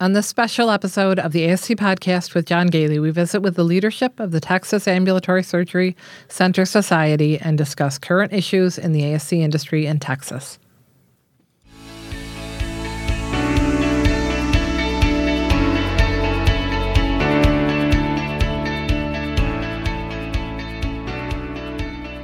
On 0.00 0.12
this 0.12 0.28
special 0.28 0.70
episode 0.70 1.18
of 1.18 1.32
the 1.32 1.48
ASC 1.48 1.74
podcast 1.74 2.32
with 2.32 2.46
John 2.46 2.68
Gailey, 2.68 3.00
we 3.00 3.10
visit 3.10 3.40
with 3.40 3.56
the 3.56 3.64
leadership 3.64 4.20
of 4.20 4.30
the 4.30 4.38
Texas 4.38 4.86
Ambulatory 4.86 5.42
Surgery 5.42 5.96
Center 6.28 6.64
Society 6.64 7.36
and 7.40 7.58
discuss 7.58 7.98
current 7.98 8.32
issues 8.32 8.78
in 8.78 8.92
the 8.92 9.02
ASC 9.02 9.36
industry 9.40 9.86
in 9.86 9.98
Texas. 9.98 10.60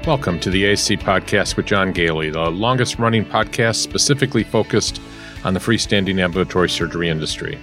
Welcome 0.06 0.38
to 0.38 0.50
the 0.50 0.62
ASC 0.62 1.00
podcast 1.00 1.56
with 1.56 1.66
John 1.66 1.90
Gailey, 1.90 2.30
the 2.30 2.52
longest 2.52 3.00
running 3.00 3.24
podcast 3.24 3.76
specifically 3.76 4.44
focused 4.44 5.00
on 5.44 5.54
the 5.54 5.60
freestanding 5.60 6.20
ambulatory 6.20 6.68
surgery 6.68 7.08
industry. 7.08 7.58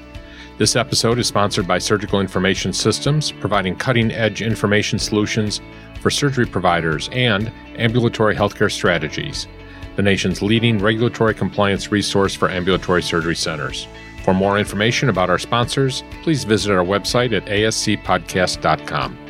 This 0.57 0.75
episode 0.75 1.17
is 1.17 1.27
sponsored 1.27 1.67
by 1.67 1.79
Surgical 1.79 2.19
Information 2.19 2.71
Systems, 2.71 3.31
providing 3.31 3.75
cutting 3.75 4.11
edge 4.11 4.41
information 4.41 4.99
solutions 4.99 5.59
for 6.01 6.09
surgery 6.09 6.45
providers 6.45 7.09
and 7.11 7.51
ambulatory 7.77 8.35
healthcare 8.35 8.71
strategies, 8.71 9.47
the 9.95 10.01
nation's 10.01 10.41
leading 10.41 10.79
regulatory 10.79 11.33
compliance 11.33 11.91
resource 11.91 12.35
for 12.35 12.49
ambulatory 12.49 13.01
surgery 13.01 13.35
centers. 13.35 13.87
For 14.23 14.33
more 14.33 14.59
information 14.59 15.09
about 15.09 15.29
our 15.29 15.39
sponsors, 15.39 16.03
please 16.21 16.43
visit 16.43 16.71
our 16.71 16.85
website 16.85 17.33
at 17.33 17.45
ascpodcast.com. 17.45 19.20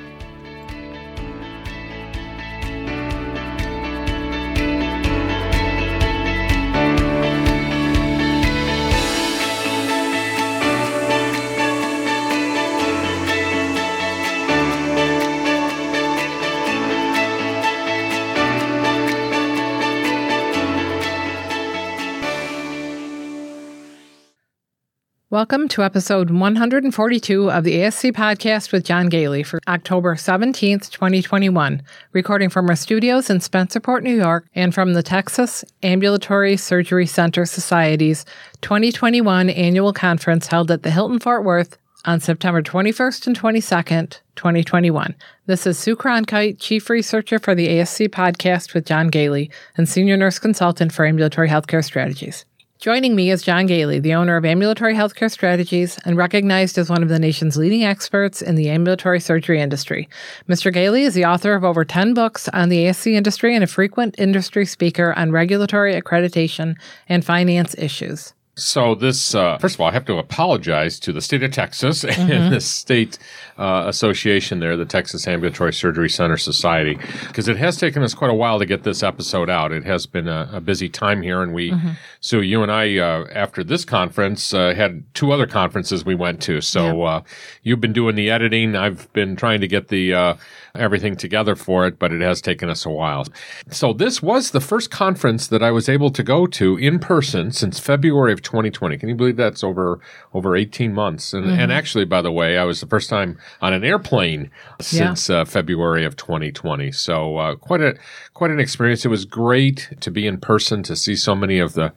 Welcome 25.41 25.69
to 25.69 25.81
episode 25.81 26.29
142 26.29 27.49
of 27.49 27.63
the 27.63 27.77
ASC 27.77 28.11
podcast 28.11 28.71
with 28.71 28.85
John 28.85 29.09
Gailey 29.09 29.41
for 29.41 29.59
October 29.67 30.13
17th, 30.13 30.91
2021, 30.91 31.81
recording 32.11 32.47
from 32.47 32.69
our 32.69 32.75
studios 32.75 33.27
in 33.27 33.39
Spencerport, 33.39 34.03
New 34.03 34.15
York, 34.15 34.45
and 34.53 34.71
from 34.71 34.93
the 34.93 35.01
Texas 35.01 35.65
Ambulatory 35.81 36.57
Surgery 36.57 37.07
Center 37.07 37.47
Society's 37.47 38.23
2021 38.61 39.49
annual 39.49 39.93
conference 39.93 40.45
held 40.45 40.69
at 40.69 40.83
the 40.83 40.91
Hilton 40.91 41.17
Fort 41.17 41.43
Worth 41.43 41.75
on 42.05 42.19
September 42.19 42.61
21st 42.61 43.25
and 43.25 43.39
22nd, 43.39 44.19
2021. 44.35 45.15
This 45.47 45.65
is 45.65 45.79
Sue 45.79 45.95
Cronkite, 45.95 46.59
Chief 46.59 46.87
Researcher 46.87 47.39
for 47.39 47.55
the 47.55 47.67
ASC 47.67 48.09
podcast 48.09 48.75
with 48.75 48.85
John 48.85 49.07
Gailey 49.07 49.49
and 49.75 49.89
Senior 49.89 50.17
Nurse 50.17 50.37
Consultant 50.37 50.93
for 50.93 51.03
Ambulatory 51.03 51.49
Healthcare 51.49 51.83
Strategies. 51.83 52.45
Joining 52.81 53.15
me 53.15 53.29
is 53.29 53.43
John 53.43 53.67
Gailey, 53.67 53.99
the 53.99 54.15
owner 54.15 54.37
of 54.37 54.43
Ambulatory 54.43 54.95
Healthcare 54.95 55.29
Strategies 55.29 55.99
and 56.03 56.17
recognized 56.17 56.79
as 56.79 56.89
one 56.89 57.03
of 57.03 57.09
the 57.09 57.19
nation's 57.19 57.55
leading 57.55 57.83
experts 57.83 58.41
in 58.41 58.55
the 58.55 58.71
ambulatory 58.71 59.19
surgery 59.19 59.61
industry. 59.61 60.09
Mr. 60.49 60.73
Gailey 60.73 61.03
is 61.03 61.13
the 61.13 61.23
author 61.23 61.53
of 61.53 61.63
over 61.63 61.85
10 61.85 62.15
books 62.15 62.49
on 62.49 62.69
the 62.69 62.85
ASC 62.85 63.13
industry 63.13 63.53
and 63.53 63.63
a 63.63 63.67
frequent 63.67 64.15
industry 64.17 64.65
speaker 64.65 65.13
on 65.15 65.31
regulatory 65.31 65.93
accreditation 65.93 66.73
and 67.07 67.23
finance 67.23 67.75
issues. 67.77 68.33
So 68.55 68.95
this, 68.95 69.35
uh, 69.35 69.59
first 69.59 69.75
of 69.75 69.81
all, 69.81 69.87
I 69.87 69.91
have 69.91 70.05
to 70.05 70.17
apologize 70.17 70.99
to 71.01 71.13
the 71.13 71.21
state 71.21 71.43
of 71.43 71.51
Texas 71.51 72.03
and 72.03 72.31
mm-hmm. 72.31 72.49
the 72.49 72.61
state 72.61 73.19
uh, 73.61 73.87
association 73.87 74.59
there, 74.59 74.75
the 74.75 74.85
Texas 74.85 75.27
Ambulatory 75.27 75.71
Surgery 75.71 76.09
Center 76.09 76.35
Society, 76.35 76.97
because 77.27 77.47
it 77.47 77.57
has 77.57 77.77
taken 77.77 78.01
us 78.01 78.15
quite 78.15 78.31
a 78.31 78.33
while 78.33 78.57
to 78.57 78.65
get 78.65 78.81
this 78.81 79.03
episode 79.03 79.51
out. 79.51 79.71
It 79.71 79.83
has 79.85 80.07
been 80.07 80.27
a, 80.27 80.49
a 80.51 80.59
busy 80.59 80.89
time 80.89 81.21
here, 81.21 81.43
and 81.43 81.53
we, 81.53 81.69
mm-hmm. 81.69 81.91
so 82.21 82.39
you 82.39 82.63
and 82.63 82.71
I, 82.71 82.97
uh, 82.97 83.27
after 83.31 83.63
this 83.63 83.85
conference, 83.85 84.51
uh, 84.51 84.73
had 84.73 85.03
two 85.13 85.31
other 85.31 85.45
conferences 85.45 86.03
we 86.03 86.15
went 86.15 86.41
to. 86.43 86.59
So 86.61 87.03
yeah. 87.03 87.11
Uh, 87.11 87.21
you've 87.61 87.81
been 87.81 87.93
doing 87.93 88.15
the 88.15 88.31
editing. 88.31 88.75
I've 88.75 89.11
been 89.13 89.35
trying 89.35 89.61
to 89.61 89.67
get 89.67 89.89
the 89.89 90.13
uh, 90.13 90.35
everything 90.75 91.15
together 91.15 91.55
for 91.55 91.85
it, 91.85 91.99
but 91.99 92.11
it 92.11 92.21
has 92.21 92.41
taken 92.41 92.69
us 92.69 92.85
a 92.85 92.89
while. 92.89 93.25
So 93.69 93.93
this 93.93 94.21
was 94.21 94.51
the 94.51 94.61
first 94.61 94.89
conference 94.89 95.47
that 95.47 95.61
I 95.61 95.71
was 95.71 95.89
able 95.89 96.09
to 96.11 96.23
go 96.23 96.47
to 96.47 96.77
in 96.77 96.99
person 96.99 97.51
since 97.51 97.79
February 97.79 98.33
of 98.33 98.41
2020. 98.41 98.97
Can 98.97 99.09
you 99.09 99.15
believe 99.15 99.37
that's 99.37 99.63
over 99.63 99.99
over 100.33 100.55
18 100.55 100.93
months? 100.93 101.33
And, 101.33 101.45
mm-hmm. 101.45 101.59
and 101.59 101.71
actually, 101.71 102.05
by 102.05 102.21
the 102.21 102.31
way, 102.31 102.57
I 102.57 102.63
was 102.63 102.79
the 102.79 102.87
first 102.87 103.09
time 103.09 103.37
on 103.61 103.73
an 103.73 103.83
airplane 103.83 104.51
since 104.79 105.29
yeah. 105.29 105.41
uh, 105.41 105.45
February 105.45 106.05
of 106.05 106.15
2020. 106.15 106.91
So 106.91 107.37
uh, 107.37 107.55
quite 107.55 107.81
a 107.81 107.95
quite 108.33 108.51
an 108.51 108.59
experience. 108.59 109.05
It 109.05 109.09
was 109.09 109.25
great 109.25 109.89
to 109.99 110.11
be 110.11 110.27
in 110.27 110.39
person 110.39 110.83
to 110.83 110.95
see 110.95 111.15
so 111.15 111.35
many 111.35 111.59
of 111.59 111.73
the 111.73 111.93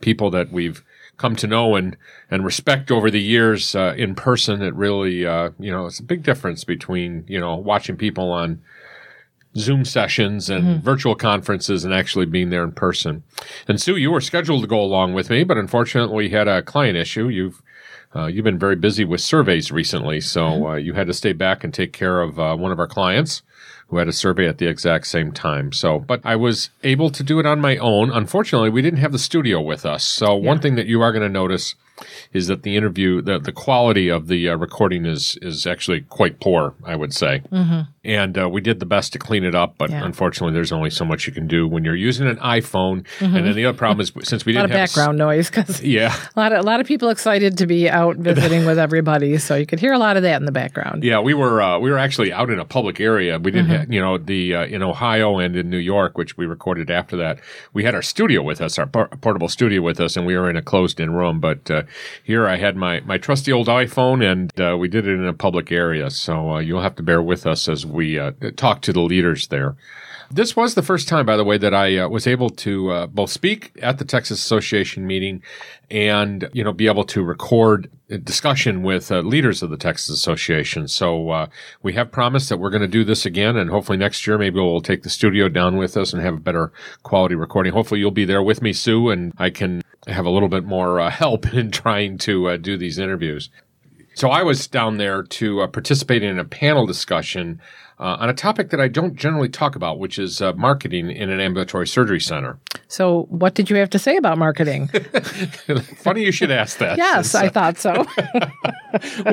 people 0.00 0.30
that 0.30 0.50
we've 0.50 0.84
come 1.16 1.36
to 1.36 1.46
know 1.46 1.76
and 1.76 1.96
and 2.30 2.44
respect 2.44 2.90
over 2.90 3.10
the 3.10 3.20
years 3.20 3.74
uh, 3.74 3.94
in 3.96 4.14
person. 4.14 4.62
It 4.62 4.74
really, 4.74 5.26
uh, 5.26 5.50
you 5.58 5.70
know, 5.70 5.86
it's 5.86 6.00
a 6.00 6.04
big 6.04 6.22
difference 6.22 6.64
between 6.64 7.24
you 7.28 7.38
know 7.38 7.56
watching 7.56 7.96
people 7.96 8.32
on 8.32 8.62
Zoom 9.56 9.84
sessions 9.84 10.48
and 10.48 10.64
mm-hmm. 10.64 10.80
virtual 10.80 11.14
conferences 11.14 11.84
and 11.84 11.92
actually 11.92 12.26
being 12.26 12.50
there 12.50 12.62
in 12.62 12.72
person. 12.72 13.22
And 13.66 13.80
Sue, 13.80 13.96
you 13.96 14.10
were 14.10 14.20
scheduled 14.20 14.62
to 14.62 14.68
go 14.68 14.80
along 14.80 15.12
with 15.12 15.28
me, 15.28 15.44
but 15.44 15.56
unfortunately, 15.56 16.16
we 16.16 16.30
had 16.30 16.48
a 16.48 16.62
client 16.62 16.96
issue. 16.96 17.28
You've 17.28 17.60
uh, 18.14 18.26
you've 18.26 18.44
been 18.44 18.58
very 18.58 18.76
busy 18.76 19.04
with 19.04 19.20
surveys 19.20 19.70
recently, 19.70 20.20
so 20.20 20.42
mm-hmm. 20.42 20.64
uh, 20.66 20.74
you 20.76 20.94
had 20.94 21.06
to 21.06 21.14
stay 21.14 21.32
back 21.32 21.62
and 21.62 21.72
take 21.72 21.92
care 21.92 22.20
of 22.20 22.38
uh, 22.38 22.56
one 22.56 22.72
of 22.72 22.78
our 22.78 22.88
clients 22.88 23.42
who 23.88 23.98
had 23.98 24.08
a 24.08 24.12
survey 24.12 24.48
at 24.48 24.58
the 24.58 24.66
exact 24.66 25.06
same 25.06 25.32
time. 25.32 25.72
So, 25.72 25.98
but 25.98 26.20
I 26.24 26.36
was 26.36 26.70
able 26.82 27.10
to 27.10 27.22
do 27.22 27.40
it 27.40 27.46
on 27.46 27.60
my 27.60 27.76
own. 27.76 28.10
Unfortunately, 28.10 28.70
we 28.70 28.82
didn't 28.82 29.00
have 29.00 29.12
the 29.12 29.18
studio 29.18 29.60
with 29.60 29.84
us. 29.84 30.04
So, 30.04 30.36
yeah. 30.36 30.46
one 30.46 30.60
thing 30.60 30.76
that 30.76 30.86
you 30.86 31.02
are 31.02 31.12
going 31.12 31.22
to 31.22 31.28
notice 31.28 31.74
is 32.32 32.46
that 32.46 32.62
the 32.62 32.76
interview, 32.76 33.20
the, 33.20 33.38
the 33.38 33.52
quality 33.52 34.08
of 34.08 34.28
the 34.28 34.48
uh, 34.48 34.56
recording 34.56 35.06
is 35.06 35.38
is 35.42 35.66
actually 35.66 36.02
quite 36.02 36.40
poor, 36.40 36.74
I 36.84 36.96
would 36.96 37.14
say. 37.14 37.42
Mm-hmm. 37.52 37.80
And 38.02 38.38
uh, 38.38 38.48
we 38.48 38.62
did 38.62 38.80
the 38.80 38.86
best 38.86 39.12
to 39.12 39.18
clean 39.18 39.44
it 39.44 39.54
up, 39.54 39.74
but 39.76 39.90
yeah. 39.90 40.02
unfortunately, 40.02 40.54
there's 40.54 40.72
only 40.72 40.88
so 40.88 41.04
much 41.04 41.26
you 41.26 41.34
can 41.34 41.46
do 41.46 41.68
when 41.68 41.84
you're 41.84 41.94
using 41.94 42.26
an 42.26 42.36
iPhone. 42.36 43.04
Mm-hmm. 43.18 43.36
And 43.36 43.46
then 43.46 43.54
the 43.54 43.66
other 43.66 43.76
problem 43.76 44.00
is 44.00 44.12
since 44.26 44.46
we 44.46 44.52
didn't 44.52 44.70
a 44.70 44.74
lot 44.74 44.84
of 44.84 44.88
background 44.88 45.18
noise 45.18 45.50
because 45.50 45.82
yeah, 45.82 46.16
a 46.34 46.40
lot 46.40 46.52
of 46.52 46.60
a 46.60 46.66
lot 46.66 46.80
of 46.80 46.86
people 46.86 47.10
excited 47.10 47.58
to 47.58 47.66
be 47.66 47.88
out 47.88 48.16
visiting 48.16 48.64
with 48.64 48.78
everybody, 48.78 49.38
so 49.38 49.54
you 49.54 49.66
could 49.66 49.80
hear 49.80 49.92
a 49.92 49.98
lot 49.98 50.16
of 50.16 50.22
that 50.22 50.40
in 50.40 50.46
the 50.46 50.52
background. 50.52 51.04
Yeah, 51.04 51.20
we 51.20 51.34
were 51.34 51.60
uh, 51.60 51.78
we 51.78 51.90
were 51.90 51.98
actually 51.98 52.32
out 52.32 52.50
in 52.50 52.58
a 52.58 52.64
public 52.64 53.00
area. 53.00 53.38
We 53.38 53.50
didn't, 53.50 53.66
mm-hmm. 53.66 53.76
have, 53.76 53.92
you 53.92 54.00
know, 54.00 54.18
the 54.18 54.54
uh, 54.54 54.64
in 54.66 54.82
Ohio 54.82 55.38
and 55.38 55.56
in 55.56 55.68
New 55.68 55.78
York, 55.78 56.16
which 56.16 56.36
we 56.36 56.46
recorded 56.46 56.90
after 56.90 57.16
that. 57.18 57.40
We 57.72 57.84
had 57.84 57.94
our 57.94 58.02
studio 58.02 58.42
with 58.42 58.60
us, 58.60 58.78
our 58.78 58.86
portable 58.86 59.48
studio 59.48 59.82
with 59.82 60.00
us, 60.00 60.16
and 60.16 60.26
we 60.26 60.36
were 60.36 60.48
in 60.48 60.56
a 60.56 60.62
closed-in 60.62 61.12
room. 61.12 61.40
But 61.40 61.70
uh, 61.70 61.82
here 62.22 62.46
I 62.46 62.56
had 62.56 62.76
my 62.76 63.00
my 63.00 63.18
trusty 63.18 63.52
old 63.52 63.68
iPhone, 63.68 64.24
and 64.24 64.60
uh, 64.60 64.76
we 64.76 64.88
did 64.88 65.06
it 65.06 65.14
in 65.14 65.26
a 65.26 65.34
public 65.34 65.72
area. 65.72 66.10
So 66.10 66.52
uh, 66.52 66.58
you'll 66.58 66.82
have 66.82 66.96
to 66.96 67.02
bear 67.02 67.22
with 67.22 67.46
us 67.46 67.68
as 67.68 67.84
we 67.86 68.16
talk 68.16 68.70
talk 68.70 68.82
to 68.82 68.92
the 68.92 69.00
leaders 69.00 69.48
there. 69.48 69.76
This 70.32 70.54
was 70.54 70.76
the 70.76 70.82
first 70.82 71.08
time, 71.08 71.26
by 71.26 71.36
the 71.36 71.42
way, 71.42 71.58
that 71.58 71.74
I 71.74 71.98
uh, 71.98 72.08
was 72.08 72.24
able 72.24 72.50
to 72.50 72.90
uh, 72.90 73.06
both 73.08 73.30
speak 73.30 73.72
at 73.82 73.98
the 73.98 74.04
Texas 74.04 74.38
Association 74.38 75.04
meeting 75.04 75.42
and, 75.90 76.48
you 76.52 76.62
know, 76.62 76.72
be 76.72 76.86
able 76.86 77.02
to 77.06 77.24
record 77.24 77.90
a 78.10 78.16
discussion 78.16 78.84
with 78.84 79.10
uh, 79.10 79.22
leaders 79.22 79.60
of 79.60 79.70
the 79.70 79.76
Texas 79.76 80.08
Association. 80.08 80.86
So 80.86 81.30
uh, 81.30 81.46
we 81.82 81.94
have 81.94 82.12
promised 82.12 82.48
that 82.48 82.58
we're 82.58 82.70
going 82.70 82.80
to 82.80 82.86
do 82.86 83.02
this 83.02 83.26
again, 83.26 83.56
and 83.56 83.70
hopefully 83.70 83.98
next 83.98 84.24
year 84.24 84.38
maybe 84.38 84.60
we'll 84.60 84.80
take 84.80 85.02
the 85.02 85.10
studio 85.10 85.48
down 85.48 85.76
with 85.76 85.96
us 85.96 86.12
and 86.12 86.22
have 86.22 86.34
a 86.34 86.40
better 86.40 86.70
quality 87.02 87.34
recording. 87.34 87.72
Hopefully 87.72 87.98
you'll 87.98 88.12
be 88.12 88.24
there 88.24 88.42
with 88.42 88.62
me, 88.62 88.72
Sue, 88.72 89.10
and 89.10 89.32
I 89.36 89.50
can 89.50 89.82
have 90.06 90.26
a 90.26 90.30
little 90.30 90.48
bit 90.48 90.62
more 90.62 91.00
uh, 91.00 91.10
help 91.10 91.52
in 91.54 91.72
trying 91.72 92.18
to 92.18 92.50
uh, 92.50 92.56
do 92.56 92.76
these 92.76 93.00
interviews. 93.00 93.50
So 94.14 94.28
I 94.28 94.44
was 94.44 94.68
down 94.68 94.98
there 94.98 95.24
to 95.24 95.66
participate 95.68 96.22
in 96.22 96.38
a 96.38 96.44
panel 96.44 96.86
discussion 96.86 97.60
uh, 98.00 98.16
on 98.18 98.30
a 98.30 98.34
topic 98.34 98.70
that 98.70 98.80
I 98.80 98.88
don't 98.88 99.14
generally 99.14 99.50
talk 99.50 99.76
about, 99.76 99.98
which 99.98 100.18
is 100.18 100.40
uh, 100.40 100.54
marketing 100.54 101.10
in 101.10 101.28
an 101.28 101.38
ambulatory 101.38 101.86
surgery 101.86 102.20
center. 102.20 102.58
So, 102.90 103.26
what 103.28 103.54
did 103.54 103.70
you 103.70 103.76
have 103.76 103.88
to 103.90 104.00
say 104.00 104.16
about 104.16 104.36
marketing? 104.36 104.88
Funny 105.98 106.24
you 106.24 106.32
should 106.32 106.50
ask 106.50 106.78
that. 106.78 106.98
yes, 106.98 107.36
I 107.36 107.48
thought 107.48 107.78
so. 107.78 108.04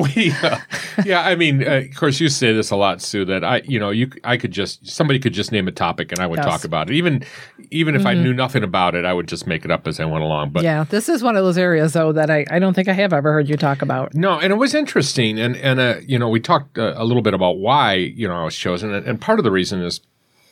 we, 0.14 0.30
uh, 0.30 0.58
yeah, 1.04 1.22
I 1.22 1.34
mean, 1.34 1.66
uh, 1.66 1.82
of 1.90 1.96
course, 1.96 2.20
you 2.20 2.28
say 2.28 2.52
this 2.52 2.70
a 2.70 2.76
lot, 2.76 3.02
Sue. 3.02 3.24
That 3.24 3.42
I, 3.42 3.62
you 3.64 3.80
know, 3.80 3.90
you, 3.90 4.12
I 4.22 4.36
could 4.36 4.52
just 4.52 4.86
somebody 4.86 5.18
could 5.18 5.32
just 5.32 5.50
name 5.50 5.66
a 5.66 5.72
topic 5.72 6.12
and 6.12 6.20
I 6.20 6.26
would 6.28 6.36
yes. 6.36 6.46
talk 6.46 6.62
about 6.62 6.88
it. 6.88 6.94
Even, 6.94 7.24
even 7.72 7.96
if 7.96 8.02
mm-hmm. 8.02 8.08
I 8.08 8.14
knew 8.14 8.32
nothing 8.32 8.62
about 8.62 8.94
it, 8.94 9.04
I 9.04 9.12
would 9.12 9.26
just 9.26 9.44
make 9.44 9.64
it 9.64 9.72
up 9.72 9.88
as 9.88 9.98
I 9.98 10.04
went 10.04 10.22
along. 10.22 10.50
But 10.50 10.62
yeah, 10.62 10.84
this 10.84 11.08
is 11.08 11.24
one 11.24 11.34
of 11.34 11.42
those 11.42 11.58
areas 11.58 11.94
though 11.94 12.12
that 12.12 12.30
I, 12.30 12.46
I 12.52 12.60
don't 12.60 12.74
think 12.74 12.86
I 12.86 12.92
have 12.92 13.12
ever 13.12 13.32
heard 13.32 13.48
you 13.48 13.56
talk 13.56 13.82
about. 13.82 14.14
No, 14.14 14.38
and 14.38 14.52
it 14.52 14.56
was 14.56 14.72
interesting, 14.72 15.36
and 15.40 15.56
and 15.56 15.80
uh, 15.80 15.96
you 16.06 16.16
know, 16.16 16.28
we 16.28 16.38
talked 16.38 16.78
uh, 16.78 16.94
a 16.96 17.04
little 17.04 17.22
bit 17.22 17.34
about 17.34 17.58
why 17.58 17.94
you 17.94 18.28
know 18.28 18.40
I 18.40 18.44
was 18.44 18.54
chosen. 18.54 18.94
And, 18.94 19.04
and 19.04 19.20
part 19.20 19.40
of 19.40 19.44
the 19.44 19.50
reason 19.50 19.82
is 19.82 20.00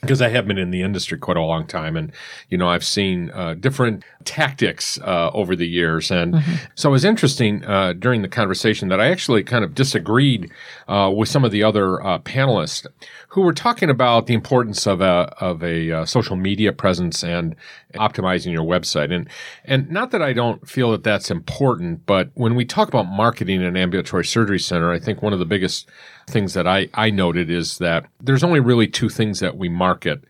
because 0.01 0.23
I 0.23 0.29
have 0.29 0.47
been 0.47 0.59
in 0.59 0.71
the 0.71 0.83
industry 0.83 1.19
quite 1.19 1.37
a 1.37 1.43
long 1.43 1.67
time, 1.67 1.97
and 1.97 2.13
you 2.49 2.59
know 2.59 2.69
I've 2.69 2.85
seen 2.85 3.31
uh, 3.31 3.55
different 3.55 4.05
tactics 4.25 4.99
uh, 5.01 5.31
over 5.33 5.57
the 5.57 5.67
years, 5.67 6.11
and 6.11 6.35
mm-hmm. 6.35 6.55
so 6.75 6.91
it 6.91 6.93
was 6.93 7.05
interesting 7.05 7.65
uh, 7.65 7.93
during 7.93 8.23
the 8.23 8.29
conversation 8.29 8.89
that 8.89 9.01
I 9.01 9.11
actually 9.11 9.43
kind 9.43 9.65
of 9.65 9.75
disagreed 9.75 10.51
uh, 10.89 11.13
with 11.15 11.29
some 11.29 11.45
of 11.45 11.51
the 11.51 11.63
other 11.63 12.03
uh, 12.05 12.19
panelists 12.21 12.87
who 13.29 13.43
were 13.43 13.53
talking 13.53 13.91
about 13.91 14.27
the 14.27 14.35
importance 14.35 14.87
of 14.87 15.01
a 15.01 15.35
of 15.39 15.63
a 15.63 15.93
uh, 15.93 16.05
social 16.05 16.37
media 16.37 16.73
presence 16.73 17.23
and 17.23 17.57
optimizing 17.95 18.53
your 18.53 18.65
website, 18.65 19.13
and 19.13 19.29
and 19.65 19.91
not 19.91 20.11
that 20.11 20.23
I 20.23 20.33
don't 20.33 20.69
feel 20.69 20.91
that 20.93 21.05
that's 21.05 21.31
important, 21.31 22.07
but 22.07 22.31
when 22.35 22.55
we 22.55 22.65
talk 22.65 22.89
about 22.89 23.07
marketing 23.07 23.63
an 23.63 23.77
ambulatory 23.77 24.25
surgery 24.25 24.59
center, 24.59 24.93
I 24.93 24.99
think 24.99 25.23
one 25.23 25.33
of 25.33 25.39
the 25.39 25.45
biggest 25.45 25.89
things 26.27 26.55
that 26.55 26.67
I, 26.67 26.89
I 26.95 27.11
noted 27.11 27.51
is 27.51 27.79
that 27.79 28.07
there's 28.21 28.45
only 28.45 28.61
really 28.61 28.89
two 28.89 29.09
things 29.09 29.41
that 29.41 29.57
we 29.57 29.69
market 29.69 30.25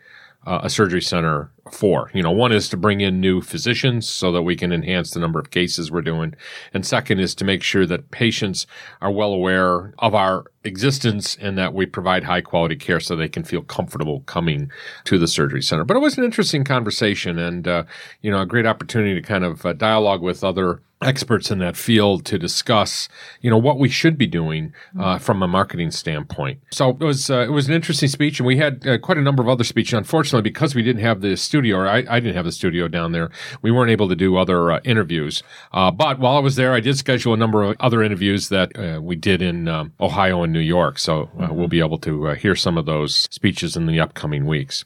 uh, 0.47 0.61
a 0.63 0.71
surgery 0.71 1.03
center 1.03 1.51
for. 1.73 2.09
You 2.15 2.23
know, 2.23 2.31
one 2.31 2.53
is 2.53 2.69
to 2.69 2.77
bring 2.77 3.01
in 3.01 3.21
new 3.21 3.41
physicians 3.41 4.09
so 4.09 4.31
that 4.31 4.43
we 4.43 4.55
can 4.55 4.73
enhance 4.73 5.11
the 5.11 5.19
number 5.19 5.41
of 5.41 5.51
cases 5.51 5.91
we're 5.91 6.03
doing. 6.03 6.35
And 6.73 6.87
second 6.87 7.19
is 7.19 7.35
to 7.37 7.45
make 7.45 7.65
sure 7.65 7.85
that 7.87 8.13
patients 8.13 8.67
are 9.01 9.11
well 9.11 9.33
aware 9.33 9.93
of 9.99 10.15
our 10.15 10.45
existence 10.63 11.37
and 11.41 11.59
that 11.59 11.75
we 11.75 11.85
provide 11.85 12.23
high 12.23 12.43
quality 12.43 12.77
care 12.77 13.01
so 13.01 13.17
they 13.17 13.29
can 13.29 13.43
feel 13.43 13.63
comfortable 13.63 14.21
coming 14.27 14.71
to 15.05 15.19
the 15.19 15.27
surgery 15.27 15.63
center. 15.63 15.85
But 15.85 15.97
it 15.97 16.01
was 16.01 16.17
an 16.17 16.25
interesting 16.25 16.63
conversation 16.63 17.39
and, 17.41 17.67
uh, 17.67 17.85
you 18.23 18.31
know, 18.31 18.41
a 18.41 18.47
great 18.47 18.67
opportunity 18.67 19.15
to 19.21 19.27
kind 19.27 19.45
of 19.45 19.67
uh, 19.67 19.73
dialogue 19.73 20.23
with 20.23 20.45
other 20.45 20.81
experts 21.03 21.51
in 21.51 21.59
that 21.59 21.77
field 21.77 22.25
to 22.25 22.39
discuss, 22.39 23.09
you 23.43 23.51
know, 23.51 23.59
what 23.59 23.79
we 23.79 23.89
should 23.89 24.17
be 24.17 24.27
doing 24.27 24.73
uh, 24.99 25.19
from 25.19 25.43
a 25.43 25.49
marketing 25.49 25.91
standpoint. 25.91 26.59
So 26.71 26.91
it 26.91 27.05
was 27.05 27.31
uh, 27.31 27.41
it 27.41 27.51
was 27.51 27.69
an 27.69 27.75
interesting 27.75 28.09
speech, 28.09 28.41
and 28.41 28.47
we 28.47 28.57
had 28.57 28.87
uh, 28.87 28.99
quite 28.99 29.19
a 29.19 29.23
number 29.23 29.43
of 29.43 29.49
other 29.49 29.65
speeches. 29.65 29.93
Unfortunately, 29.93 30.43
because 30.43 30.75
we 30.75 30.83
didn't 30.83 31.03
have 31.03 31.21
the 31.21 31.37
studio, 31.37 31.77
or 31.77 31.87
I, 31.87 32.05
I 32.09 32.21
didn't 32.21 32.35
have 32.35 32.47
the 32.47 32.53
studio 32.53 32.89
down 32.89 33.13
there, 33.13 33.31
we 33.61 33.71
weren't 33.71 33.91
able 33.91 34.09
to 34.09 34.17
do 34.17 34.37
other 34.37 34.73
uh, 34.73 34.81
interviews. 34.85 35.43
Uh, 35.73 35.91
but 35.91 36.19
while 36.19 36.37
I 36.37 36.41
was 36.41 36.57
there, 36.57 36.73
I 36.73 36.81
did 36.81 36.97
schedule 36.97 37.35
a 37.35 37.37
number 37.37 37.63
of 37.63 37.77
other 37.81 38.03
interviews 38.03 38.49
that 38.49 38.77
uh, 38.79 39.01
we 39.01 39.17
did 39.17 39.43
in 39.43 39.69
um, 39.69 39.93
Ohio 40.01 40.43
and 40.43 40.53
New 40.53 40.61
York. 40.61 40.99
So 40.99 41.27
mm-hmm. 41.27 41.55
we'll 41.55 41.69
be 41.69 41.81
able 41.81 41.99
to 41.99 42.31
hear 42.31 42.57
some 42.57 42.79
of 42.79 42.87
those 42.87 43.29
speeches 43.31 43.77
in 43.77 43.87
the 43.87 44.01
upcoming 44.01 44.47
weeks. 44.47 44.85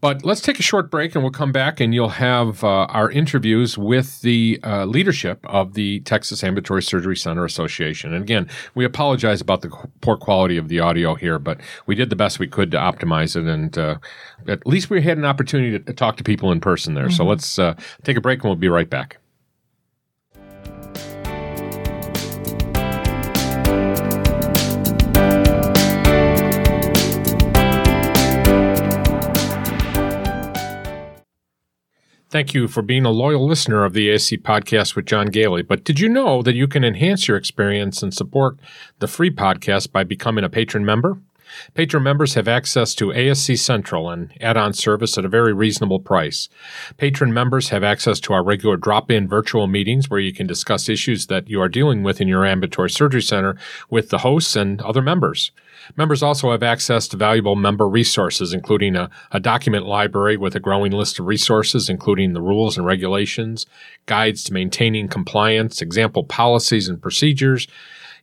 But 0.00 0.24
let's 0.24 0.40
take 0.40 0.60
a 0.60 0.62
short 0.62 0.88
break, 0.88 1.16
and 1.16 1.24
we'll 1.24 1.32
come 1.32 1.50
back, 1.50 1.80
and 1.80 1.92
you'll 1.92 2.10
have 2.10 2.62
our 2.62 3.10
interviews 3.10 3.76
with 3.76 4.20
the 4.20 4.60
leadership 4.86 5.47
of 5.48 5.74
the 5.74 6.00
Texas 6.00 6.44
Ambulatory 6.44 6.82
Surgery 6.82 7.16
Center 7.16 7.44
Association. 7.44 8.12
And 8.12 8.22
again, 8.22 8.48
we 8.74 8.84
apologize 8.84 9.40
about 9.40 9.62
the 9.62 9.70
poor 10.00 10.16
quality 10.16 10.56
of 10.56 10.68
the 10.68 10.80
audio 10.80 11.14
here, 11.14 11.38
but 11.38 11.60
we 11.86 11.94
did 11.94 12.10
the 12.10 12.16
best 12.16 12.38
we 12.38 12.46
could 12.46 12.70
to 12.70 12.76
optimize 12.76 13.36
it. 13.36 13.44
And 13.44 13.76
uh, 13.76 13.98
at 14.46 14.66
least 14.66 14.90
we 14.90 15.02
had 15.02 15.18
an 15.18 15.24
opportunity 15.24 15.78
to 15.78 15.92
talk 15.92 16.16
to 16.18 16.24
people 16.24 16.52
in 16.52 16.60
person 16.60 16.94
there. 16.94 17.06
Mm-hmm. 17.06 17.14
So 17.14 17.24
let's 17.24 17.58
uh, 17.58 17.74
take 18.04 18.16
a 18.16 18.20
break 18.20 18.40
and 18.40 18.44
we'll 18.44 18.56
be 18.56 18.68
right 18.68 18.88
back. 18.88 19.18
Thank 32.30 32.52
you 32.52 32.68
for 32.68 32.82
being 32.82 33.06
a 33.06 33.10
loyal 33.10 33.46
listener 33.46 33.86
of 33.86 33.94
the 33.94 34.10
ASC 34.10 34.42
podcast 34.42 34.94
with 34.94 35.06
John 35.06 35.28
Gailey. 35.28 35.62
But 35.62 35.82
did 35.82 35.98
you 35.98 36.10
know 36.10 36.42
that 36.42 36.54
you 36.54 36.68
can 36.68 36.84
enhance 36.84 37.26
your 37.26 37.38
experience 37.38 38.02
and 38.02 38.12
support 38.12 38.58
the 38.98 39.08
free 39.08 39.30
podcast 39.30 39.92
by 39.92 40.04
becoming 40.04 40.44
a 40.44 40.50
patron 40.50 40.84
member? 40.84 41.16
Patron 41.72 42.02
members 42.02 42.34
have 42.34 42.46
access 42.46 42.94
to 42.96 43.06
ASC 43.06 43.58
Central 43.58 44.10
and 44.10 44.30
add-on 44.42 44.74
service 44.74 45.16
at 45.16 45.24
a 45.24 45.28
very 45.30 45.54
reasonable 45.54 46.00
price. 46.00 46.50
Patron 46.98 47.32
members 47.32 47.70
have 47.70 47.82
access 47.82 48.20
to 48.20 48.34
our 48.34 48.44
regular 48.44 48.76
drop-in 48.76 49.26
virtual 49.26 49.66
meetings 49.66 50.10
where 50.10 50.20
you 50.20 50.34
can 50.34 50.46
discuss 50.46 50.90
issues 50.90 51.28
that 51.28 51.48
you 51.48 51.62
are 51.62 51.68
dealing 51.70 52.02
with 52.02 52.20
in 52.20 52.28
your 52.28 52.44
ambulatory 52.44 52.90
surgery 52.90 53.22
center 53.22 53.56
with 53.88 54.10
the 54.10 54.18
hosts 54.18 54.54
and 54.54 54.82
other 54.82 55.00
members. 55.00 55.50
Members 55.96 56.22
also 56.22 56.50
have 56.50 56.62
access 56.62 57.08
to 57.08 57.16
valuable 57.16 57.56
member 57.56 57.88
resources, 57.88 58.52
including 58.52 58.96
a, 58.96 59.10
a, 59.32 59.40
document 59.40 59.86
library 59.86 60.36
with 60.36 60.54
a 60.54 60.60
growing 60.60 60.92
list 60.92 61.18
of 61.18 61.26
resources, 61.26 61.88
including 61.88 62.32
the 62.32 62.42
rules 62.42 62.76
and 62.76 62.86
regulations, 62.86 63.66
guides 64.06 64.44
to 64.44 64.52
maintaining 64.52 65.08
compliance, 65.08 65.80
example 65.80 66.24
policies 66.24 66.88
and 66.88 67.00
procedures, 67.00 67.66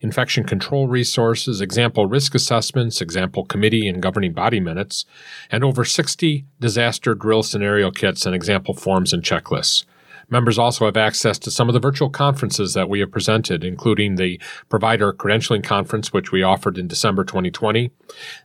infection 0.02 0.44
control 0.44 0.88
resources, 0.88 1.62
example 1.62 2.06
risk 2.06 2.36
assessments, 2.36 3.02
example 3.02 3.46
committee 3.46 3.88
and 3.88 4.02
governing 4.02 4.34
body 4.34 4.60
minutes, 4.60 5.06
and 5.50 5.64
over 5.64 5.84
60 5.84 6.46
disaster 6.60 7.16
drill 7.16 7.44
scenario 7.44 7.92
kits 7.92 8.26
and 8.26 8.36
example 8.36 8.74
forms 8.74 9.14
and 9.14 9.24
checklists. 9.24 9.86
Members 10.30 10.58
also 10.58 10.86
have 10.86 10.98
access 10.98 11.38
to 11.40 11.52
some 11.52 11.70
of 11.70 11.74
the 11.74 11.80
virtual 11.80 12.10
conferences 12.10 12.74
that 12.74 12.90
we 12.90 13.00
have 13.00 13.12
presented, 13.12 13.64
including 13.64 14.16
the 14.16 14.40
Provider 14.70 15.14
Credentialing 15.14 15.64
Conference, 15.64 16.12
which 16.12 16.32
we 16.32 16.44
offered 16.44 16.78
in 16.78 16.88
December 16.88 17.24
2020. 17.24 17.92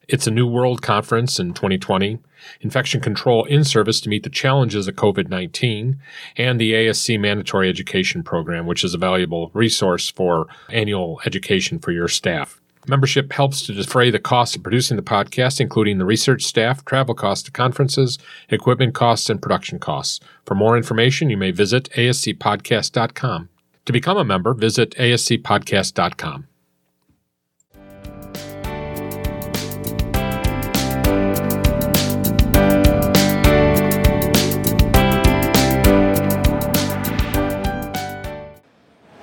It's 0.08 0.26
a 0.26 0.30
New 0.30 0.46
World 0.46 0.82
Conference 0.82 1.38
in 1.38 1.54
2020. 1.54 2.18
Infection 2.60 3.00
Control 3.00 3.44
in 3.44 3.64
Service 3.64 4.00
to 4.00 4.08
meet 4.08 4.22
the 4.22 4.30
challenges 4.30 4.88
of 4.88 4.96
COVID 4.96 5.28
19, 5.28 5.98
and 6.36 6.60
the 6.60 6.72
ASC 6.72 7.18
Mandatory 7.18 7.68
Education 7.68 8.22
Program, 8.22 8.66
which 8.66 8.84
is 8.84 8.94
a 8.94 8.98
valuable 8.98 9.50
resource 9.54 10.10
for 10.10 10.46
annual 10.70 11.20
education 11.24 11.78
for 11.78 11.92
your 11.92 12.08
staff. 12.08 12.59
Membership 12.86 13.32
helps 13.32 13.64
to 13.66 13.74
defray 13.74 14.10
the 14.10 14.18
costs 14.18 14.56
of 14.56 14.62
producing 14.62 14.96
the 14.96 15.02
podcast, 15.02 15.60
including 15.60 15.98
the 15.98 16.04
research 16.04 16.42
staff, 16.42 16.84
travel 16.84 17.14
costs 17.14 17.44
to 17.44 17.50
conferences, 17.50 18.18
equipment 18.48 18.94
costs, 18.94 19.28
and 19.28 19.40
production 19.40 19.78
costs. 19.78 20.20
For 20.46 20.54
more 20.54 20.76
information, 20.76 21.30
you 21.30 21.36
may 21.36 21.50
visit 21.50 21.90
ascpodcast.com. 21.96 23.48
To 23.86 23.92
become 23.92 24.16
a 24.16 24.24
member, 24.24 24.54
visit 24.54 24.92
ascpodcast.com. 24.92 26.49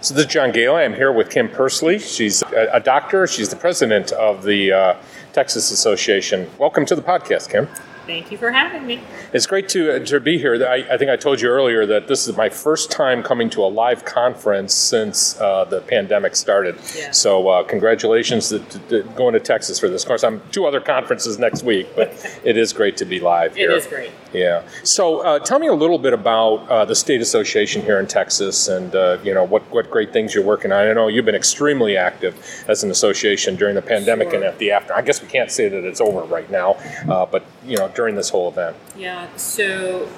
So 0.07 0.13
this 0.13 0.25
is 0.25 0.31
John 0.31 0.53
Gale. 0.53 0.75
I'm 0.75 0.93
here 0.93 1.11
with 1.11 1.29
Kim 1.29 1.49
Persley. 1.49 1.99
She's 1.99 2.41
a, 2.41 2.79
doctor. 2.79 3.27
She's 3.27 3.49
the 3.49 3.57
president 3.57 4.13
of 4.13 4.43
the 4.43 4.71
uh, 4.71 4.95
Texas 5.33 5.69
Association. 5.69 6.49
Welcome 6.57 6.85
to 6.85 6.95
the 6.95 7.01
podcast, 7.01 7.49
Kim. 7.49 7.67
Thank 8.05 8.31
you 8.31 8.37
for 8.37 8.49
having 8.49 8.87
me. 8.87 9.01
It's 9.33 9.45
great 9.45 9.67
to, 9.69 9.97
uh, 9.97 10.05
to 10.05 10.21
be 10.21 10.37
here. 10.37 10.65
I, 10.65 10.93
I, 10.93 10.97
think 10.97 11.11
I 11.11 11.17
told 11.17 11.41
you 11.41 11.49
earlier 11.49 11.85
that 11.87 12.07
this 12.07 12.25
is 12.25 12.37
my 12.37 12.47
first 12.47 12.89
time 12.89 13.21
coming 13.21 13.49
to 13.49 13.61
a 13.61 13.67
live 13.67 14.05
conference 14.05 14.73
since 14.73 15.37
uh, 15.41 15.65
the 15.65 15.81
pandemic 15.81 16.37
started. 16.37 16.77
Yeah. 16.95 17.11
So, 17.11 17.49
uh, 17.49 17.63
congratulations 17.63 18.47
to, 18.47 18.59
to, 18.59 18.79
to, 18.79 19.03
going 19.17 19.33
to 19.33 19.41
Texas 19.41 19.77
for 19.77 19.89
this. 19.89 20.03
Of 20.03 20.07
course, 20.07 20.23
I'm 20.23 20.41
two 20.51 20.65
other 20.65 20.79
conferences 20.79 21.37
next 21.37 21.63
week, 21.63 21.87
but 21.97 22.39
it 22.45 22.55
is 22.55 22.71
great 22.71 22.95
to 22.95 23.05
be 23.05 23.19
live 23.19 23.57
here. 23.57 23.71
It 23.71 23.77
is 23.79 23.87
great. 23.87 24.11
Yeah. 24.33 24.67
So, 24.83 25.19
uh, 25.19 25.39
tell 25.39 25.59
me 25.59 25.67
a 25.67 25.73
little 25.73 25.99
bit 25.99 26.13
about 26.13 26.67
uh, 26.69 26.85
the 26.85 26.95
state 26.95 27.21
association 27.21 27.81
here 27.81 27.99
in 27.99 28.07
Texas, 28.07 28.67
and 28.67 28.93
uh, 28.95 29.17
you 29.23 29.33
know 29.33 29.43
what 29.43 29.63
what 29.71 29.89
great 29.89 30.11
things 30.11 30.35
you're 30.35 30.43
working 30.43 30.71
on. 30.71 30.87
I 30.87 30.93
know 30.93 31.07
you've 31.07 31.25
been 31.25 31.35
extremely 31.35 31.97
active 31.97 32.35
as 32.67 32.83
an 32.83 32.91
association 32.91 33.55
during 33.55 33.75
the 33.75 33.81
pandemic 33.81 34.29
sure. 34.29 34.35
and 34.35 34.43
at 34.43 34.57
the 34.57 34.71
after. 34.71 34.93
I 34.93 35.01
guess 35.01 35.21
we 35.21 35.27
can't 35.27 35.51
say 35.51 35.69
that 35.69 35.83
it's 35.83 36.01
over 36.01 36.21
right 36.21 36.49
now, 36.51 36.77
but 37.05 37.45
you 37.65 37.77
know 37.77 37.89
during 37.89 38.15
this 38.15 38.29
whole 38.29 38.49
event? 38.49 38.75
Yeah, 38.97 39.27
so 39.37 40.09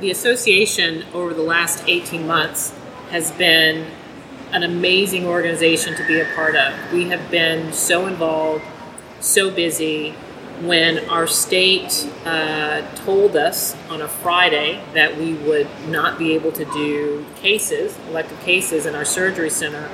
the 0.00 0.10
association 0.10 1.04
over 1.12 1.34
the 1.34 1.42
last 1.42 1.84
18 1.86 2.26
months 2.26 2.72
has 3.10 3.32
been 3.32 3.86
an 4.52 4.62
amazing 4.62 5.26
organization 5.26 5.94
to 5.96 6.06
be 6.06 6.20
a 6.20 6.24
part 6.34 6.56
of. 6.56 6.92
We 6.92 7.08
have 7.08 7.30
been 7.30 7.72
so 7.72 8.06
involved, 8.06 8.64
so 9.20 9.50
busy. 9.50 10.14
When 10.62 11.08
our 11.08 11.26
state 11.26 12.08
uh, 12.24 12.82
told 12.96 13.36
us 13.36 13.76
on 13.88 14.02
a 14.02 14.08
Friday 14.08 14.82
that 14.94 15.16
we 15.16 15.34
would 15.34 15.68
not 15.88 16.18
be 16.18 16.34
able 16.34 16.50
to 16.52 16.64
do 16.64 17.24
cases, 17.36 17.96
elective 18.08 18.40
cases 18.40 18.84
in 18.84 18.96
our 18.96 19.04
surgery 19.04 19.50
center, 19.50 19.88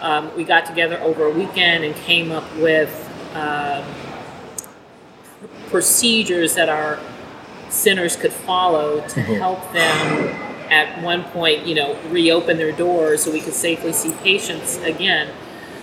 um, 0.00 0.34
we 0.36 0.44
got 0.44 0.66
together 0.66 1.00
over 1.00 1.24
a 1.24 1.30
weekend 1.30 1.84
and 1.84 1.94
came 1.94 2.32
up 2.32 2.44
with 2.56 2.92
um, 3.34 3.84
procedures 5.70 6.54
that 6.54 6.68
our 6.68 7.00
centers 7.70 8.14
could 8.16 8.32
follow 8.32 9.00
to 9.08 9.20
mm-hmm. 9.20 9.34
help 9.34 9.72
them 9.72 10.28
at 10.70 11.02
one 11.02 11.24
point, 11.24 11.66
you 11.66 11.74
know, 11.74 11.98
reopen 12.10 12.56
their 12.56 12.72
doors 12.72 13.22
so 13.22 13.30
we 13.30 13.40
could 13.40 13.54
safely 13.54 13.92
see 13.92 14.12
patients 14.22 14.76
again. 14.78 15.30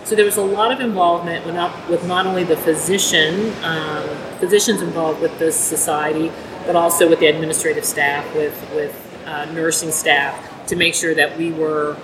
So 0.03 0.15
there 0.15 0.25
was 0.25 0.38
a 0.38 0.43
lot 0.43 0.72
of 0.72 0.79
involvement 0.79 1.46
with 1.46 1.55
not, 1.55 1.89
with 1.89 2.05
not 2.05 2.25
only 2.25 2.43
the 2.43 2.58
physician, 2.58 3.53
um, 3.63 4.08
physicians 4.39 4.81
involved 4.81 5.22
with 5.22 5.38
this 5.39 5.55
society, 5.55 6.31
but 6.65 6.75
also 6.75 7.10
with 7.10 7.20
the 7.20 7.27
administrative 7.27 7.86
staff, 7.86 8.25
with 8.36 8.55
with 8.74 8.96
uh, 9.25 9.46
nursing 9.53 9.91
staff, 9.91 10.65
to 10.67 10.75
make 10.75 10.93
sure 10.93 11.13
that 11.15 11.38
we 11.38 11.51
were 11.51 11.98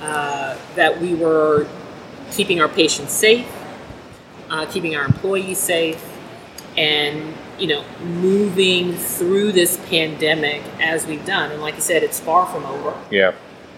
uh, 0.00 0.58
that 0.74 1.00
we 1.00 1.14
were 1.14 1.66
keeping 2.32 2.60
our 2.60 2.68
patients 2.68 3.12
safe, 3.12 3.46
uh, 4.50 4.66
keeping 4.66 4.96
our 4.96 5.04
employees 5.04 5.58
safe, 5.58 6.04
and 6.76 7.34
you 7.58 7.66
know, 7.68 7.84
moving 8.02 8.94
through 8.94 9.52
this 9.52 9.76
pandemic 9.88 10.62
as 10.80 11.06
we've 11.06 11.24
done. 11.24 11.52
And 11.52 11.62
like 11.62 11.74
I 11.74 11.78
said, 11.78 12.02
it's 12.02 12.18
far 12.18 12.46
from 12.46 12.64
over. 12.66 13.00
Yeah. 13.10 13.32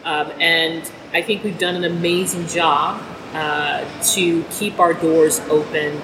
Um, 0.05 0.31
and 0.41 0.91
I 1.15 1.23
think 1.23 1.45
we've 1.45 1.59
done 1.59 1.77
an 1.77 1.85
amazing 1.85 2.49
job 2.49 3.01
uh, 3.35 3.85
to 4.15 4.43
keep 4.51 4.81
our 4.81 4.93
doors 4.93 5.39
open, 5.49 6.01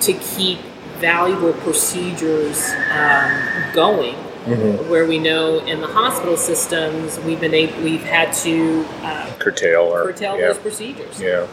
to 0.00 0.14
keep 0.14 0.58
valuable 0.96 1.52
procedures 1.52 2.72
um, 2.90 3.74
going. 3.74 4.14
Mm-hmm. 4.44 4.90
Where 4.90 5.06
we 5.06 5.18
know 5.18 5.58
in 5.60 5.80
the 5.80 5.86
hospital 5.86 6.36
systems 6.36 7.18
we've 7.20 7.40
been 7.40 7.54
able, 7.54 7.82
we've 7.82 8.02
had 8.02 8.30
to 8.44 8.84
uh, 9.00 9.32
Curtail 9.38 9.82
or 9.82 10.04
curtail 10.04 10.38
yeah. 10.38 10.48
those 10.48 10.58
procedures. 10.58 11.18
Yeah. 11.18 11.46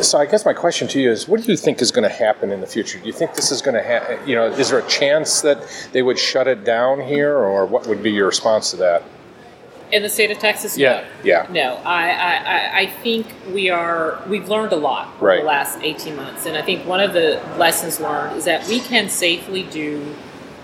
So 0.00 0.18
I 0.18 0.26
guess 0.26 0.44
my 0.44 0.52
question 0.52 0.86
to 0.88 1.00
you 1.00 1.10
is, 1.10 1.26
what 1.26 1.42
do 1.42 1.50
you 1.50 1.56
think 1.56 1.80
is 1.80 1.90
going 1.90 2.08
to 2.08 2.14
happen 2.14 2.52
in 2.52 2.60
the 2.60 2.66
future? 2.66 3.00
Do 3.00 3.06
you 3.06 3.12
think 3.12 3.34
this 3.34 3.50
is 3.50 3.60
going 3.60 3.74
to 3.74 3.82
happen? 3.82 4.20
You 4.28 4.36
know, 4.36 4.46
is 4.46 4.70
there 4.70 4.78
a 4.78 4.88
chance 4.88 5.40
that 5.40 5.58
they 5.92 6.02
would 6.02 6.18
shut 6.18 6.46
it 6.46 6.64
down 6.64 7.00
here, 7.00 7.36
or 7.36 7.66
what 7.66 7.88
would 7.88 8.02
be 8.02 8.12
your 8.12 8.26
response 8.26 8.70
to 8.70 8.76
that? 8.76 9.02
In 9.92 10.02
the 10.02 10.08
state 10.08 10.30
of 10.32 10.38
Texas, 10.38 10.76
Yeah, 10.76 11.02
no. 11.02 11.06
yeah. 11.24 11.46
No, 11.50 11.74
I, 11.84 12.10
I, 12.10 12.78
I- 12.80 12.86
think 13.02 13.26
we 13.52 13.70
are, 13.70 14.20
we've 14.28 14.48
learned 14.48 14.72
a 14.72 14.76
lot 14.76 15.14
over 15.16 15.26
Right. 15.26 15.40
the 15.40 15.46
last 15.46 15.78
18 15.80 16.16
months. 16.16 16.44
And 16.46 16.56
I 16.56 16.62
think 16.62 16.84
one 16.86 16.98
of 17.00 17.12
the 17.12 17.40
lessons 17.56 18.00
learned 18.00 18.36
is 18.36 18.44
that 18.46 18.66
we 18.66 18.80
can 18.80 19.08
safely 19.08 19.62
do 19.62 20.14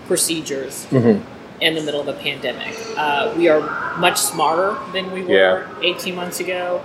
procedures 0.07 0.85
Mm-hmm. 0.91 1.23
in 1.61 1.75
the 1.75 1.81
middle 1.81 2.01
of 2.01 2.07
a 2.09 2.13
pandemic. 2.19 2.75
Uh, 2.97 3.33
we 3.37 3.47
are 3.47 3.61
much 3.97 4.17
smarter 4.17 4.77
than 4.91 5.11
we 5.13 5.23
were 5.23 5.67
18 5.81 6.15
months 6.15 6.39
ago. 6.41 6.81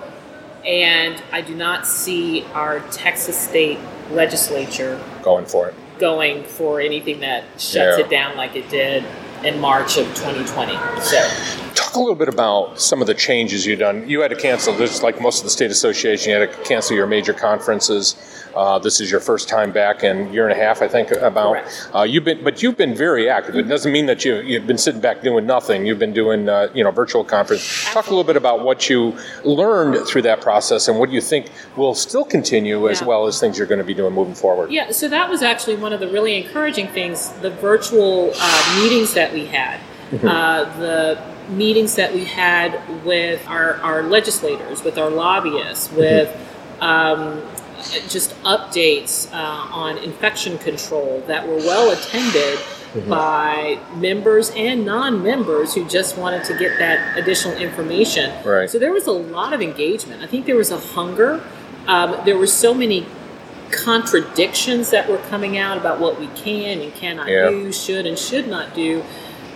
And 0.65 1.21
I 1.33 1.41
do 1.41 1.55
not 1.55 1.87
see 1.87 2.45
our 2.55 2.81
Texas 2.91 3.37
state 3.37 3.79
legislature 4.13 5.01
Going 5.23 5.47
for 5.47 5.69
it. 5.69 5.75
going 5.99 6.45
for 6.45 6.81
anything 6.81 7.21
that 7.21 7.45
shuts 7.59 7.99
Yeah. 7.99 8.05
it 8.05 8.11
down 8.11 8.37
like 8.37 8.55
it 8.55 8.69
did 8.69 9.05
in 9.45 9.61
March 9.61 9.97
of 9.99 10.07
2020. 10.15 10.73
So, 11.01 11.29
Talk 11.75 11.95
a 11.95 12.01
little 12.01 12.17
bit 12.17 12.29
about 12.29 12.81
some 12.81 13.01
of 13.01 13.07
the 13.07 13.15
changes 13.15 13.65
you've 13.65 13.79
done. 13.79 14.09
You 14.09 14.21
had 14.21 14.31
to 14.31 14.37
cancel, 14.37 14.77
just 14.77 15.03
like 15.03 15.21
most 15.21 15.39
of 15.39 15.45
the 15.45 15.51
state 15.51 15.71
association, 15.71 16.31
you 16.31 16.37
had 16.41 16.51
to 16.51 16.63
cancel 16.65 16.97
your 16.97 17.07
major 17.07 17.33
conferences. 17.33 18.17
Uh, 18.55 18.79
this 18.79 19.01
is 19.01 19.11
your 19.11 19.21
first 19.21 19.49
time 19.49 19.73
back 19.73 20.03
in 20.05 20.29
a 20.29 20.31
year 20.33 20.49
and 20.49 20.59
a 20.59 20.63
half, 20.63 20.83
I 20.83 20.89
think. 20.89 21.11
About 21.11 21.65
uh, 21.95 22.03
you've 22.03 22.25
been, 22.25 22.43
but 22.45 22.63
you've 22.63 22.77
been 22.77 22.95
very 22.95 23.29
active. 23.29 23.57
It 23.57 23.69
doesn't 23.69 23.93
mean 23.93 24.07
that 24.07 24.25
you 24.25 24.37
you've 24.41 24.67
been 24.67 24.79
sitting 24.79 25.01
back 25.01 25.23
doing 25.23 25.47
nothing. 25.47 25.87
You've 25.87 25.99
been 25.99 26.13
doing 26.13 26.49
uh, 26.49 26.69
you 26.75 26.85
know 26.85 26.91
virtual 26.91 27.25
conference. 27.25 27.85
Talk 27.93 28.07
a 28.07 28.11
little 28.11 28.25
bit 28.25 28.37
about 28.37 28.65
what 28.65 28.89
you 28.91 29.17
learned 29.45 30.07
through 30.07 30.23
that 30.23 30.41
process 30.41 30.89
and 30.89 30.99
what 30.99 31.11
you 31.11 31.21
think 31.21 31.51
will 31.77 31.95
still 31.95 32.25
continue 32.25 32.89
as 32.89 33.01
Yeah. 33.01 33.07
well 33.07 33.27
as 33.27 33.39
things 33.41 33.59
you're 33.59 33.67
going 33.67 33.79
to 33.81 33.85
be 33.85 33.95
doing 33.95 34.13
moving 34.13 34.35
forward. 34.35 34.71
Yeah, 34.71 34.91
so 34.91 35.09
that 35.09 35.29
was 35.29 35.43
actually 35.43 35.77
one 35.77 35.93
of 35.93 36.01
the 36.01 36.09
really 36.09 36.37
encouraging 36.43 36.89
things 36.89 37.29
the 37.41 37.51
virtual 37.51 38.33
uh, 38.37 38.81
meetings 38.83 39.15
that 39.15 39.33
we 39.33 39.47
had, 39.47 39.81
uh, 40.25 40.65
the 40.79 41.19
meetings 41.51 41.95
that 41.97 42.13
we 42.13 42.25
had 42.25 42.79
with 43.05 43.47
our, 43.49 43.75
our 43.77 44.03
legislators, 44.03 44.83
with 44.85 44.99
our 44.99 45.11
lobbyists, 45.11 45.91
with 45.93 46.29
um, 46.81 47.43
just 48.09 48.35
updates 48.43 49.33
uh, 49.33 49.37
on 49.37 49.99
infection 49.99 50.59
control 50.59 51.23
that 51.27 51.47
were 51.47 51.57
well 51.57 51.91
attended. 51.91 52.59
By 53.07 53.79
members 53.97 54.51
and 54.57 54.87
non 54.87 55.23
members 55.23 55.75
who 55.75 55.87
just 55.87 56.17
wanted 56.17 56.43
to 56.45 56.59
get 56.59 56.79
that 56.79 57.19
additional 57.19 57.55
information. 57.59 58.33
Right. 58.43 58.69
So 58.69 58.79
there 58.79 58.93
was 58.93 59.07
a 59.07 59.13
lot 59.13 59.53
of 59.53 59.61
engagement. 59.61 60.23
I 60.23 60.27
think 60.27 60.47
there 60.47 60.57
was 60.57 60.71
a 60.71 60.79
hunger. 60.79 61.45
Um, 61.87 62.17
there 62.25 62.39
were 62.39 62.47
so 62.47 62.73
many 62.73 63.07
contradictions 63.71 64.91
that 64.91 65.09
were 65.09 65.19
coming 65.29 65.59
out 65.59 65.77
about 65.77 66.01
what 66.01 66.19
we 66.19 66.29
can 66.29 66.81
and 66.81 66.95
cannot 66.95 67.29
Yeah. 67.29 67.51
do, 67.51 67.71
should 67.73 68.07
and 68.07 68.19
should 68.19 68.49
not 68.49 68.75
do, 68.75 69.05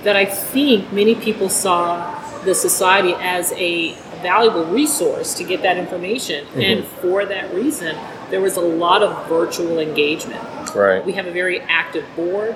that 0.05 0.15
I 0.15 0.27
think 0.27 0.93
many 0.93 1.15
people 1.15 1.49
saw 1.49 2.15
the 2.45 2.55
society 2.55 3.15
as 3.19 3.53
a 3.53 3.95
valuable 4.21 4.65
resource 4.67 5.35
to 5.35 5.45
get 5.45 5.63
that 5.63 5.79
information. 5.79 6.47
And 6.55 6.85
for 6.85 7.25
that 7.25 7.53
reason, 7.55 7.97
there 8.33 8.41
was 8.41 8.57
a 8.57 8.63
lot 8.63 9.03
of 9.03 9.29
virtual 9.29 9.79
engagement. 9.79 10.43
Right. 10.75 11.05
We 11.05 11.13
have 11.13 11.27
a 11.27 11.31
very 11.31 11.61
active 11.61 12.07
board. 12.17 12.55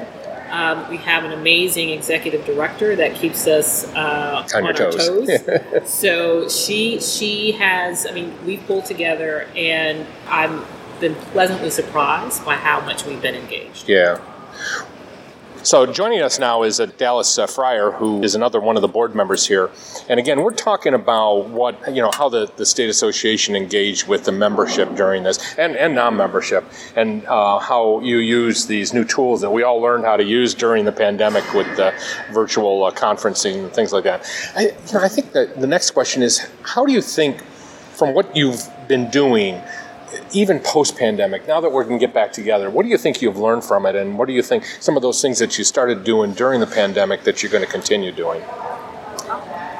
Um, 0.51 0.89
we 0.89 0.97
have 0.97 1.25
an 1.25 1.33
amazing 1.33 1.91
executive 1.91 2.47
director 2.47 2.97
that 2.97 3.15
keeps 3.15 3.47
us 3.47 3.87
uh, 3.95 4.47
On 4.55 4.65
your 4.65 4.69
our 4.69 4.73
toes. 4.73 4.97
toes. 4.97 5.31
so 5.91 6.49
she 6.49 6.99
she 7.01 7.53
has. 7.53 8.07
I 8.07 8.13
mean, 8.13 8.33
we 8.47 8.57
pulled 8.57 8.87
together, 8.87 9.49
and 9.55 10.07
I've 10.29 10.67
been 10.99 11.15
pleasantly 11.15 11.69
surprised 11.69 12.43
by 12.45 12.55
how 12.55 12.81
much 12.81 13.05
we've 13.05 13.21
been 13.21 13.35
engaged. 13.35 13.87
Yeah. 13.87 14.19
So 15.67 15.85
joining 15.85 16.23
us 16.23 16.39
now 16.39 16.63
is 16.63 16.79
uh, 16.79 16.87
Dallas 16.87 17.37
uh, 17.41 17.49
Fryer, 17.49 17.91
who 17.91 18.23
is 18.23 18.37
another 18.37 18.61
one 18.61 18.77
of 18.77 18.83
the 18.83 18.89
board 18.89 19.17
members 19.17 19.45
here. 19.45 19.69
And 20.09 20.21
again, 20.21 20.41
we're 20.43 20.53
talking 20.53 20.95
about 20.95 21.49
what 21.49 21.93
you 21.93 22.01
know 22.01 22.13
how 22.17 22.29
the, 22.29 22.49
the 22.55 22.65
state 22.65 22.89
association 22.89 23.57
engaged 23.57 24.07
with 24.07 24.23
the 24.23 24.31
membership 24.31 24.95
during 24.95 25.25
this, 25.25 25.59
and, 25.59 25.75
and 25.75 25.93
non-membership, 25.93 26.65
and 26.95 27.27
uh, 27.27 27.59
how 27.59 27.99
you 27.99 28.19
use 28.19 28.67
these 28.67 28.95
new 28.95 29.05
tools 29.05 29.41
that 29.41 29.51
we 29.51 29.65
all 29.65 29.81
learned 29.81 30.05
how 30.05 30.17
to 30.17 30.23
use 30.23 30.55
during 30.55 30.85
the 30.85 30.93
pandemic 30.93 31.43
with 31.53 31.67
the 31.77 31.93
virtual 32.31 32.85
uh, 32.85 32.93
conferencing 32.93 33.65
and 33.65 33.73
things 33.73 33.93
like 33.93 34.05
that. 34.05 34.25
I, 34.55 34.67
you 34.67 34.93
know, 34.95 35.01
I 35.01 35.09
think 35.09 35.33
that 35.33 35.61
the 35.61 35.67
next 35.67 35.91
question 35.91 36.23
is, 36.23 36.49
how 36.63 36.87
do 36.87 36.93
you 36.93 37.03
think, 37.03 37.43
from 37.43 38.15
what 38.15 38.37
you've 38.37 38.63
been 38.87 39.11
doing, 39.11 39.61
even 40.33 40.61
post 40.61 40.97
pandemic, 40.97 41.47
now 41.47 41.61
that 41.61 41.71
we're 41.71 41.85
going 41.85 41.99
to 41.99 42.07
get 42.07 42.15
back 42.15 42.33
together, 42.33 42.71
what 42.71 42.83
do 42.85 42.89
you 42.89 42.99
think 42.99 43.23
you've 43.23 43.39
learned 43.39 43.65
from 43.65 43.87
it? 43.87 43.95
And 43.95 44.19
what 44.19 44.29
do 44.29 44.35
you 44.35 44.43
think 44.43 44.65
some 44.81 44.97
of 44.97 45.03
those 45.03 45.21
things 45.21 45.39
that 45.39 45.59
you 45.59 45.65
started 45.65 46.05
doing 46.05 46.33
during 46.33 46.61
the 46.61 46.67
pandemic 46.67 47.25
that 47.25 47.43
you're 47.43 47.53
going 47.53 47.65
to 47.65 47.71
continue 47.71 48.13
doing? 48.13 48.43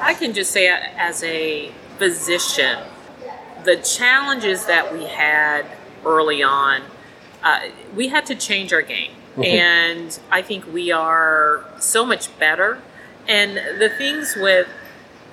I 0.01 0.15
can 0.17 0.33
just 0.33 0.51
say, 0.51 0.67
as 0.67 1.23
a 1.23 1.71
physician, 1.97 2.79
the 3.63 3.77
challenges 3.77 4.65
that 4.65 4.93
we 4.93 5.05
had 5.05 5.65
early 6.05 6.43
on, 6.43 6.81
uh, 7.43 7.59
we 7.95 8.07
had 8.07 8.25
to 8.27 8.35
change 8.35 8.73
our 8.73 8.81
game. 8.81 9.11
And 9.43 10.17
I 10.31 10.41
think 10.41 10.65
we 10.73 10.91
are 10.91 11.63
so 11.79 12.05
much 12.05 12.35
better. 12.39 12.79
And 13.27 13.57
the 13.79 13.89
things 13.89 14.35
with 14.35 14.67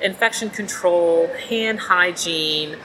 infection 0.02 0.50
control, 0.50 1.28
hand 1.48 1.80
hygiene, 1.80 2.76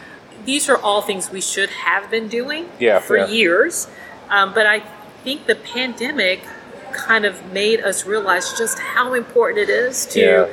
these 0.50 0.68
are 0.68 0.78
all 0.78 1.02
things 1.04 1.30
we 1.30 1.42
should 1.42 1.70
have 1.70 2.10
been 2.10 2.28
doing 2.28 2.68
Yeah, 2.80 3.00
for 3.00 3.18
yeah. 3.18 3.28
years. 3.28 3.88
Um, 4.30 4.52
but 4.58 4.66
I 4.66 4.80
think 5.24 5.46
the 5.46 5.54
pandemic 5.56 6.40
kind 6.92 7.24
of 7.24 7.36
made 7.54 7.80
us 7.82 7.98
realize 8.14 8.46
just 8.58 8.80
how 8.80 9.14
important 9.14 9.60
it 9.60 9.70
is 9.70 10.08
to 10.08 10.20
Yeah. 10.20 10.48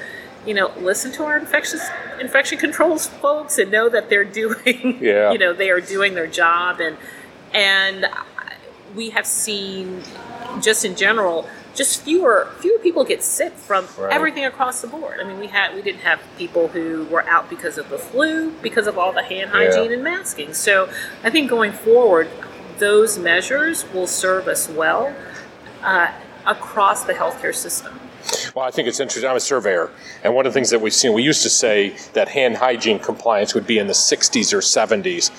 you 0.45 0.53
know, 0.59 0.71
listen 0.91 1.13
to 1.13 1.25
our 1.25 1.39
infectious 1.39 1.85
infection 2.21 2.59
controls 2.59 3.07
folks 3.07 3.57
and 3.59 3.71
know 3.71 3.89
that 3.89 4.11
they're 4.11 4.31
doing, 4.43 4.99
Yeah. 5.01 5.33
you 5.33 5.39
know, 5.39 5.53
they 5.55 5.71
are 5.71 5.81
doing 5.81 6.13
their 6.15 6.27
job, 6.43 6.79
and 6.81 6.97
and 7.55 7.99
we 8.95 9.11
have 9.17 9.27
seen, 9.27 10.03
just 10.61 10.85
in 10.85 10.95
general, 10.95 11.49
just 11.77 12.03
fewer 12.03 12.49
fewer 12.61 12.79
people 12.79 13.05
get 13.05 13.23
sick 13.23 13.53
from 13.53 13.87
Right. 13.99 14.13
everything 14.13 14.45
across 14.45 14.81
the 14.81 14.89
board. 14.89 15.21
I 15.21 15.25
mean, 15.25 15.39
we 15.39 15.47
had 15.47 15.75
we 15.75 15.83
didn't 15.83 16.01
have 16.01 16.21
people 16.39 16.69
who 16.69 17.05
were 17.05 17.25
out 17.29 17.49
because 17.49 17.79
of 17.79 17.89
the 17.91 17.99
flu, 17.99 18.51
because 18.63 18.87
of 18.89 18.99
all 18.99 19.13
the 19.13 19.23
hand 19.23 19.51
Yeah. 19.55 19.67
hygiene 19.71 19.93
and 19.93 20.03
masking. 20.03 20.55
So 20.55 20.89
I 21.23 21.31
think 21.31 21.49
going 21.51 21.73
forward, 21.73 22.29
those 22.79 23.19
measures 23.19 23.85
will 23.95 24.07
serve 24.07 24.49
us 24.49 24.69
well 24.69 25.15
uh, 25.85 26.09
across 26.47 27.05
the 27.05 27.13
healthcare 27.15 27.55
system. 27.55 28.01
Well, 28.55 28.65
I 28.65 28.71
think 28.71 28.89
it's 28.89 28.99
interesting. 28.99 29.29
I'm 29.31 29.37
a 29.37 29.41
surveyor, 29.41 29.91
and 30.25 30.35
one 30.35 30.47
of 30.47 30.53
the 30.53 30.55
things 30.59 30.71
that 30.71 30.81
we've 30.81 30.93
seen, 30.95 31.13
we 31.13 31.23
used 31.23 31.43
to 31.45 31.51
say 31.51 31.95
that 32.15 32.29
hand 32.29 32.57
hygiene 32.57 32.99
compliance 32.99 33.55
would 33.55 33.67
be 33.67 33.79
in 33.79 33.87
the 33.87 33.93
60s 33.95 34.53
or 34.53 34.61
70s. 34.61 35.31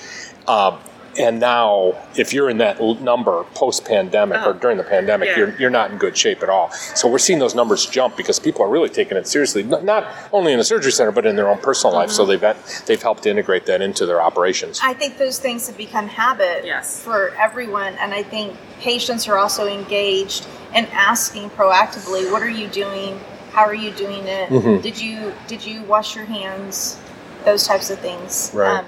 Um, 0.48 0.78
and 1.18 1.40
now, 1.40 1.94
if 2.16 2.32
you're 2.32 2.48
in 2.50 2.58
that 2.58 2.80
l- 2.80 2.94
number 2.96 3.44
post 3.54 3.84
pandemic 3.84 4.38
or 4.46 4.50
Oh, 4.50 4.52
during 4.52 4.76
the 4.78 4.84
pandemic, 4.84 5.28
yeah. 5.28 5.36
you're, 5.38 5.58
you're 5.60 5.70
not 5.70 5.90
in 5.90 5.98
good 5.98 6.16
shape 6.16 6.42
at 6.42 6.48
all. 6.48 6.70
So 6.70 7.08
we're 7.08 7.18
seeing 7.18 7.38
those 7.38 7.54
numbers 7.54 7.84
jump 7.86 8.16
because 8.16 8.38
people 8.38 8.62
are 8.64 8.68
really 8.68 8.88
taking 8.88 9.16
it 9.16 9.26
seriously, 9.26 9.62
not, 9.62 9.84
not 9.84 10.06
only 10.32 10.52
in 10.52 10.58
the 10.58 10.64
surgery 10.64 10.92
center, 10.92 11.10
but 11.12 11.26
in 11.26 11.36
their 11.36 11.48
own 11.48 11.58
personal 11.58 11.94
life. 11.94 12.08
Mm-hmm. 12.10 12.16
So 12.16 12.26
they've, 12.26 12.86
they've 12.86 13.02
helped 13.02 13.26
integrate 13.26 13.66
that 13.66 13.82
into 13.82 14.06
their 14.06 14.20
operations. 14.22 14.80
I 14.82 14.94
think 14.94 15.18
those 15.18 15.38
things 15.38 15.66
have 15.66 15.76
become 15.76 16.06
habit 16.08 16.64
Yes. 16.64 17.02
for 17.02 17.34
everyone, 17.36 17.94
and 17.94 18.14
I 18.14 18.22
think 18.22 18.56
patients 18.80 19.26
are 19.28 19.36
also 19.38 19.66
engaged 19.66 20.46
and 20.74 20.86
asking 20.92 21.50
proactively, 21.50 22.30
"What 22.30 22.42
are 22.42 22.48
you 22.50 22.68
doing? 22.68 23.18
How 23.52 23.64
are 23.64 23.74
you 23.74 23.90
doing 23.90 24.24
it? 24.26 24.50
Mhm. 24.50 24.82
Did 24.82 25.00
you 25.00 25.32
did 25.46 25.64
you 25.64 25.82
wash 25.84 26.14
your 26.14 26.26
hands? 26.26 26.98
Those 27.44 27.66
types 27.66 27.90
of 27.90 27.98
things." 28.00 28.50
Um, 28.52 28.60
Right. 28.60 28.84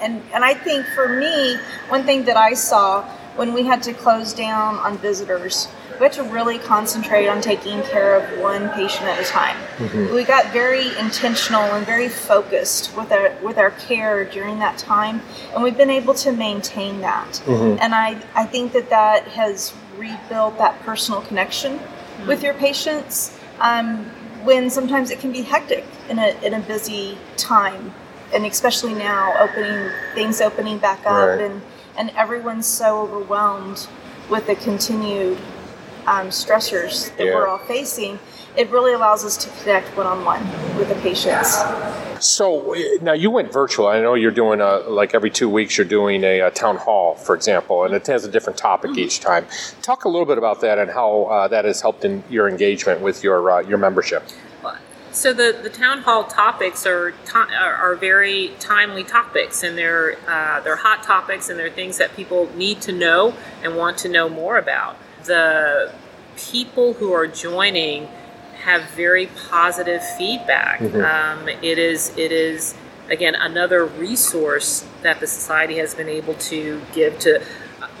And 0.00 0.22
and 0.32 0.44
I 0.44 0.54
think 0.54 0.86
for 0.86 1.08
me, 1.08 1.56
one 1.88 2.04
thing 2.04 2.24
that 2.24 2.36
I 2.36 2.54
saw 2.54 3.08
when 3.36 3.52
we 3.54 3.62
had 3.62 3.82
to 3.84 3.92
close 3.92 4.32
down 4.32 4.76
on 4.76 4.98
visitors, 4.98 5.68
we 5.92 6.04
had 6.04 6.12
to 6.12 6.24
really 6.24 6.58
concentrate 6.58 7.28
on 7.28 7.40
taking 7.40 7.82
care 7.82 8.16
of 8.16 8.40
one 8.40 8.68
patient 8.70 9.04
at 9.04 9.20
a 9.20 9.24
time. 9.24 9.56
Mm-hmm. 9.76 10.14
We 10.14 10.24
got 10.24 10.52
very 10.52 10.96
intentional 10.98 11.62
and 11.62 11.86
very 11.86 12.08
focused 12.08 12.96
with 12.96 13.12
our 13.12 13.32
with 13.42 13.58
our 13.58 13.70
care 13.70 14.24
during 14.24 14.58
that 14.58 14.78
time, 14.78 15.22
and 15.54 15.62
we've 15.62 15.76
been 15.76 15.90
able 15.90 16.14
to 16.14 16.32
maintain 16.32 17.00
that. 17.00 17.42
Mm-hmm. 17.44 17.78
And 17.80 17.94
I 17.94 18.20
I 18.34 18.44
think 18.44 18.72
that 18.72 18.90
that 18.90 19.28
has 19.28 19.72
rebuilt 19.96 20.58
that 20.58 20.78
personal 20.80 21.20
connection 21.22 21.78
mm-hmm. 21.78 22.28
with 22.28 22.42
your 22.42 22.54
patients 22.54 23.38
um, 23.60 24.04
when 24.44 24.70
sometimes 24.70 25.10
it 25.10 25.18
can 25.20 25.32
be 25.32 25.42
hectic 25.42 25.84
in 26.08 26.18
a, 26.18 26.28
in 26.44 26.54
a 26.54 26.60
busy 26.60 27.18
time. 27.36 27.92
And 28.34 28.44
especially 28.44 28.94
now, 28.94 29.34
opening 29.40 29.90
things 30.14 30.40
opening 30.40 30.78
back 30.78 31.00
up, 31.06 31.28
Right. 31.28 31.40
and, 31.40 31.62
and 31.96 32.10
everyone's 32.10 32.66
so 32.66 33.00
overwhelmed 33.00 33.86
with 34.28 34.46
the 34.46 34.54
continued 34.54 35.38
um, 36.06 36.28
stressors 36.28 37.14
that 37.16 37.26
Yeah. 37.26 37.34
we're 37.34 37.46
all 37.48 37.58
facing. 37.58 38.18
It 38.56 38.70
really 38.70 38.92
allows 38.92 39.24
us 39.24 39.36
to 39.38 39.48
connect 39.62 39.96
one 39.96 40.06
on 40.06 40.24
one 40.24 40.42
with 40.76 40.88
the 40.88 40.94
patients. 40.96 41.56
So 42.18 42.74
uh, 42.74 42.78
now 43.02 43.12
you 43.12 43.30
went 43.30 43.52
virtual. 43.52 43.86
I 43.86 44.00
know 44.00 44.14
you're 44.14 44.30
doing 44.32 44.60
a 44.60 44.78
like 44.78 45.14
every 45.14 45.30
two 45.30 45.48
weeks. 45.48 45.78
You're 45.78 45.86
doing 45.86 46.24
a, 46.24 46.40
a 46.40 46.50
town 46.50 46.76
hall, 46.76 47.14
for 47.14 47.34
example, 47.36 47.84
and 47.84 47.94
it 47.94 48.06
has 48.08 48.24
a 48.24 48.30
different 48.30 48.58
topic 48.58 48.96
each 48.98 49.20
time. 49.20 49.46
Talk 49.82 50.04
a 50.04 50.08
little 50.08 50.26
bit 50.26 50.38
about 50.38 50.60
that 50.62 50.78
and 50.78 50.90
how 50.90 51.24
uh, 51.24 51.48
that 51.48 51.64
has 51.66 51.80
helped 51.80 52.04
in 52.04 52.24
your 52.28 52.48
engagement 52.48 53.00
with 53.00 53.22
your 53.22 53.50
uh, 53.50 53.60
your 53.60 53.78
membership. 53.78 54.24
So 55.12 55.32
the, 55.32 55.58
the 55.62 55.70
town 55.70 56.02
hall 56.02 56.24
topics 56.24 56.86
are, 56.86 57.12
ti 57.12 57.32
are 57.34 57.74
are 57.74 57.94
very 57.94 58.52
timely 58.60 59.04
topics, 59.04 59.62
and 59.62 59.76
they're 59.76 60.16
uh, 60.28 60.60
they're 60.60 60.76
hot 60.76 61.02
topics, 61.02 61.48
and 61.48 61.58
they're 61.58 61.70
things 61.70 61.98
that 61.98 62.14
people 62.14 62.50
need 62.54 62.80
to 62.82 62.92
know 62.92 63.34
and 63.62 63.76
want 63.76 63.98
to 63.98 64.08
know 64.08 64.28
more 64.28 64.58
about. 64.58 64.96
The 65.24 65.92
people 66.36 66.94
who 66.94 67.12
are 67.12 67.26
joining 67.26 68.06
have 68.62 68.90
very 68.90 69.26
positive 69.48 70.02
feedback. 70.16 70.80
Um, 70.82 71.48
it 71.48 71.78
is 71.78 72.16
it 72.16 72.32
is 72.32 72.74
again 73.10 73.34
another 73.34 73.84
resource 73.86 74.86
that 75.02 75.20
the 75.20 75.26
society 75.26 75.76
has 75.78 75.94
been 75.94 76.08
able 76.08 76.34
to 76.34 76.82
give 76.92 77.18
to 77.20 77.42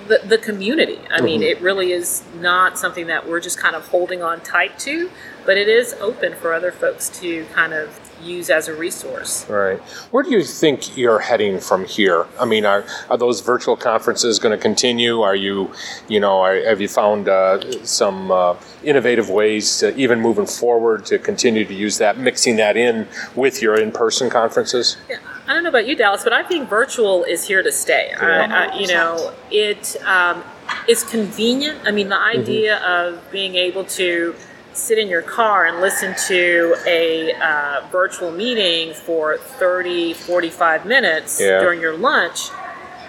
the, 0.08 0.20
the 0.24 0.38
community. 0.38 0.98
I 1.10 1.20
mean, 1.20 1.42
it 1.42 1.60
really 1.60 1.92
is 1.92 2.24
not 2.34 2.78
something 2.78 3.06
that 3.08 3.28
we're 3.28 3.40
just 3.40 3.58
kind 3.58 3.76
of 3.76 3.86
holding 3.88 4.22
on 4.22 4.40
tight 4.40 4.78
to, 4.80 5.10
but 5.48 5.56
it 5.56 5.66
is 5.66 5.94
open 5.94 6.34
for 6.34 6.52
other 6.52 6.70
folks 6.70 7.08
to 7.08 7.46
kind 7.54 7.72
of 7.72 7.98
use 8.22 8.50
as 8.50 8.68
a 8.68 8.74
resource. 8.74 9.48
Right. 9.48 9.80
Where 10.12 10.22
do 10.22 10.30
you 10.30 10.44
think 10.44 10.94
you're 10.94 11.20
heading 11.20 11.58
from 11.58 11.86
here? 11.86 12.26
I 12.38 12.44
mean, 12.44 12.66
are, 12.66 12.84
are 13.08 13.16
those 13.16 13.40
virtual 13.40 13.74
conferences 13.74 14.38
going 14.38 14.54
to 14.54 14.62
continue? 14.62 15.22
Are 15.22 15.34
you, 15.34 15.72
you 16.06 16.20
know, 16.20 16.42
are, 16.42 16.62
have 16.64 16.82
you 16.82 16.88
found 16.88 17.30
uh, 17.30 17.82
some 17.82 18.30
uh, 18.30 18.56
innovative 18.84 19.30
ways 19.30 19.78
to 19.78 19.96
even 19.96 20.20
moving 20.20 20.44
forward 20.44 21.06
to 21.06 21.18
continue 21.18 21.64
to 21.64 21.72
use 21.72 21.96
that, 21.96 22.18
mixing 22.18 22.56
that 22.56 22.76
in 22.76 23.08
with 23.34 23.62
your 23.62 23.74
in-person 23.80 24.28
conferences? 24.28 24.98
Yeah, 25.08 25.16
I 25.46 25.54
don't 25.54 25.62
know 25.62 25.70
about 25.70 25.86
you, 25.86 25.96
Dallas, 25.96 26.24
but 26.24 26.34
I 26.34 26.42
think 26.42 26.68
virtual 26.68 27.24
is 27.24 27.48
here 27.48 27.62
to 27.62 27.72
stay. 27.72 28.12
I, 28.12 28.66
I, 28.66 28.78
you 28.78 28.88
know, 28.88 29.32
it 29.50 29.96
um, 30.04 30.44
is 30.86 31.02
convenient. 31.04 31.78
I 31.86 31.90
mean, 31.90 32.10
the 32.10 32.20
idea 32.20 32.84
of 32.84 33.18
being 33.32 33.54
able 33.54 33.84
to 33.84 34.34
sit 34.78 34.98
in 34.98 35.08
your 35.08 35.22
car 35.22 35.66
and 35.66 35.80
listen 35.80 36.14
to 36.28 36.76
a 36.86 37.32
uh, 37.34 37.86
virtual 37.90 38.30
meeting 38.30 38.94
for 38.94 39.36
30, 39.36 40.14
45 40.14 40.86
minutes 40.86 41.40
Yeah. 41.40 41.60
during 41.60 41.80
your 41.80 41.96
lunch, 41.96 42.50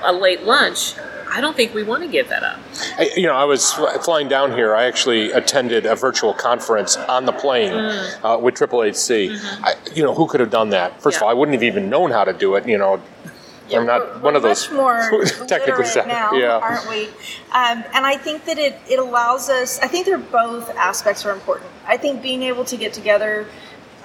a 0.04 0.12
late 0.12 0.44
lunch, 0.44 0.96
I 1.32 1.42
don't 1.42 1.56
think 1.56 1.76
we 1.76 1.84
want 1.84 2.02
to 2.02 2.10
give 2.10 2.30
that 2.30 2.42
up. 2.42 2.58
I, 2.98 3.12
you 3.16 3.28
know, 3.28 3.36
I 3.36 3.44
was 3.44 3.72
flying 3.72 4.28
down 4.28 4.52
here. 4.54 4.74
I 4.76 4.86
actually 4.86 5.32
attended 5.32 5.86
a 5.86 5.96
virtual 5.96 6.34
conference 6.34 6.98
on 6.98 7.26
the 7.26 7.32
plane 7.32 7.72
uh, 8.24 8.38
with 8.42 8.56
Triple 8.56 8.82
HC. 8.82 9.38
I, 9.64 9.76
you 9.94 10.02
know, 10.02 10.16
who 10.16 10.26
could 10.28 10.40
have 10.40 10.50
done 10.50 10.70
that? 10.72 11.00
First 11.04 11.18
of 11.18 11.24
all, 11.24 11.30
I 11.30 11.34
wouldn't 11.34 11.54
have 11.54 11.62
even 11.64 11.88
known 11.88 12.10
how 12.10 12.24
to 12.24 12.34
do 12.34 12.56
it. 12.56 12.68
You 12.68 12.80
know, 12.80 13.00
I'm 13.78 13.86
not 13.86 14.02
We're- 14.02 14.20
one 14.22 14.36
of 14.36 14.44
we're 14.44 14.50
those 14.50 14.70
much 14.70 14.76
more 14.78 15.00
technical 15.48 15.68
literate 15.84 15.88
stuff. 15.88 16.08
now, 16.08 16.32
yeah. 16.34 16.58
aren't 16.58 16.88
we? 16.90 17.06
Um, 17.52 17.84
and 17.94 18.06
I 18.06 18.18
think 18.18 18.46
that 18.46 18.58
it, 18.58 18.80
it 18.90 19.00
allows 19.00 19.50
us. 19.50 19.80
I 19.80 19.88
think 19.88 20.06
they're 20.06 20.18
both 20.18 20.70
aspects 20.76 21.26
are 21.26 21.32
important. 21.32 21.70
I 21.88 21.98
think 21.98 22.22
being 22.22 22.44
able 22.44 22.66
to 22.66 22.78
get 22.78 22.94
together 22.94 23.48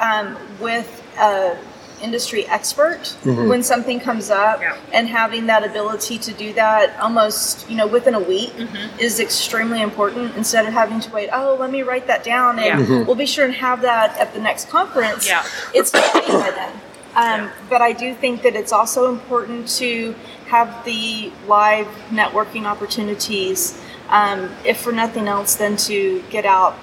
um, 0.00 0.36
with 0.60 1.02
a 1.18 1.56
industry 2.02 2.44
expert 2.48 3.00
Mm-hmm. 3.22 3.48
when 3.48 3.62
something 3.62 3.98
comes 4.00 4.28
up 4.28 4.60
Yeah. 4.60 4.76
and 4.92 5.08
having 5.08 5.46
that 5.46 5.64
ability 5.64 6.18
to 6.18 6.32
do 6.34 6.52
that 6.54 6.98
almost 7.00 7.70
you 7.70 7.76
know 7.76 7.86
within 7.86 8.14
a 8.14 8.20
week 8.20 8.50
Mm-hmm. 8.52 8.98
is 8.98 9.20
extremely 9.20 9.80
important 9.80 10.36
instead 10.36 10.66
of 10.66 10.72
having 10.74 10.98
to 11.00 11.10
wait 11.12 11.30
oh 11.32 11.56
let 11.58 11.70
me 11.70 11.82
write 11.82 12.06
that 12.08 12.22
down 12.24 12.58
and 12.58 12.66
Yeah. 12.66 12.76
Mm-hmm. 12.84 13.06
we'll 13.06 13.14
be 13.16 13.24
sure 13.26 13.44
and 13.46 13.54
have 13.54 13.80
that 13.82 14.18
at 14.18 14.34
the 14.34 14.40
next 14.40 14.68
conference 14.68 15.26
Yeah. 15.26 15.44
it's 15.72 15.90
complete 15.92 16.26
by 16.26 16.50
then 16.50 16.72
um, 17.16 17.50
but 17.68 17.80
I 17.80 17.92
do 17.92 18.14
think 18.14 18.42
that 18.42 18.54
it's 18.56 18.72
also 18.72 19.10
important 19.10 19.68
to 19.78 20.14
have 20.46 20.84
the 20.84 21.32
live 21.46 21.86
networking 22.10 22.64
opportunities, 22.64 23.80
um, 24.08 24.50
if 24.64 24.80
for 24.80 24.92
nothing 24.92 25.28
else, 25.28 25.54
than 25.54 25.76
to 25.76 26.22
get 26.30 26.44
out 26.44 26.76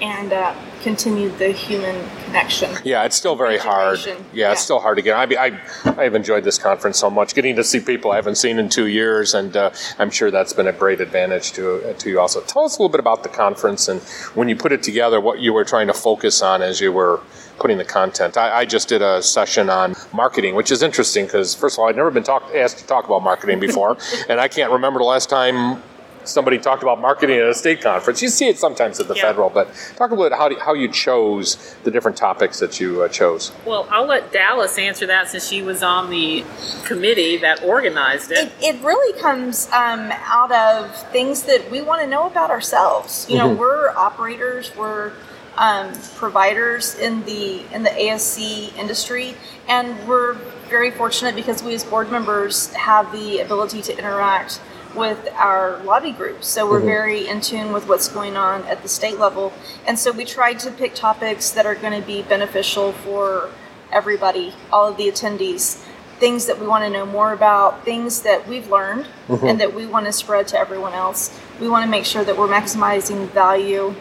and 0.00 0.32
uh, 0.32 0.54
continue 0.82 1.30
the 1.30 1.48
human 1.48 2.08
connection. 2.24 2.70
Yeah, 2.84 3.04
it's 3.04 3.16
still 3.16 3.36
very 3.36 3.58
hard. 3.58 3.98
Regeneration. 3.98 4.26
Yeah, 4.32 4.52
it's 4.52 4.62
still 4.62 4.80
hard 4.80 4.96
to 4.98 5.02
get. 5.02 5.16
I, 5.16 5.46
I, 5.46 5.60
I 5.98 6.04
have 6.04 6.14
enjoyed 6.14 6.44
this 6.44 6.58
conference 6.58 6.98
so 6.98 7.10
much, 7.10 7.34
getting 7.34 7.56
to 7.56 7.64
see 7.64 7.80
people 7.80 8.12
I 8.12 8.16
haven't 8.16 8.36
seen 8.36 8.58
in 8.58 8.68
two 8.68 8.86
years, 8.86 9.34
and 9.34 9.56
uh, 9.56 9.70
I'm 9.98 10.10
sure 10.10 10.30
that's 10.30 10.52
been 10.52 10.66
a 10.66 10.72
great 10.72 11.00
advantage 11.00 11.52
to 11.52 11.94
to 11.96 12.10
you 12.10 12.20
also. 12.20 12.40
Tell 12.42 12.64
us 12.64 12.78
a 12.78 12.82
little 12.82 12.90
bit 12.90 13.00
about 13.00 13.22
the 13.22 13.28
conference 13.28 13.88
and 13.88 14.00
when 14.34 14.48
you 14.48 14.56
put 14.56 14.72
it 14.72 14.82
together, 14.82 15.20
what 15.20 15.40
you 15.40 15.52
were 15.52 15.64
trying 15.64 15.86
to 15.86 15.94
focus 15.94 16.42
on 16.42 16.62
as 16.62 16.80
you 16.80 16.92
were 16.92 17.20
putting 17.58 17.78
the 17.78 17.84
content. 17.84 18.36
I, 18.36 18.58
I 18.58 18.64
just 18.64 18.88
did 18.88 19.02
a 19.02 19.22
session 19.22 19.70
on 19.70 19.94
marketing, 20.12 20.54
which 20.54 20.70
is 20.70 20.82
interesting 20.82 21.24
because 21.24 21.54
first 21.54 21.76
of 21.76 21.80
all, 21.80 21.88
I'd 21.88 21.96
never 21.96 22.10
been 22.10 22.22
talk, 22.22 22.50
asked 22.54 22.78
to 22.78 22.86
talk 22.86 23.06
about 23.06 23.22
marketing 23.22 23.60
before, 23.60 23.96
and 24.28 24.40
I 24.40 24.48
can't 24.48 24.72
remember 24.72 24.98
the 24.98 25.04
last 25.04 25.28
time. 25.28 25.82
Somebody 26.28 26.58
talked 26.58 26.82
about 26.82 27.00
marketing 27.00 27.38
at 27.38 27.48
a 27.48 27.54
state 27.54 27.80
conference. 27.80 28.20
You 28.20 28.28
see 28.28 28.48
it 28.48 28.58
sometimes 28.58 29.00
at 29.00 29.08
the 29.08 29.14
Yeah. 29.14 29.22
federal, 29.22 29.50
but 29.50 29.68
talk 29.96 30.10
a 30.10 30.14
little 30.14 30.28
bit 30.28 30.36
how, 30.36 30.48
do, 30.48 30.56
how 30.58 30.74
you 30.74 30.88
chose 30.88 31.74
the 31.84 31.90
different 31.90 32.16
topics 32.16 32.58
that 32.60 32.80
you 32.80 33.02
uh, 33.02 33.08
chose. 33.08 33.52
Well, 33.64 33.86
I'll 33.90 34.06
let 34.06 34.32
Dallas 34.32 34.78
answer 34.78 35.06
that 35.06 35.28
since 35.28 35.46
she 35.46 35.62
was 35.62 35.82
on 35.82 36.10
the 36.10 36.44
committee 36.84 37.36
that 37.38 37.62
organized 37.62 38.32
it. 38.32 38.38
It, 38.60 38.76
it 38.76 38.84
really 38.84 39.18
comes 39.20 39.66
um, 39.72 40.10
out 40.12 40.52
of 40.52 40.94
things 41.12 41.44
that 41.44 41.70
we 41.70 41.80
want 41.80 42.00
to 42.02 42.06
know 42.06 42.26
about 42.26 42.50
ourselves. 42.50 43.26
You 43.28 43.38
know, 43.38 43.52
we're 43.52 43.90
operators, 43.90 44.74
we're 44.76 45.12
um, 45.56 45.92
providers 46.16 46.94
in 46.96 47.24
the 47.24 47.62
in 47.74 47.82
the 47.82 47.90
ASC 47.90 48.76
industry, 48.76 49.34
and 49.68 50.06
we're 50.06 50.34
very 50.68 50.90
fortunate 50.90 51.34
because 51.34 51.62
we 51.62 51.74
as 51.74 51.84
board 51.84 52.10
members 52.10 52.72
have 52.74 53.10
the 53.12 53.40
ability 53.40 53.80
to 53.82 53.96
interact 53.96 54.60
with 54.96 55.28
our 55.34 55.82
lobby 55.84 56.12
groups. 56.12 56.48
So 56.48 56.68
we're 56.68 56.80
very 56.80 57.28
in 57.28 57.40
tune 57.40 57.72
with 57.72 57.88
what's 57.88 58.08
going 58.08 58.36
on 58.36 58.62
at 58.64 58.82
the 58.82 58.88
state 58.88 59.18
level, 59.18 59.52
and 59.86 59.98
so 59.98 60.10
we 60.12 60.24
tried 60.24 60.58
to 60.60 60.70
pick 60.70 60.94
topics 60.94 61.50
that 61.50 61.66
are 61.66 61.74
going 61.74 62.00
to 62.00 62.06
be 62.06 62.22
beneficial 62.22 62.92
for 62.92 63.50
everybody, 63.92 64.54
all 64.72 64.88
of 64.88 64.96
the 64.96 65.08
attendees 65.08 65.84
things 66.18 66.46
that 66.46 66.58
we 66.58 66.66
want 66.66 66.84
to 66.84 66.90
know 66.90 67.04
more 67.04 67.32
about, 67.32 67.84
things 67.84 68.22
that 68.22 68.46
we've 68.48 68.70
learned 68.70 69.06
and 69.48 69.60
that 69.60 69.74
we 69.74 69.86
want 69.86 70.06
to 70.06 70.12
spread 70.12 70.48
to 70.48 70.58
everyone 70.58 70.92
else. 70.92 71.38
We 71.60 71.68
want 71.68 71.84
to 71.84 71.90
make 71.90 72.04
sure 72.04 72.24
that 72.24 72.36
we're 72.36 72.48
maximizing 72.48 73.28
value 73.28 73.94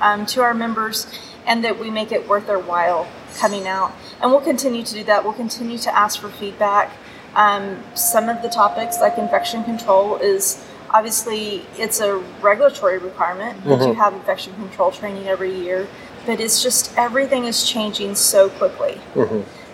um, 0.00 0.26
to 0.26 0.42
our 0.42 0.54
members 0.54 1.06
and 1.46 1.64
that 1.64 1.78
we 1.78 1.90
make 1.90 2.12
it 2.12 2.28
worth 2.28 2.46
their 2.46 2.58
while 2.58 3.08
coming 3.36 3.68
out. 3.68 3.92
And 4.20 4.30
we'll 4.30 4.40
continue 4.40 4.82
to 4.82 4.94
do 4.94 5.04
that. 5.04 5.22
We'll 5.24 5.32
continue 5.32 5.78
to 5.78 5.96
ask 5.96 6.20
for 6.20 6.28
feedback. 6.28 6.92
Um, 7.36 7.82
some 7.94 8.28
of 8.28 8.42
the 8.42 8.48
topics, 8.48 9.00
like 9.00 9.18
infection 9.18 9.62
control, 9.64 10.16
is 10.16 10.64
obviously 10.90 11.64
it's 11.78 12.00
a 12.00 12.16
regulatory 12.42 12.98
requirement 12.98 13.62
that 13.64 13.86
you 13.86 13.94
have 13.94 14.12
infection 14.14 14.52
control 14.54 14.90
training 14.90 15.28
every 15.28 15.54
year. 15.54 15.86
But 16.26 16.40
it's 16.40 16.62
just 16.62 16.96
everything 16.98 17.44
is 17.44 17.66
changing 17.68 18.14
so 18.14 18.50
quickly 18.50 19.00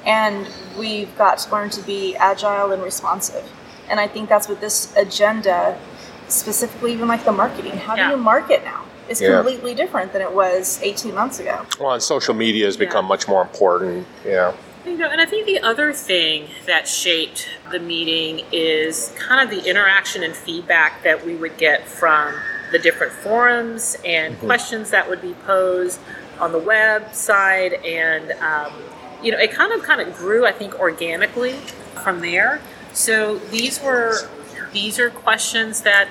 and 0.06 0.48
we've 0.78 1.14
got 1.18 1.38
to 1.38 1.50
learn 1.50 1.68
to 1.70 1.82
be 1.82 2.14
agile 2.16 2.70
and 2.70 2.82
responsive. 2.82 3.44
And 3.90 3.98
I 3.98 4.06
think 4.06 4.28
that's 4.28 4.48
what 4.48 4.60
this 4.60 4.94
agenda, 4.96 5.76
specifically 6.28 6.92
even 6.92 7.08
like 7.08 7.24
the 7.24 7.32
marketing, 7.32 7.72
how 7.72 7.96
Yeah. 7.96 8.10
do 8.10 8.10
you 8.12 8.22
market 8.22 8.64
now? 8.64 8.82
It's 9.08 9.20
Yeah. 9.20 9.36
completely 9.36 9.74
different 9.74 10.12
than 10.12 10.22
it 10.22 10.32
was 10.32 10.78
18 10.82 11.14
months 11.14 11.40
ago. 11.40 11.58
Well, 11.80 11.92
and 11.92 12.02
social 12.02 12.34
media 12.34 12.66
has 12.66 12.76
become 12.76 13.04
Yeah. 13.06 13.08
much 13.08 13.26
more 13.28 13.42
important. 13.42 14.06
Yeah. 14.24 14.52
You 14.86 14.96
know, 14.96 15.10
and 15.10 15.20
I 15.20 15.26
think 15.26 15.46
the 15.46 15.58
other 15.58 15.92
thing 15.92 16.48
that 16.66 16.86
shaped 16.86 17.48
the 17.72 17.80
meeting 17.80 18.46
is 18.52 19.12
kind 19.18 19.42
of 19.42 19.50
the 19.50 19.68
interaction 19.68 20.22
and 20.22 20.32
feedback 20.32 21.02
that 21.02 21.26
we 21.26 21.34
would 21.34 21.56
get 21.58 21.88
from 21.88 22.32
the 22.70 22.78
different 22.78 23.12
forums 23.12 23.96
and 24.04 24.38
questions 24.38 24.90
that 24.90 25.08
would 25.08 25.20
be 25.20 25.34
posed 25.44 25.98
on 26.38 26.52
the 26.52 26.60
website, 26.60 27.84
and 27.84 28.30
um, 28.40 28.72
you 29.24 29.32
know, 29.32 29.38
it 29.38 29.50
kind 29.50 29.72
of 29.72 29.82
kind 29.82 30.00
of 30.00 30.14
grew, 30.14 30.46
I 30.46 30.52
think, 30.52 30.78
organically 30.78 31.54
from 32.04 32.20
there. 32.20 32.60
So 32.92 33.38
these 33.38 33.82
were 33.82 34.14
these 34.72 35.00
are 35.00 35.10
questions 35.10 35.80
that 35.82 36.08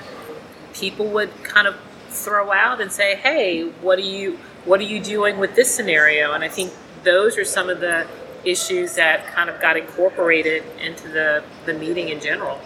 people 0.73 1.07
would 1.07 1.31
kind 1.45 1.65
of 1.67 1.77
throw 2.09 2.51
out 2.51 2.81
and 2.81 2.91
say, 2.91 3.15
"Hey, 3.15 3.69
what 3.81 3.99
are 3.99 4.01
you 4.01 4.37
what 4.65 4.81
are 4.81 4.83
you 4.83 5.01
doing 5.01 5.37
with 5.37 5.55
this 5.55 5.73
scenario?" 5.73 6.33
And 6.33 6.43
I 6.43 6.49
think 6.49 6.73
those 7.05 7.37
are 7.37 7.45
some 7.45 7.69
of 7.69 7.79
the 7.79 8.05
issues 8.45 8.95
that 8.95 9.25
kind 9.27 9.49
of 9.49 9.59
got 9.61 9.77
incorporated 9.77 10.63
into 10.79 11.09
the 11.09 11.43
the 11.65 11.73
meeting 11.73 12.09
in 12.09 12.19
general. 12.19 12.59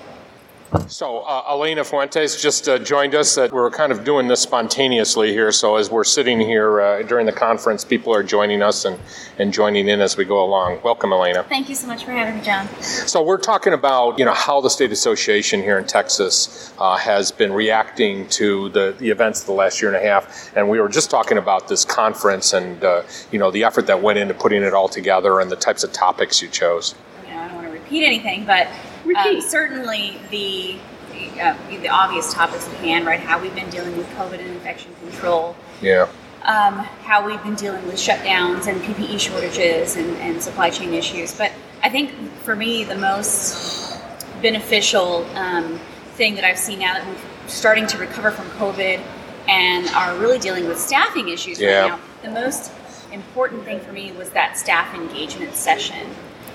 So, 0.88 1.22
uh, 1.22 1.46
Elena 1.50 1.84
Fuentes 1.84 2.40
just 2.40 2.70
uh, 2.70 2.78
joined 2.78 3.16
us. 3.16 3.40
Uh, 3.40 3.50
we're 3.52 3.72
kind 3.72 3.92
of 3.92 4.04
doing 4.04 4.28
this 4.28 4.42
spontaneously 4.42 5.32
here. 5.32 5.52
So, 5.52 5.78
as 5.78 5.90
we're 5.90 6.04
sitting 6.04 6.40
here 6.40 6.80
uh, 6.80 7.02
during 7.02 7.26
the 7.26 7.32
conference, 7.32 7.84
people 7.84 8.14
are 8.14 8.22
joining 8.22 8.62
us 8.62 8.86
and, 8.86 9.00
and 9.40 9.52
joining 9.52 9.88
in 9.88 10.00
as 10.00 10.16
we 10.16 10.26
go 10.26 10.44
along. 10.44 10.82
Welcome, 10.84 11.12
Elena. 11.12 11.44
Thank 11.44 11.70
you 11.70 11.76
so 11.76 11.88
much 11.88 12.06
for 12.06 12.12
having 12.12 12.36
me, 12.36 12.42
John. 12.44 12.68
So, 12.82 13.24
we're 13.24 13.40
talking 13.40 13.74
about 13.74 14.20
you 14.20 14.26
know 14.26 14.34
how 14.34 14.62
the 14.62 14.70
state 14.70 14.92
association 14.92 15.62
here 15.62 15.80
in 15.80 15.88
Texas 15.88 16.72
uh, 16.78 16.98
has 16.98 17.32
been 17.32 17.52
reacting 17.52 18.28
to 18.30 18.70
the, 18.70 18.96
the 19.00 19.10
events 19.10 19.42
of 19.42 19.48
the 19.48 19.54
last 19.54 19.82
year 19.82 19.92
and 19.92 19.98
a 19.98 20.08
half, 20.08 20.56
and 20.56 20.70
we 20.70 20.80
were 20.80 20.90
just 20.90 21.10
talking 21.10 21.40
about 21.40 21.68
this 21.68 21.84
conference 21.84 22.54
and 22.54 22.84
uh, 22.84 23.02
you 23.32 23.40
know 23.40 23.50
the 23.50 23.64
effort 23.64 23.88
that 23.88 24.04
went 24.04 24.20
into 24.20 24.36
putting 24.36 24.62
it 24.62 24.76
all 24.76 24.88
together 24.88 25.40
and 25.40 25.50
the 25.50 25.56
types 25.56 25.84
of 25.84 25.92
topics 25.94 26.44
you 26.44 26.48
chose. 26.48 26.94
You 27.24 27.34
know, 27.34 27.40
I 27.40 27.48
don't 27.48 27.56
want 27.56 27.68
to 27.68 27.74
repeat 27.74 28.06
anything, 28.06 28.46
but 28.46 28.68
um, 29.16 29.42
certainly 29.42 30.18
the 30.32 30.78
uh, 31.42 31.56
the 31.70 31.90
obvious 31.90 32.34
topics 32.34 32.68
at 32.68 32.76
hand, 32.76 33.06
right? 33.06 33.20
How 33.20 33.42
we've 33.42 33.56
been 33.56 33.70
dealing 33.70 33.96
with 33.98 34.08
COVID 34.12 34.40
and 34.40 34.50
infection 34.50 34.94
control. 35.02 35.56
Yeah. 35.82 36.08
Um, 36.44 36.78
how 37.04 37.26
we've 37.26 37.42
been 37.44 37.56
dealing 37.56 37.86
with 37.86 37.96
shutdowns 37.96 38.68
and 38.68 38.82
PPE 38.82 39.20
shortages 39.20 39.98
and, 39.98 40.16
and, 40.18 40.42
supply 40.42 40.70
chain 40.70 40.94
issues. 40.94 41.38
But 41.38 41.52
I 41.84 41.90
think 41.90 42.12
for 42.44 42.56
me, 42.56 42.86
the 42.86 42.96
most 42.96 44.00
beneficial 44.42 45.26
um, 45.36 45.80
thing 46.14 46.36
that 46.36 46.46
I've 46.46 46.58
seen 46.58 46.80
now 46.80 46.94
that 46.94 47.06
we're 47.06 47.50
starting 47.50 47.88
to 47.88 47.98
recover 47.98 48.32
from 48.32 48.46
COVID 48.52 49.02
and 49.50 49.88
are 49.90 50.18
really 50.18 50.40
dealing 50.40 50.66
with 50.68 50.80
staffing 50.80 51.28
issues 51.28 51.60
yeah. 51.60 51.82
right 51.82 51.90
now, 51.90 52.00
the 52.24 52.32
most 52.32 52.72
important 53.12 53.64
thing 53.66 53.80
for 53.82 53.92
me 53.92 54.12
was 54.14 54.30
that 54.30 54.58
staff 54.58 54.94
engagement 54.96 55.56
session 55.56 56.08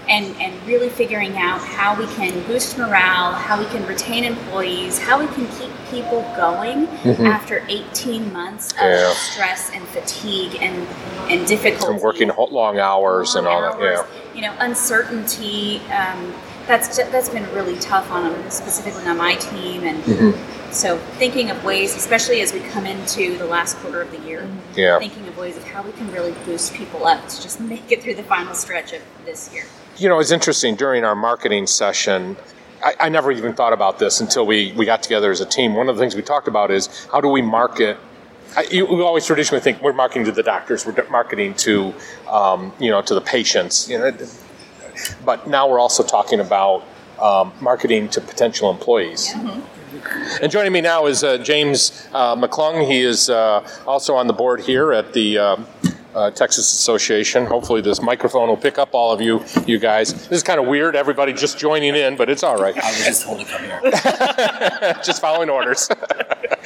and, 0.08 0.36
and 0.40 0.66
really 0.66 0.88
figuring 0.88 1.36
out 1.36 1.60
how 1.60 1.98
we 1.98 2.06
can 2.14 2.42
boost 2.46 2.76
morale, 2.78 3.32
how 3.32 3.58
we 3.58 3.66
can 3.66 3.86
retain 3.86 4.24
employees, 4.24 4.98
how 4.98 5.18
we 5.18 5.26
can 5.34 5.46
keep 5.58 5.70
people 5.90 6.22
going 6.36 6.86
mm-hmm. 6.86 7.26
after 7.26 7.64
18 7.68 8.32
months 8.32 8.72
of 8.72 8.78
yeah. 8.82 9.12
stress 9.14 9.70
and 9.72 9.86
fatigue 9.88 10.56
and, 10.60 10.86
and 11.30 11.46
difficulty. 11.46 11.94
And 11.94 12.02
working 12.02 12.30
long 12.50 12.78
hours 12.78 13.34
long 13.34 13.44
and 13.44 13.54
all 13.54 13.64
hours, 13.64 13.98
that, 14.00 14.08
yeah. 14.08 14.34
You 14.34 14.40
know, 14.42 14.56
uncertainty. 14.60 15.78
Um, 15.90 16.34
that's 16.66 16.96
that's 16.96 17.28
been 17.28 17.44
really 17.52 17.78
tough 17.78 18.10
on 18.10 18.32
them, 18.32 18.50
specifically 18.50 19.04
on 19.06 19.18
my 19.18 19.34
team, 19.34 19.84
and 19.84 20.02
mm-hmm. 20.02 20.72
so 20.72 20.98
thinking 21.18 21.50
of 21.50 21.62
ways, 21.62 21.94
especially 21.94 22.40
as 22.40 22.52
we 22.52 22.60
come 22.60 22.86
into 22.86 23.36
the 23.36 23.44
last 23.44 23.76
quarter 23.78 24.00
of 24.00 24.10
the 24.10 24.18
year, 24.20 24.48
yeah. 24.74 24.98
thinking 24.98 25.23
ways 25.44 25.56
of 25.58 25.64
how 25.64 25.82
we 25.82 25.92
can 25.92 26.10
really 26.10 26.32
boost 26.46 26.72
people 26.72 27.06
up 27.06 27.28
to 27.28 27.42
just 27.42 27.60
make 27.60 27.92
it 27.92 28.02
through 28.02 28.14
the 28.14 28.22
final 28.22 28.54
stretch 28.54 28.94
of 28.94 29.02
this 29.26 29.52
year. 29.52 29.64
You 29.98 30.08
know, 30.08 30.18
it's 30.18 30.30
interesting 30.30 30.74
during 30.74 31.04
our 31.04 31.14
marketing 31.14 31.66
session. 31.66 32.36
I, 32.82 32.94
I, 32.98 33.08
never 33.10 33.30
even 33.30 33.52
thought 33.52 33.74
about 33.74 33.98
this 33.98 34.20
until 34.20 34.46
we, 34.46 34.72
we 34.72 34.86
got 34.86 35.02
together 35.02 35.30
as 35.30 35.42
a 35.42 35.46
team. 35.46 35.74
One 35.74 35.90
of 35.90 35.96
the 35.96 36.00
things 36.00 36.16
we 36.16 36.22
talked 36.22 36.48
about 36.48 36.70
is 36.70 37.06
how 37.12 37.20
do 37.20 37.28
we 37.28 37.42
market 37.42 37.98
I, 38.56 38.62
you, 38.70 38.86
we 38.86 39.02
always 39.02 39.26
traditionally 39.26 39.60
think 39.60 39.82
we're 39.82 39.92
marketing 39.92 40.24
to 40.26 40.32
the 40.32 40.42
doctors, 40.42 40.86
we're 40.86 41.08
marketing 41.10 41.54
to, 41.54 41.92
um, 42.28 42.72
you 42.78 42.90
know, 42.90 43.02
to 43.02 43.14
the 43.14 43.20
patients. 43.20 43.88
You 43.88 43.98
know, 43.98 44.16
but 45.24 45.48
now 45.48 45.68
we're 45.68 45.80
also 45.80 46.04
talking 46.04 46.40
about 46.40 46.84
um, 47.20 47.52
marketing 47.60 48.08
to 48.10 48.20
potential 48.20 48.70
employees. 48.70 49.32
Mm-hmm. 49.32 49.83
And 50.40 50.50
joining 50.50 50.72
me 50.72 50.80
now 50.80 51.06
is 51.06 51.22
uh, 51.22 51.38
James 51.38 52.06
uh, 52.12 52.34
McClung. 52.36 52.86
He 52.86 53.00
is 53.02 53.30
uh, 53.30 53.66
also 53.86 54.14
on 54.16 54.26
the 54.26 54.32
board 54.32 54.60
here 54.60 54.92
at 54.92 55.12
the 55.12 55.38
um, 55.38 55.66
uh, 56.14 56.30
Texas 56.30 56.72
Association. 56.72 57.46
Hopefully, 57.46 57.80
this 57.80 58.00
microphone 58.00 58.48
will 58.48 58.56
pick 58.56 58.78
up 58.78 58.90
all 58.92 59.12
of 59.12 59.20
you, 59.20 59.44
you 59.66 59.78
guys. 59.78 60.12
This 60.12 60.38
is 60.38 60.42
kind 60.42 60.60
of 60.60 60.66
weird. 60.66 60.96
Everybody 60.96 61.32
just 61.32 61.58
joining 61.58 61.94
in, 61.94 62.16
but 62.16 62.30
it's 62.30 62.42
all 62.42 62.56
right. 62.56 62.76
I 62.76 62.90
was 62.90 63.04
just 63.04 63.24
holding 63.24 63.46
up 63.48 63.60
here. 63.60 63.80
just 65.04 65.20
following 65.20 65.50
orders. 65.50 65.88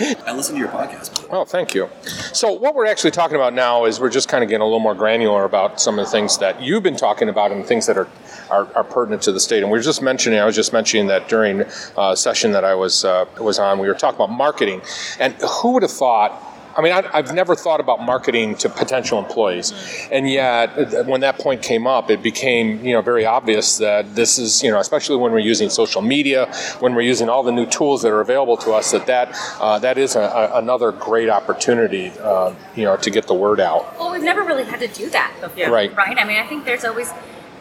I 0.01 0.33
listen 0.33 0.55
to 0.55 0.61
your 0.61 0.69
podcast. 0.69 1.27
Oh, 1.31 1.45
thank 1.45 1.75
you. 1.75 1.89
So, 2.33 2.53
what 2.53 2.75
we're 2.75 2.87
actually 2.87 3.11
talking 3.11 3.37
about 3.37 3.55
now 3.55 3.85
is 3.85 4.01
we're 4.01 4.11
just 4.11 4.29
kind 4.29 4.45
of 4.45 4.49
getting 4.49 4.63
a 4.63 4.65
little 4.65 4.81
more 4.81 4.95
granular 4.95 5.45
about 5.45 5.81
some 5.81 5.99
of 5.99 6.05
the 6.05 6.11
things 6.11 6.39
that 6.39 6.63
you've 6.63 6.83
been 6.83 6.97
talking 6.97 7.29
about 7.29 7.51
and 7.51 7.65
things 7.67 7.87
that 7.87 7.97
are 7.97 8.09
are, 8.51 8.69
are 8.75 8.85
pertinent 8.85 9.23
to 9.23 9.33
the 9.33 9.41
state. 9.41 9.63
And 9.63 9.71
we 9.71 9.79
are 9.79 9.83
just 9.83 10.03
mentioning, 10.03 10.39
I 10.39 10.45
was 10.45 10.55
just 10.55 10.73
mentioning 10.73 11.07
that 11.09 11.29
during 11.29 11.65
a 11.97 12.17
session 12.17 12.53
that 12.53 12.65
I 12.65 12.75
was 12.75 13.05
uh, 13.05 13.27
was 13.41 13.59
on, 13.59 13.79
we 13.79 13.89
were 13.89 13.95
talking 13.95 14.17
about 14.17 14.31
marketing, 14.31 14.83
and 15.19 15.35
who 15.35 15.73
would 15.73 15.83
have 15.83 15.93
thought 15.93 16.48
I 16.79 16.81
mean, 16.81 16.93
I, 16.93 17.17
have 17.17 17.35
never 17.35 17.57
thought 17.57 17.81
about 17.81 18.01
marketing 18.03 18.55
to 18.59 18.69
potential 18.69 19.19
employees, 19.19 19.73
and 20.13 20.31
yet 20.31 21.07
when 21.09 21.23
that 21.23 21.37
point 21.37 21.61
came 21.61 21.89
up, 21.89 22.09
it 22.09 22.23
became 22.23 22.85
you 22.87 22.93
know 22.93 23.03
very 23.03 23.27
obvious 23.27 23.79
that 23.79 24.15
this 24.15 24.39
is 24.39 24.63
you 24.63 24.71
know 24.71 24.79
especially 24.79 25.17
when 25.17 25.33
we're 25.33 25.41
using 25.41 25.71
social 25.71 26.03
media, 26.03 26.47
when 26.79 26.95
we're 26.95 27.01
using 27.01 27.29
all 27.29 27.43
the 27.43 27.51
new 27.51 27.67
tools 27.67 28.03
that 28.03 28.13
are 28.13 28.21
available 28.21 28.57
to 28.59 28.71
us, 28.71 28.93
that 28.93 29.07
that 29.07 29.37
uh, 29.59 29.81
that 29.81 29.99
is 29.99 30.15
a, 30.15 30.21
a, 30.21 30.59
another 30.59 30.93
great 30.93 31.29
opportunity 31.29 32.13
uh, 32.21 32.55
you 32.77 32.85
know 32.85 32.97
to 32.97 33.11
get 33.11 33.27
the 33.27 33.35
word 33.35 33.59
out. 33.59 33.99
Well, 33.99 34.13
we've 34.13 34.23
never 34.23 34.45
really 34.45 34.65
had 34.65 34.79
to 34.79 34.87
do 34.87 35.11
that 35.11 35.35
before, 35.41 35.73
right? 35.73 35.93
Right. 35.97 36.17
I 36.17 36.25
mean, 36.25 36.39
I 36.39 36.47
think 36.47 36.65
there's 36.65 36.85
always 36.85 37.11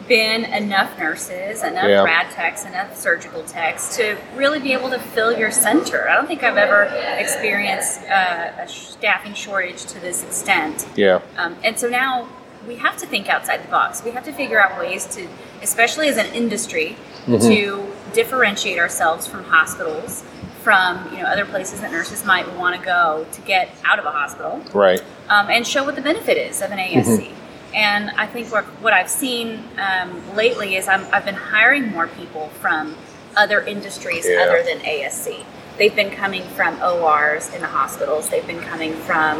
been 0.08 0.44
enough 0.46 0.98
nurses, 0.98 1.62
enough 1.62 1.88
yeah. 1.88 2.02
rad 2.02 2.30
techs, 2.32 2.64
enough 2.64 2.96
surgical 2.96 3.42
techs 3.44 3.96
to 3.96 4.18
really 4.34 4.58
be 4.58 4.72
able 4.72 4.90
to 4.90 4.98
fill 4.98 5.36
your 5.36 5.50
center. 5.50 6.08
I 6.08 6.14
don't 6.14 6.26
think 6.26 6.42
I've 6.42 6.56
ever 6.56 6.84
experienced 7.18 8.00
uh, 8.02 8.52
a 8.58 8.66
staffing 8.66 9.34
shortage 9.34 9.84
to 9.86 10.00
this 10.00 10.24
extent. 10.24 10.88
Yeah. 10.96 11.20
Um, 11.36 11.56
and 11.62 11.78
so 11.78 11.88
now 11.88 12.28
we 12.66 12.76
have 12.76 12.96
to 12.98 13.06
think 13.06 13.28
outside 13.28 13.62
the 13.62 13.70
box. 13.70 14.02
We 14.02 14.10
have 14.12 14.24
to 14.24 14.32
figure 14.32 14.60
out 14.60 14.78
ways 14.78 15.06
to, 15.16 15.28
especially 15.62 16.08
as 16.08 16.16
an 16.16 16.26
industry, 16.34 16.96
mm-hmm. 17.26 17.46
to 17.48 18.14
differentiate 18.14 18.78
ourselves 18.78 19.26
from 19.26 19.44
hospitals, 19.44 20.24
from 20.62 21.10
you 21.12 21.22
know 21.22 21.28
other 21.28 21.44
places 21.46 21.80
that 21.80 21.92
nurses 21.92 22.24
might 22.24 22.50
want 22.56 22.78
to 22.78 22.84
go 22.84 23.26
to 23.32 23.40
get 23.42 23.70
out 23.84 23.98
of 23.98 24.04
a 24.04 24.10
hospital, 24.10 24.62
right? 24.74 25.02
Um, 25.28 25.48
and 25.48 25.66
show 25.66 25.84
what 25.84 25.96
the 25.96 26.02
benefit 26.02 26.36
is 26.36 26.60
of 26.60 26.70
an 26.70 26.78
ASC. 26.78 27.04
Mm-hmm. 27.04 27.47
And 27.74 28.10
I 28.10 28.26
think 28.26 28.50
what, 28.50 28.64
what 28.82 28.92
I've 28.92 29.10
seen 29.10 29.62
um, 29.78 30.34
lately 30.34 30.76
is 30.76 30.88
i 30.88 30.96
have 30.96 31.24
been 31.24 31.34
hiring 31.34 31.90
more 31.90 32.06
people 32.08 32.48
from 32.60 32.96
other 33.36 33.60
industries 33.60 34.26
yeah. 34.28 34.38
other 34.38 34.62
than 34.62 34.78
ASC. 34.80 35.44
They've 35.76 35.94
been 35.94 36.10
coming 36.10 36.42
from 36.42 36.80
ORs 36.82 37.52
in 37.54 37.60
the 37.60 37.68
hospitals. 37.68 38.28
They've 38.28 38.46
been 38.46 38.60
coming 38.60 38.94
from 38.94 39.38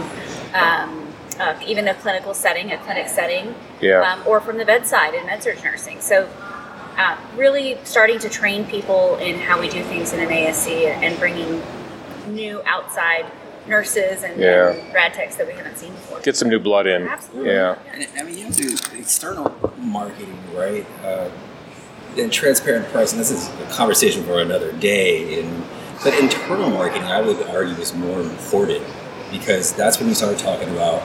um, 0.55 1.13
uh, 1.41 1.59
even 1.67 1.85
the 1.85 1.95
clinical 1.95 2.35
setting, 2.35 2.71
a 2.73 2.79
clinic 2.79 3.09
setting, 3.09 3.55
yeah. 3.81 4.01
um, 4.01 4.23
or 4.27 4.41
from 4.41 4.59
the 4.59 4.65
bedside 4.65 5.15
in 5.15 5.27
med 5.27 5.43
surg 5.43 5.63
nursing. 5.65 6.01
So, 6.01 6.29
uh, 6.97 7.17
really 7.37 7.79
starting 7.85 8.19
to 8.19 8.29
train 8.29 8.65
people 8.65 9.17
in 9.17 9.39
how 9.39 9.61
we 9.61 9.69
do 9.69 9.83
things 9.85 10.13
in 10.13 10.21
an 10.21 10.29
ASC 10.29 10.69
and 10.69 11.17
bringing 11.19 11.63
new 12.29 12.61
outside 12.67 13.25
nurses 13.69 14.23
and, 14.23 14.41
yeah. 14.41 14.73
and 14.73 14.95
rad 14.95 15.15
techs 15.15 15.37
that 15.37 15.47
we 15.47 15.53
haven't 15.53 15.77
seen 15.77 15.93
before. 15.93 16.21
Get 16.21 16.37
some 16.37 16.49
new 16.49 16.59
blood 16.59 16.87
in. 16.87 17.09
Absolutely. 17.09 17.51
Yeah. 17.51 17.79
And, 17.93 18.07
I 18.19 18.23
mean, 18.23 18.39
you 18.39 18.45
have 18.45 18.57
to 18.57 18.99
external 18.99 19.73
marketing, 19.79 20.39
right? 20.55 20.87
Uh, 21.03 21.31
and 22.17 22.33
transparent 22.33 22.87
pricing. 22.89 23.19
This 23.19 23.31
is 23.31 23.49
a 23.49 23.75
conversation 23.75 24.25
for 24.25 24.41
another 24.41 24.73
day. 24.73 25.43
And 25.43 25.65
but 26.03 26.15
internal 26.19 26.71
marketing, 26.71 27.05
I 27.05 27.21
would 27.21 27.43
argue, 27.49 27.75
is 27.75 27.93
more 27.95 28.21
important 28.21 28.85
because 29.31 29.73
that's 29.73 29.99
when 29.99 30.09
you 30.09 30.15
start 30.15 30.39
talking 30.39 30.69
about 30.71 31.03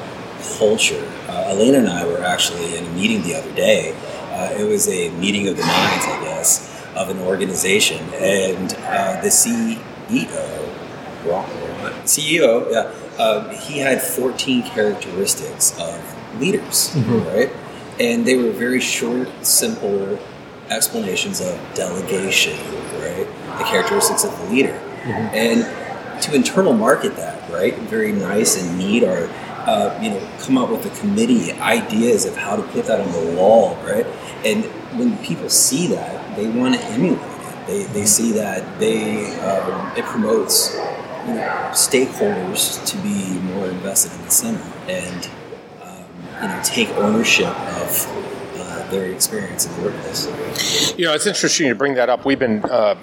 culture. 0.58 1.04
Uh, 1.28 1.49
Elena 1.49 1.80
and 1.80 1.89
I 1.89 2.06
were 2.06 2.21
actually 2.21 2.78
in 2.78 2.86
a 2.86 2.89
meeting 2.89 3.23
the 3.23 3.36
other 3.36 3.52
day. 3.56 3.95
Uh, 4.32 4.54
it 4.60 4.67
was 4.67 4.88
a 4.88 5.10
meeting 5.12 5.47
of 5.47 5.58
the 5.58 5.63
minds, 5.63 6.06
I 6.06 6.21
guess, 6.23 6.86
of 6.95 7.10
an 7.10 7.19
organization, 7.19 7.99
and 8.15 8.73
uh, 8.82 9.21
the 9.21 9.30
CEO, 9.30 10.82
CEO, 12.03 12.71
yeah, 12.71 12.91
uh, 13.17 13.49
he 13.49 13.79
had 13.79 14.01
14 14.01 14.63
characteristics 14.63 15.77
of 15.79 16.39
leaders, 16.39 16.91
mm-hmm. 16.93 17.27
right? 17.27 17.51
And 17.99 18.25
they 18.25 18.36
were 18.36 18.51
very 18.51 18.79
short, 18.79 19.29
simple 19.45 20.19
explanations 20.69 21.41
of 21.41 21.59
delegation, 21.75 22.57
right? 22.99 23.27
The 23.57 23.63
characteristics 23.65 24.23
of 24.23 24.38
the 24.39 24.45
leader. 24.53 24.79
Mm-hmm. 25.03 25.36
And 25.36 26.21
to 26.23 26.36
internal 26.36 26.73
market 26.73 27.15
that, 27.17 27.49
right? 27.51 27.75
Very 27.75 28.12
nice 28.12 28.62
and 28.62 28.77
neat, 28.77 29.03
or 29.03 29.29
uh, 29.65 29.97
you 30.01 30.09
know, 30.09 30.29
come 30.39 30.57
up 30.57 30.69
with 30.69 30.86
a 30.86 30.99
committee 30.99 31.51
ideas 31.53 32.25
of 32.25 32.36
how 32.36 32.55
to 32.55 32.63
put 32.63 32.86
that 32.86 32.99
on 32.99 33.12
the 33.12 33.36
wall, 33.36 33.75
right? 33.83 34.05
And 34.45 34.65
when 34.97 35.17
people 35.19 35.49
see 35.49 35.88
that, 35.88 36.36
they 36.36 36.49
want 36.49 36.75
to 36.75 36.81
emulate 36.86 37.19
it. 37.19 37.67
They, 37.67 37.83
they 37.83 38.05
see 38.05 38.33
that 38.33 38.79
they 38.79 39.39
um, 39.39 39.95
it 39.95 40.03
promotes 40.03 40.75
you 41.27 41.33
know, 41.36 41.69
stakeholders 41.71 42.86
to 42.86 42.97
be 42.97 43.39
more 43.53 43.67
invested 43.67 44.12
in 44.17 44.25
the 44.25 44.31
center 44.31 44.63
and 44.88 45.29
um, 45.81 46.03
you 46.41 46.47
know 46.47 46.59
take 46.63 46.89
ownership 46.89 47.47
of 47.47 48.32
their 48.93 49.12
experience 49.12 49.65
in 49.65 49.75
the 49.75 49.89
workplace. 49.89 50.97
You 50.97 51.06
know, 51.06 51.13
it's 51.13 51.25
interesting 51.25 51.69
to 51.69 51.75
bring 51.75 51.95
that 51.95 52.10
up. 52.10 52.25
We've 52.25 52.39
been 52.39 52.63
uh, 52.65 52.95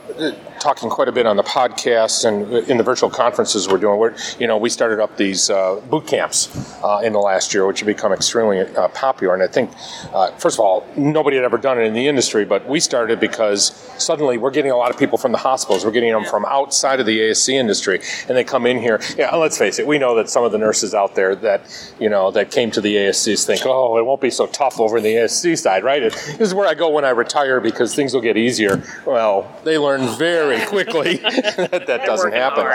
talking 0.61 0.89
quite 0.89 1.09
a 1.09 1.13
bit 1.13 1.27
on 1.27 1.37
the 1.37 1.43
podcast 1.43 2.25
and 2.25 2.69
in 2.69 2.77
the 2.77 2.83
virtual 2.83 3.11
conferences 3.11 3.69
we're 3.69 3.79
doing. 3.79 3.99
We're, 3.99 4.15
you 4.39 4.47
know, 4.47 4.57
we 4.57 4.69
started 4.71 5.01
up 5.01 5.17
these 5.17 5.51
uh, 5.51 5.81
boot 5.91 6.07
camps 6.07 6.49
uh, 6.85 7.01
in 7.03 7.13
the 7.13 7.19
last 7.19 7.53
year, 7.53 7.67
which 7.67 7.81
have 7.81 7.87
become 7.87 8.13
extremely 8.13 8.61
uh, 8.61 8.89
popular. 8.89 9.35
And 9.35 9.43
I 9.43 9.49
think, 9.49 9.71
uh, 10.13 10.31
first 10.33 10.57
of 10.57 10.61
all, 10.61 10.87
nobody 10.97 11.37
had 11.37 11.45
ever 11.45 11.59
done 11.59 11.79
it 11.79 11.85
in 11.85 11.95
the 11.95 12.07
industry, 12.07 12.45
but 12.45 12.69
we 12.69 12.79
started 12.79 13.19
because 13.19 13.73
suddenly 13.99 14.39
we're 14.39 14.51
getting 14.51 14.71
a 14.71 14.77
lot 14.77 14.91
of 14.91 14.99
people 14.99 15.19
from 15.19 15.33
the 15.33 15.39
hospitals. 15.39 15.85
We're 15.85 15.91
getting 15.91 16.13
them 16.13 16.25
from 16.25 16.45
outside 16.45 17.01
of 17.01 17.07
the 17.07 17.19
ASC 17.19 17.53
industry, 17.53 18.01
and 18.29 18.37
they 18.37 18.45
come 18.45 18.67
in 18.67 18.79
here. 18.79 19.01
Yeah, 19.17 19.35
let's 19.35 19.59
face 19.59 19.79
it, 19.79 19.87
we 19.87 19.99
know 19.99 20.15
that 20.17 20.31
some 20.31 20.45
of 20.45 20.53
the 20.53 20.59
nurses 20.59 20.95
out 20.95 21.15
there 21.15 21.35
that 21.37 21.95
you 21.99 22.09
know 22.09 22.31
that 22.31 22.51
came 22.51 22.71
to 22.73 22.81
the 22.81 22.95
ASCs 22.97 23.47
think, 23.47 23.63
oh, 23.65 23.99
it 23.99 24.05
won't 24.05 24.21
be 24.21 24.31
so 24.31 24.47
tough 24.47 24.79
over 24.79 24.99
in 24.99 25.03
the 25.03 25.15
ASC 25.15 25.57
side, 25.81 25.85
right? 25.85 26.03
It, 26.03 26.13
this 26.13 26.41
is 26.41 26.55
where 26.55 26.67
I 26.67 26.75
go 26.75 26.91
when 26.91 27.05
I 27.05 27.11
retire 27.11 27.61
because 27.61 27.95
things 27.95 28.15
will 28.15 28.21
get 28.21 28.37
easier. 28.37 28.83
Well, 29.07 29.51
they 29.65 29.79
learn 29.79 30.17
very 30.19 30.65
quickly 30.67 31.17
that 31.17 31.85
that 31.87 32.05
doesn't 32.05 32.33
happen. 32.33 32.67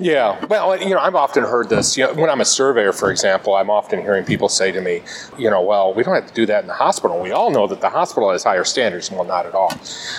Yeah. 0.00 0.44
Well, 0.46 0.80
you 0.80 0.90
know, 0.90 0.98
I've 0.98 1.14
often 1.14 1.44
heard 1.44 1.68
this. 1.68 1.96
You 1.96 2.06
know, 2.06 2.14
when 2.14 2.30
I'm 2.30 2.40
a 2.40 2.44
surveyor, 2.44 2.92
for 2.92 3.10
example, 3.10 3.54
I'm 3.54 3.70
often 3.70 4.00
hearing 4.00 4.24
people 4.24 4.48
say 4.48 4.72
to 4.72 4.80
me, 4.80 5.02
you 5.38 5.50
know, 5.50 5.62
well, 5.62 5.94
we 5.94 6.02
don't 6.02 6.14
have 6.14 6.26
to 6.26 6.34
do 6.34 6.46
that 6.46 6.62
in 6.62 6.68
the 6.68 6.74
hospital. 6.74 7.20
We 7.20 7.32
all 7.32 7.50
know 7.50 7.66
that 7.66 7.80
the 7.80 7.90
hospital 7.90 8.30
has 8.30 8.44
higher 8.44 8.64
standards. 8.64 9.10
Well, 9.10 9.24
not 9.24 9.46
at 9.46 9.54
all. 9.54 9.72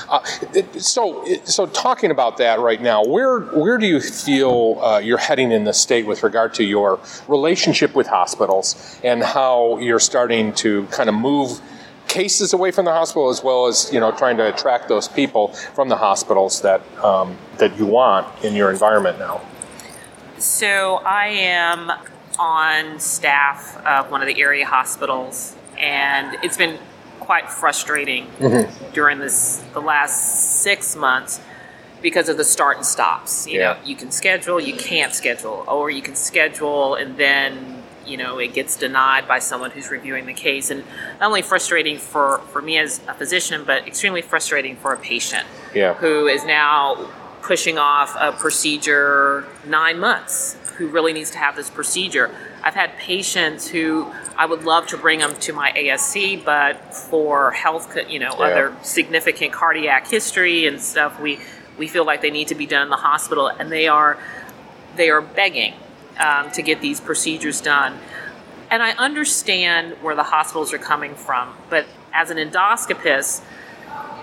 Uh, 0.09 0.19
it, 0.53 0.81
so, 0.81 1.25
it, 1.25 1.47
so 1.47 1.65
talking 1.67 2.11
about 2.11 2.37
that 2.37 2.59
right 2.59 2.81
now, 2.81 3.03
where 3.03 3.39
where 3.39 3.77
do 3.77 3.87
you 3.87 3.99
feel 3.99 4.79
uh, 4.81 4.99
you're 4.99 5.17
heading 5.17 5.51
in 5.51 5.63
the 5.63 5.73
state 5.73 6.05
with 6.05 6.23
regard 6.23 6.53
to 6.55 6.63
your 6.63 6.99
relationship 7.27 7.95
with 7.95 8.07
hospitals 8.07 8.99
and 9.03 9.23
how 9.23 9.77
you're 9.79 9.99
starting 9.99 10.53
to 10.53 10.85
kind 10.87 11.09
of 11.09 11.15
move 11.15 11.61
cases 12.07 12.53
away 12.53 12.71
from 12.71 12.85
the 12.85 12.91
hospital 12.91 13.29
as 13.29 13.43
well 13.43 13.67
as 13.67 13.91
you 13.93 13.99
know 13.99 14.11
trying 14.11 14.37
to 14.37 14.53
attract 14.53 14.87
those 14.87 15.07
people 15.07 15.47
from 15.47 15.89
the 15.89 15.95
hospitals 15.95 16.61
that 16.61 16.81
um, 17.03 17.37
that 17.57 17.77
you 17.77 17.85
want 17.85 18.27
in 18.43 18.53
your 18.53 18.69
environment 18.69 19.17
now 19.17 19.41
so 20.37 20.95
i 21.05 21.27
am 21.27 21.91
on 22.39 22.99
staff 22.99 23.77
of 23.85 24.11
one 24.11 24.21
of 24.21 24.27
the 24.27 24.41
area 24.41 24.65
hospitals 24.65 25.55
and 25.77 26.37
it's 26.43 26.57
been 26.57 26.77
quite 27.19 27.49
frustrating 27.49 28.27
mm-hmm. 28.39 28.91
during 28.93 29.19
this 29.19 29.63
the 29.73 29.81
last 29.81 30.61
six 30.61 30.95
months 30.95 31.39
because 32.01 32.27
of 32.27 32.35
the 32.35 32.43
start 32.43 32.77
and 32.77 32.85
stops 32.85 33.47
you 33.47 33.59
yeah. 33.59 33.73
know 33.73 33.79
you 33.85 33.95
can 33.95 34.11
schedule 34.11 34.59
you 34.59 34.75
can't 34.75 35.13
schedule 35.13 35.63
or 35.67 35.89
you 35.89 36.01
can 36.01 36.15
schedule 36.15 36.95
and 36.95 37.15
then 37.17 37.80
you 38.05 38.17
know 38.17 38.39
it 38.39 38.53
gets 38.53 38.75
denied 38.77 39.27
by 39.27 39.39
someone 39.39 39.71
who's 39.71 39.89
reviewing 39.89 40.25
the 40.25 40.33
case 40.33 40.71
and 40.71 40.83
not 41.19 41.27
only 41.27 41.41
frustrating 41.41 41.97
for 41.97 42.39
for 42.49 42.61
me 42.61 42.77
as 42.77 43.01
a 43.07 43.13
physician 43.13 43.63
but 43.65 43.87
extremely 43.87 44.21
frustrating 44.21 44.75
for 44.75 44.93
a 44.93 44.97
patient 44.97 45.45
yeah. 45.73 45.93
who 45.95 46.27
is 46.27 46.43
now 46.45 47.09
pushing 47.41 47.77
off 47.77 48.15
a 48.19 48.31
procedure 48.31 49.45
nine 49.65 49.99
months 49.99 50.57
who 50.77 50.87
really 50.87 51.13
needs 51.13 51.31
to 51.31 51.37
have 51.37 51.55
this 51.55 51.69
procedure 51.69 52.33
i've 52.63 52.73
had 52.73 52.95
patients 52.97 53.67
who 53.67 54.11
i 54.37 54.45
would 54.45 54.63
love 54.63 54.87
to 54.87 54.97
bring 54.97 55.19
them 55.19 55.33
to 55.35 55.53
my 55.53 55.71
asc 55.71 56.43
but 56.43 56.93
for 56.93 57.51
health 57.51 57.95
you 58.09 58.19
know 58.19 58.33
yeah. 58.37 58.45
other 58.45 58.75
significant 58.81 59.51
cardiac 59.53 60.07
history 60.07 60.65
and 60.65 60.81
stuff 60.81 61.19
we 61.19 61.39
we 61.77 61.87
feel 61.87 62.05
like 62.05 62.21
they 62.21 62.31
need 62.31 62.47
to 62.47 62.55
be 62.55 62.65
done 62.65 62.83
in 62.83 62.89
the 62.89 62.95
hospital 62.95 63.47
and 63.47 63.71
they 63.71 63.87
are 63.87 64.17
they 64.95 65.09
are 65.09 65.21
begging 65.21 65.73
um, 66.21 66.51
to 66.51 66.61
get 66.61 66.81
these 66.81 66.99
procedures 66.99 67.61
done. 67.61 67.97
And 68.69 68.81
I 68.81 68.91
understand 68.91 69.95
where 70.01 70.15
the 70.15 70.23
hospitals 70.23 70.73
are 70.73 70.77
coming 70.77 71.15
from, 71.15 71.53
but 71.69 71.85
as 72.13 72.29
an 72.29 72.37
endoscopist, 72.37 73.41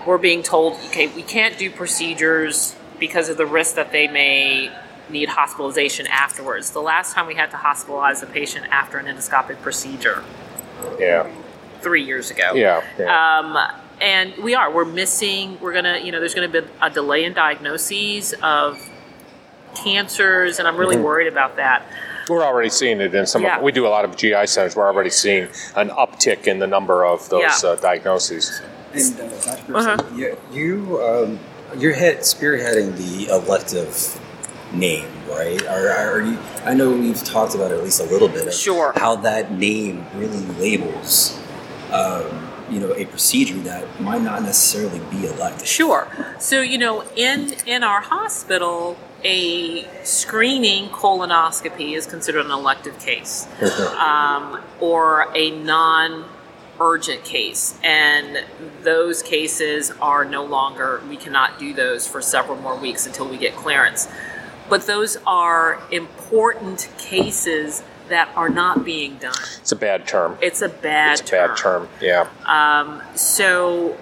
we're 0.07 0.17
being 0.17 0.41
told, 0.41 0.73
okay, 0.87 1.07
we 1.07 1.21
can't 1.21 1.57
do 1.57 1.69
procedures 1.69 2.75
because 2.99 3.29
of 3.29 3.37
the 3.37 3.45
risk 3.45 3.75
that 3.75 3.91
they 3.91 4.07
may 4.07 4.71
need 5.09 5.29
hospitalization 5.29 6.07
afterwards. 6.07 6.71
The 6.71 6.81
last 6.81 7.13
time 7.13 7.27
we 7.27 7.35
had 7.35 7.51
to 7.51 7.57
hospitalize 7.57 8.23
a 8.23 8.25
patient 8.25 8.67
after 8.71 8.97
an 8.97 9.05
endoscopic 9.05 9.61
procedure, 9.61 10.23
yeah, 10.99 11.29
three 11.81 12.03
years 12.03 12.31
ago, 12.31 12.53
yeah, 12.53 12.83
yeah. 12.97 13.39
Um, 13.39 13.57
and 14.01 14.33
we 14.43 14.55
are 14.55 14.71
we're 14.71 14.85
missing. 14.85 15.59
We're 15.59 15.73
gonna, 15.73 15.99
you 15.99 16.11
know, 16.11 16.19
there's 16.19 16.35
gonna 16.35 16.47
be 16.47 16.61
a 16.81 16.89
delay 16.89 17.25
in 17.25 17.33
diagnoses 17.33 18.33
of 18.41 18.88
cancers, 19.83 20.59
and 20.59 20.67
I'm 20.67 20.77
really 20.77 20.95
mm-hmm. 20.95 21.05
worried 21.05 21.27
about 21.27 21.55
that. 21.57 21.85
We're 22.29 22.43
already 22.43 22.69
seeing 22.69 23.01
it 23.01 23.15
in 23.15 23.25
some. 23.25 23.41
Yeah. 23.41 23.57
Of, 23.57 23.63
we 23.63 23.71
do 23.71 23.87
a 23.87 23.89
lot 23.89 24.05
of 24.05 24.15
GI 24.15 24.47
centers. 24.47 24.75
We're 24.75 24.87
already 24.87 25.09
seeing 25.09 25.47
an 25.75 25.89
uptick 25.89 26.47
in 26.47 26.59
the 26.59 26.67
number 26.67 27.05
of 27.05 27.27
those 27.29 27.63
yeah. 27.63 27.69
uh, 27.69 27.75
diagnoses. 27.75 28.61
And 28.93 29.19
uh, 29.19 29.41
Dr. 29.41 29.75
uh-huh. 29.75 30.15
you, 30.15 30.37
you 30.51 31.01
um, 31.01 31.39
you're 31.77 31.93
head, 31.93 32.19
spearheading 32.19 32.97
the 32.97 33.33
elective 33.33 34.19
name, 34.73 35.07
right? 35.29 35.65
Are, 35.67 35.89
are 35.89 36.21
you, 36.21 36.37
I 36.63 36.73
know 36.73 36.91
we've 36.91 37.23
talked 37.23 37.55
about 37.55 37.71
it 37.71 37.75
at 37.75 37.83
least 37.83 37.99
a 37.99 38.05
little 38.05 38.27
bit. 38.27 38.47
Of 38.47 38.53
sure. 38.53 38.93
How 38.95 39.15
that 39.17 39.51
name 39.51 40.05
really 40.15 40.45
labels. 40.59 41.39
Um, 41.91 42.49
you 42.69 42.79
know 42.79 42.93
a 42.93 43.05
procedure 43.05 43.59
that 43.61 43.99
might 43.99 44.21
not 44.21 44.43
necessarily 44.43 44.99
be 45.11 45.25
elective. 45.25 45.67
Sure. 45.67 46.07
So 46.39 46.61
you 46.61 46.77
know, 46.77 47.03
in 47.15 47.55
in 47.65 47.83
our 47.83 48.01
hospital, 48.01 48.97
a 49.23 49.85
screening 50.03 50.89
colonoscopy 50.89 51.95
is 51.95 52.05
considered 52.05 52.45
an 52.45 52.51
elective 52.51 52.99
case 52.99 53.47
um, 53.97 54.61
or 54.79 55.27
a 55.35 55.51
non 55.51 56.25
urgent 56.79 57.23
case. 57.23 57.77
And 57.83 58.45
those 58.83 59.21
cases 59.21 59.91
are 60.01 60.23
no 60.23 60.45
longer, 60.45 61.01
we 61.09 61.17
cannot 61.17 61.59
do 61.59 61.73
those 61.73 62.07
for 62.07 62.21
several 62.21 62.57
more 62.57 62.77
weeks 62.77 63.05
until 63.05 63.27
we 63.27 63.37
get 63.37 63.55
clearance. 63.55 64.07
But 64.69 64.85
those 64.85 65.17
are 65.27 65.81
important 65.91 66.89
cases 66.97 67.83
that 68.07 68.29
are 68.35 68.49
not 68.49 68.85
being 68.85 69.17
done. 69.17 69.33
It's 69.59 69.71
a 69.71 69.75
bad 69.75 70.07
term. 70.07 70.37
It's 70.41 70.61
a 70.61 70.69
bad 70.69 71.13
it's 71.13 71.21
a 71.21 71.25
term. 71.25 71.49
bad 71.49 71.57
term, 71.57 71.89
yeah. 72.01 72.27
Um, 72.45 73.01
so 73.15 73.97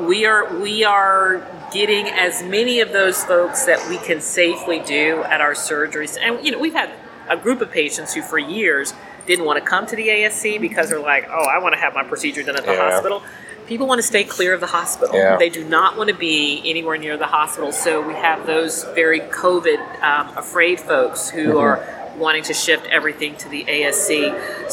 we 0.00 0.24
are 0.24 0.54
we 0.58 0.84
are 0.84 1.38
getting 1.74 2.06
as 2.06 2.42
many 2.44 2.80
of 2.80 2.92
those 2.92 3.24
folks 3.24 3.66
that 3.66 3.86
we 3.88 3.98
can 3.98 4.20
safely 4.20 4.78
do 4.78 5.24
at 5.24 5.40
our 5.40 5.52
surgeries. 5.52 6.16
And 6.18 6.44
you 6.46 6.52
know, 6.52 6.58
we've 6.58 6.72
had 6.72 6.90
a 7.28 7.36
group 7.36 7.60
of 7.60 7.70
patients 7.70 8.14
who 8.14 8.22
for 8.22 8.38
years 8.38 8.94
didn't 9.26 9.44
want 9.44 9.58
to 9.58 9.68
come 9.68 9.84
to 9.86 9.96
the 9.96 10.06
ASC 10.08 10.60
because 10.60 10.88
they're 10.88 11.00
like, 11.00 11.26
"Oh, 11.28 11.44
I 11.44 11.58
want 11.58 11.74
to 11.74 11.80
have 11.80 11.94
my 11.94 12.04
procedure 12.04 12.42
done 12.44 12.56
at 12.56 12.64
the 12.64 12.72
yeah. 12.72 12.90
hospital." 12.90 13.22
People 13.66 13.86
want 13.86 13.98
to 13.98 14.06
stay 14.06 14.24
clear 14.24 14.52
of 14.52 14.60
the 14.60 14.66
hospital. 14.66 15.16
Yeah. 15.16 15.38
They 15.38 15.48
do 15.48 15.64
not 15.64 15.96
want 15.96 16.10
to 16.10 16.14
be 16.14 16.62
anywhere 16.66 16.98
near 16.98 17.16
the 17.16 17.26
hospital. 17.26 17.72
So 17.72 18.06
we 18.06 18.12
have 18.12 18.46
those 18.46 18.84
very 18.94 19.20
COVID 19.20 20.02
um, 20.02 20.36
afraid 20.36 20.80
folks 20.80 21.30
who 21.30 21.54
mm-hmm. 21.54 21.58
are 21.58 22.18
wanting 22.18 22.42
to 22.44 22.54
shift 22.54 22.86
everything 22.86 23.36
to 23.36 23.48
the 23.48 23.64
ASC. 23.64 24.70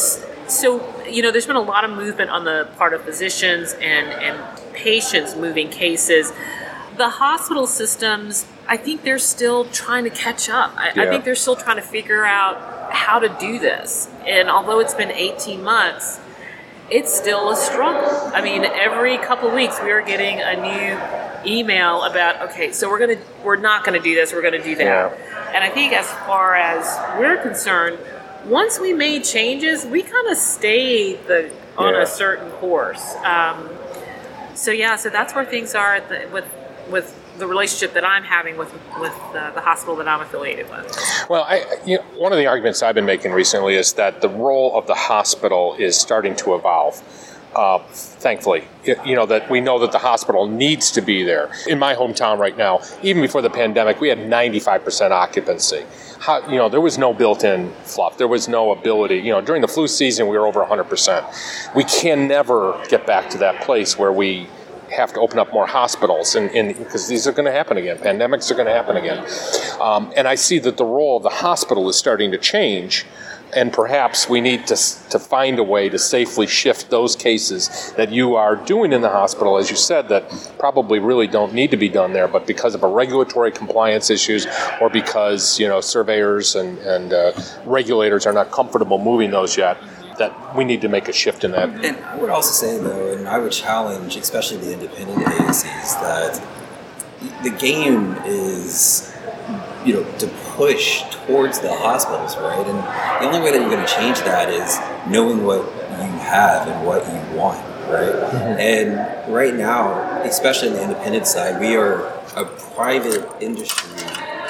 So, 0.49 1.05
you 1.07 1.21
know, 1.21 1.31
there's 1.31 1.47
been 1.47 1.55
a 1.55 1.61
lot 1.61 1.85
of 1.85 1.91
movement 1.91 2.29
on 2.31 2.43
the 2.43 2.67
part 2.77 2.93
of 2.93 3.01
physicians 3.03 3.73
and, 3.75 4.07
and 4.09 4.73
patients 4.73 5.37
moving 5.37 5.69
cases. 5.69 6.33
The 7.01 7.09
hospital 7.09 7.65
systems, 7.65 8.45
I 8.67 8.77
think 8.77 9.01
they're 9.01 9.17
still 9.17 9.65
trying 9.65 10.03
to 10.03 10.11
catch 10.11 10.49
up. 10.49 10.71
I, 10.77 10.91
yeah. 10.95 11.01
I 11.01 11.09
think 11.09 11.25
they're 11.25 11.33
still 11.33 11.55
trying 11.55 11.77
to 11.77 11.81
figure 11.81 12.23
out 12.25 12.93
how 12.93 13.17
to 13.17 13.27
do 13.39 13.57
this. 13.57 14.07
And 14.27 14.51
although 14.51 14.79
it's 14.79 14.93
been 14.93 15.09
18 15.09 15.63
months, 15.63 16.19
it's 16.91 17.11
still 17.11 17.49
a 17.49 17.55
struggle. 17.55 18.07
I 18.35 18.43
mean, 18.43 18.63
every 18.63 19.17
couple 19.17 19.47
of 19.47 19.55
weeks 19.55 19.79
we 19.81 19.89
are 19.89 20.03
getting 20.03 20.41
a 20.41 20.55
new 20.61 21.51
email 21.51 22.03
about 22.03 22.51
okay, 22.51 22.71
so 22.71 22.87
we're 22.87 22.99
gonna 22.99 23.19
we're 23.43 23.55
not 23.55 23.83
gonna 23.83 23.99
do 23.99 24.13
this, 24.13 24.31
we're 24.31 24.43
gonna 24.43 24.61
do 24.61 24.75
that. 24.75 24.83
Yeah. 24.83 25.51
And 25.55 25.63
I 25.63 25.71
think 25.71 25.93
as 25.93 26.07
far 26.27 26.53
as 26.53 26.85
we're 27.19 27.41
concerned, 27.41 27.97
once 28.45 28.79
we 28.79 28.93
made 28.93 29.23
changes, 29.23 29.87
we 29.87 30.03
kind 30.03 30.27
of 30.27 30.37
stayed 30.37 31.25
the 31.25 31.49
on 31.79 31.95
yeah. 31.95 32.03
a 32.03 32.05
certain 32.05 32.51
course. 32.51 33.15
Um, 33.23 33.71
so 34.53 34.69
yeah, 34.69 34.97
so 34.97 35.09
that's 35.09 35.33
where 35.33 35.45
things 35.45 35.73
are 35.73 35.99
the, 36.01 36.29
with 36.31 36.45
with 36.89 37.17
the 37.37 37.47
relationship 37.47 37.93
that 37.93 38.05
I'm 38.05 38.23
having 38.23 38.57
with 38.57 38.71
with 38.99 39.13
uh, 39.33 39.51
the 39.51 39.61
hospital 39.61 39.95
that 39.97 40.07
I'm 40.07 40.21
affiliated 40.21 40.69
with. 40.69 41.25
Well, 41.29 41.43
I, 41.43 41.65
you 41.85 41.97
know, 41.97 42.03
one 42.17 42.31
of 42.31 42.37
the 42.37 42.45
arguments 42.45 42.83
I've 42.83 42.95
been 42.95 43.05
making 43.05 43.31
recently 43.31 43.75
is 43.75 43.93
that 43.93 44.21
the 44.21 44.29
role 44.29 44.77
of 44.77 44.87
the 44.87 44.95
hospital 44.95 45.75
is 45.77 45.97
starting 45.97 46.35
to 46.37 46.55
evolve. 46.55 47.01
Uh, 47.55 47.79
thankfully, 47.89 48.65
you 49.05 49.13
know 49.13 49.25
that 49.25 49.49
we 49.49 49.59
know 49.59 49.77
that 49.79 49.91
the 49.91 49.99
hospital 49.99 50.47
needs 50.47 50.89
to 50.91 51.01
be 51.01 51.23
there. 51.23 51.51
In 51.67 51.79
my 51.79 51.93
hometown 51.95 52.37
right 52.37 52.55
now, 52.55 52.79
even 53.03 53.21
before 53.21 53.41
the 53.41 53.49
pandemic, 53.49 53.99
we 53.99 54.07
had 54.07 54.19
95% 54.19 55.11
occupancy. 55.11 55.83
How, 56.19 56.47
you 56.47 56.55
know, 56.55 56.69
there 56.69 56.79
was 56.79 56.97
no 56.97 57.13
built-in 57.13 57.73
fluff. 57.83 58.17
There 58.17 58.27
was 58.27 58.47
no 58.47 58.71
ability. 58.71 59.17
You 59.17 59.31
know, 59.31 59.41
during 59.41 59.61
the 59.61 59.67
flu 59.67 59.87
season, 59.87 60.27
we 60.27 60.37
were 60.37 60.45
over 60.45 60.63
100%. 60.63 61.75
We 61.75 61.83
can 61.83 62.27
never 62.27 62.81
get 62.87 63.05
back 63.05 63.29
to 63.31 63.39
that 63.39 63.61
place 63.63 63.97
where 63.97 64.13
we 64.13 64.47
have 64.91 65.13
to 65.13 65.19
open 65.19 65.39
up 65.39 65.51
more 65.53 65.67
hospitals, 65.67 66.35
and 66.35 66.51
because 66.77 67.07
these 67.07 67.27
are 67.27 67.31
going 67.31 67.45
to 67.45 67.51
happen 67.51 67.77
again, 67.77 67.97
pandemics 67.97 68.51
are 68.51 68.55
going 68.55 68.67
to 68.67 68.73
happen 68.73 68.97
again, 68.97 69.25
um, 69.79 70.11
and 70.15 70.27
I 70.27 70.35
see 70.35 70.59
that 70.59 70.77
the 70.77 70.85
role 70.85 71.17
of 71.17 71.23
the 71.23 71.29
hospital 71.29 71.89
is 71.89 71.95
starting 71.95 72.31
to 72.31 72.37
change 72.37 73.05
and 73.53 73.71
perhaps 73.73 74.29
we 74.29 74.41
need 74.41 74.67
to, 74.67 74.75
to 75.09 75.19
find 75.19 75.59
a 75.59 75.63
way 75.63 75.89
to 75.89 75.99
safely 75.99 76.47
shift 76.47 76.89
those 76.89 77.15
cases 77.15 77.93
that 77.97 78.11
you 78.11 78.35
are 78.35 78.55
doing 78.55 78.93
in 78.93 79.01
the 79.01 79.09
hospital, 79.09 79.57
as 79.57 79.69
you 79.69 79.75
said, 79.75 80.09
that 80.09 80.29
probably 80.57 80.99
really 80.99 81.27
don't 81.27 81.53
need 81.53 81.71
to 81.71 81.77
be 81.77 81.89
done 81.89 82.13
there, 82.13 82.27
but 82.27 82.47
because 82.47 82.75
of 82.75 82.83
a 82.83 82.87
regulatory 82.87 83.51
compliance 83.51 84.09
issues 84.09 84.47
or 84.79 84.89
because 84.89 85.59
you 85.59 85.67
know 85.67 85.81
surveyors 85.81 86.55
and, 86.55 86.77
and 86.79 87.13
uh, 87.13 87.31
regulators 87.65 88.25
are 88.25 88.33
not 88.33 88.51
comfortable 88.51 88.97
moving 88.97 89.31
those 89.31 89.57
yet, 89.57 89.77
that 90.21 90.55
we 90.55 90.63
need 90.63 90.81
to 90.81 90.89
make 90.89 91.07
a 91.07 91.13
shift 91.13 91.43
in 91.43 91.51
that. 91.51 91.69
And 91.83 91.97
I 91.97 92.15
would 92.17 92.29
also 92.29 92.51
say 92.51 92.77
though, 92.77 93.13
and 93.13 93.27
I 93.27 93.39
would 93.39 93.51
challenge, 93.51 94.15
especially 94.15 94.57
the 94.57 94.73
independent 94.73 95.19
ASCs, 95.27 95.99
that 96.01 96.41
the 97.43 97.49
game 97.49 98.15
is 98.25 99.11
you 99.85 99.93
know 99.95 100.03
to 100.19 100.27
push 100.55 101.03
towards 101.25 101.59
the 101.59 101.73
hospitals, 101.73 102.37
right? 102.37 102.65
And 102.67 102.79
the 103.21 103.27
only 103.27 103.41
way 103.41 103.51
that 103.51 103.59
you're 103.61 103.69
going 103.69 103.85
to 103.85 103.93
change 103.93 104.19
that 104.19 104.49
is 104.49 104.79
knowing 105.11 105.43
what 105.43 105.65
you 105.65 106.19
have 106.19 106.67
and 106.67 106.85
what 106.85 107.05
you 107.07 107.37
want, 107.37 107.59
right? 107.89 108.13
Mm-hmm. 108.13 108.59
And 108.69 109.33
right 109.33 109.55
now, 109.55 110.21
especially 110.21 110.69
on 110.69 110.75
the 110.75 110.83
independent 110.83 111.25
side, 111.25 111.59
we 111.59 111.75
are 111.75 112.07
a 112.35 112.45
private 112.75 113.27
industry, 113.41 113.89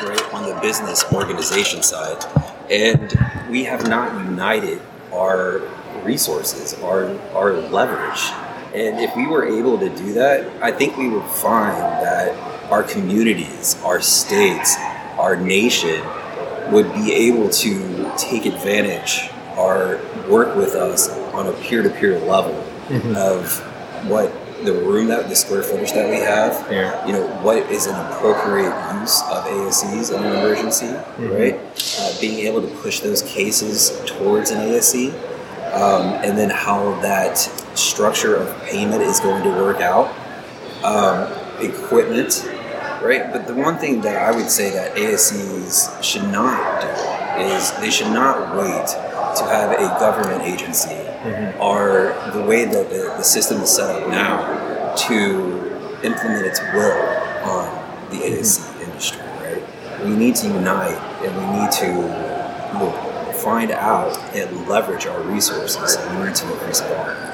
right, 0.04 0.34
on 0.34 0.50
the 0.50 0.60
business 0.62 1.06
organization 1.14 1.82
side, 1.82 2.24
and 2.70 3.18
we 3.50 3.64
have 3.64 3.88
not 3.88 4.14
united 4.26 4.82
our 5.14 5.62
resources, 6.04 6.74
our 6.82 7.18
our 7.34 7.54
leverage. 7.54 8.22
And 8.74 9.00
if 9.00 9.16
we 9.16 9.28
were 9.28 9.46
able 9.46 9.78
to 9.80 9.90
do 9.90 10.14
that, 10.14 10.48
I 10.64 10.72
think 10.72 10.98
we 10.98 11.10
would 11.10 11.26
find 11.26 11.78
that 11.78 12.36
our 12.72 12.84
communities, 12.84 13.78
our 13.84 14.02
states, 14.02 14.78
our 15.18 15.36
nation 15.36 16.02
would 16.72 16.92
be 16.94 17.12
able 17.12 17.50
to 17.50 18.12
take 18.18 18.46
advantage 18.46 19.30
or 19.58 20.00
work 20.30 20.56
with 20.56 20.76
us 20.76 21.10
on 21.34 21.48
a 21.48 21.54
peer-to-peer 21.54 22.20
level 22.20 22.54
mm-hmm. 22.88 23.14
of 23.18 23.60
what 24.10 24.32
the 24.64 24.74
room 24.74 25.08
that 25.08 25.28
the 25.30 25.36
square 25.36 25.64
footage 25.64 25.92
that 25.92 26.10
we 26.10 26.18
have 26.18 26.72
yeah. 26.72 27.06
you 27.06 27.14
know 27.14 27.26
what 27.42 27.58
is 27.72 27.88
an 27.88 27.96
appropriate 27.96 28.74
use 29.00 29.22
of 29.24 29.44
ASCs 29.46 30.16
in 30.16 30.24
an 30.24 30.32
emergency 30.32 30.88
mm-hmm. 30.88 31.28
right 31.30 32.00
uh, 32.00 32.22
being 32.22 32.46
able 32.46 32.62
to 32.62 32.68
push 32.78 33.00
those 33.00 33.22
cases 33.24 34.02
towards 34.06 34.52
an 34.52 34.58
ASC 34.60 35.14
um, 35.74 36.14
and 36.24 36.38
then 36.38 36.50
how 36.50 37.00
that 37.02 37.38
structure 37.78 38.36
of 38.36 38.64
payment 38.64 39.02
is 39.02 39.20
going 39.20 39.44
to 39.44 39.50
work 39.50 39.82
out 39.82 40.08
um, 40.84 41.32
equipment 41.62 42.48
right? 43.02 43.32
But 43.32 43.48
the 43.48 43.56
one 43.56 43.78
thing 43.78 44.02
that 44.02 44.18
I 44.18 44.36
would 44.36 44.50
say 44.50 44.70
that 44.72 44.96
ASCs 44.96 46.04
should 46.04 46.24
not 46.24 46.82
do 46.82 47.44
is 47.44 47.72
they 47.80 47.90
should 47.90 48.12
not 48.12 48.56
wait 48.56 49.11
to 49.36 49.44
have 49.46 49.72
a 49.72 50.00
government 50.00 50.42
agency 50.44 50.90
mm-hmm. 50.90 51.62
or 51.62 52.16
the 52.34 52.44
way 52.44 52.66
that 52.66 52.90
the, 52.90 53.14
the 53.18 53.24
system 53.24 53.62
is 53.62 53.70
set 53.70 54.02
up 54.02 54.10
now 54.10 54.96
to 54.96 55.72
implement 56.04 56.46
its 56.46 56.60
will 56.74 57.02
on 57.44 58.10
the 58.10 58.18
ASC 58.18 58.60
mm-hmm. 58.60 58.82
industry, 58.84 59.22
right? 59.22 59.64
We 60.04 60.16
need 60.16 60.36
to 60.38 60.48
unite 60.48 60.98
and 61.24 61.36
we 61.38 61.62
need 61.62 61.72
to 61.74 61.88
you 61.88 62.80
know, 62.80 63.34
find 63.42 63.72
out 63.72 64.18
and 64.36 64.68
leverage 64.68 65.06
our 65.06 65.22
resources 65.22 65.96
in 65.96 66.16
order 66.18 66.32
to 66.32 66.52
increase 66.54 66.82
volume. 66.82 67.32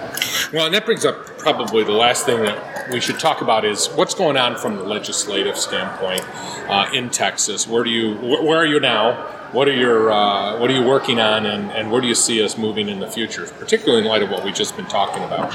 Well, 0.54 0.66
and 0.66 0.74
that 0.74 0.86
brings 0.86 1.06
up 1.06 1.26
probably 1.38 1.84
the 1.84 1.92
last 1.92 2.26
thing 2.26 2.42
that 2.44 2.90
we 2.90 3.00
should 3.00 3.20
talk 3.20 3.42
about 3.42 3.66
is 3.66 3.88
what's 3.88 4.14
going 4.14 4.38
on 4.38 4.56
from 4.56 4.78
the 4.78 4.84
legislative 4.84 5.58
standpoint 5.58 6.22
uh, 6.70 6.90
in 6.94 7.10
Texas. 7.10 7.68
Where 7.68 7.84
do 7.84 7.90
you 7.90 8.16
where 8.16 8.58
are 8.58 8.66
you 8.66 8.80
now? 8.80 9.37
What 9.52 9.68
are 9.68 9.76
your 9.76 10.12
uh, 10.12 10.60
what 10.60 10.70
are 10.70 10.74
you 10.74 10.84
working 10.84 11.20
on, 11.20 11.46
and, 11.46 11.72
and 11.72 11.92
where 11.92 12.02
do 12.02 12.08
you 12.08 12.16
see 12.16 12.44
us 12.44 12.58
moving 12.58 12.90
in 12.90 13.00
the 13.00 13.10
future, 13.10 13.46
particularly 13.46 14.02
in 14.02 14.08
light 14.08 14.22
of 14.22 14.30
what 14.30 14.44
we've 14.44 14.54
just 14.54 14.76
been 14.76 14.88
talking 14.88 15.24
about? 15.24 15.52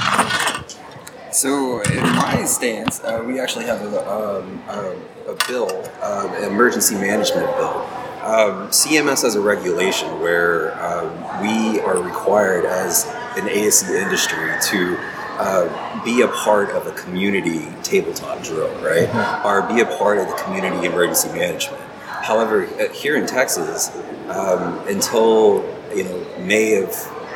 So, 1.30 1.80
in 1.82 2.02
my 2.02 2.44
stance, 2.44 3.02
uh, 3.04 3.22
we 3.26 3.40
actually 3.40 3.64
have 3.66 3.80
a, 3.82 4.10
um, 4.10 4.62
a, 4.68 4.96
a 5.30 5.46
bill, 5.48 5.70
um, 6.02 6.32
an 6.34 6.44
emergency 6.44 6.94
management 6.94 7.46
bill. 7.56 7.86
Um, 8.22 8.68
CMS 8.68 9.22
has 9.22 9.34
a 9.34 9.40
regulation 9.40 10.20
where 10.20 10.80
um, 10.82 11.10
we 11.42 11.80
are 11.80 12.00
required 12.00 12.64
as 12.64 13.04
an 13.36 13.48
ASC 13.48 13.90
industry 13.90 14.52
to 14.70 14.96
uh, 15.38 16.04
be 16.04 16.20
a 16.20 16.28
part 16.28 16.70
of 16.70 16.86
a 16.86 16.92
community 16.92 17.66
tabletop 17.82 18.42
drill, 18.42 18.68
right? 18.82 19.08
Mm-hmm. 19.08 19.46
Or 19.46 19.62
be 19.74 19.80
a 19.80 19.86
part 19.98 20.18
of 20.18 20.28
the 20.28 20.34
community 20.34 20.86
emergency 20.86 21.28
management. 21.30 21.81
However, 22.22 22.66
uh, 22.66 22.88
here 22.92 23.16
in 23.16 23.26
Texas, 23.26 23.90
um, 24.28 24.78
until 24.86 25.64
you 25.94 26.04
know 26.04 26.26
May 26.38 26.82
of 26.82 26.90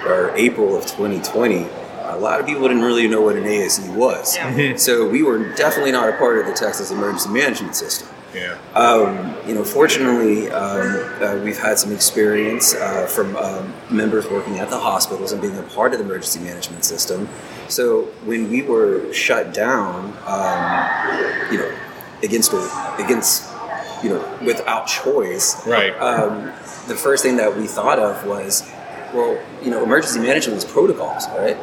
or 0.07 0.35
April 0.37 0.77
of 0.77 0.87
2020, 0.87 1.66
a 2.05 2.16
lot 2.16 2.40
of 2.40 2.46
people 2.46 2.68
didn't 2.68 2.85
really 2.85 3.09
know 3.09 3.20
what 3.20 3.37
an 3.37 3.44
ASC 3.44 3.94
was. 3.94 4.37
Yeah. 4.37 4.53
Mm-hmm. 4.53 4.77
So 4.79 5.09
we 5.09 5.22
were 5.22 5.53
definitely 5.55 5.92
not 5.92 6.09
a 6.09 6.16
part 6.16 6.38
of 6.38 6.46
the 6.46 6.53
Texas 6.53 6.90
emergency 6.90 7.29
management 7.31 7.75
system. 7.75 8.09
Yeah. 8.33 8.59
Um, 8.75 9.35
you 9.49 9.55
know, 9.55 9.64
fortunately, 9.64 10.51
um, 10.51 11.22
uh, 11.22 11.40
we've 11.42 11.59
had 11.59 11.79
some 11.79 11.90
experience 11.92 12.75
uh, 12.75 13.07
from 13.07 13.35
um, 13.37 13.72
members 13.90 14.29
working 14.29 14.59
at 14.59 14.68
the 14.68 14.79
hospitals 14.79 15.33
and 15.33 15.40
being 15.40 15.57
a 15.57 15.62
part 15.62 15.92
of 15.92 15.99
the 15.99 16.05
emergency 16.05 16.40
management 16.40 16.85
system. 16.85 17.29
So 17.68 18.03
when 18.25 18.51
we 18.51 18.62
were 18.62 19.12
shut 19.12 19.55
down, 19.55 20.16
um, 20.27 21.51
you 21.51 21.59
know, 21.59 21.75
against 22.22 22.53
against 22.99 23.55
you 24.02 24.11
know 24.11 24.38
without 24.44 24.87
choice, 24.87 25.66
right? 25.66 25.92
Um, 26.00 26.52
the 26.88 26.96
first 26.96 27.22
thing 27.22 27.37
that 27.37 27.56
we 27.56 27.66
thought 27.66 27.98
of 27.98 28.26
was, 28.26 28.70
well, 29.12 29.38
you 29.62 29.70
know, 29.70 29.82
emergency 29.82 30.20
management 30.20 30.59
is 30.59 30.64
protocols, 30.64 31.28
right? 31.28 31.56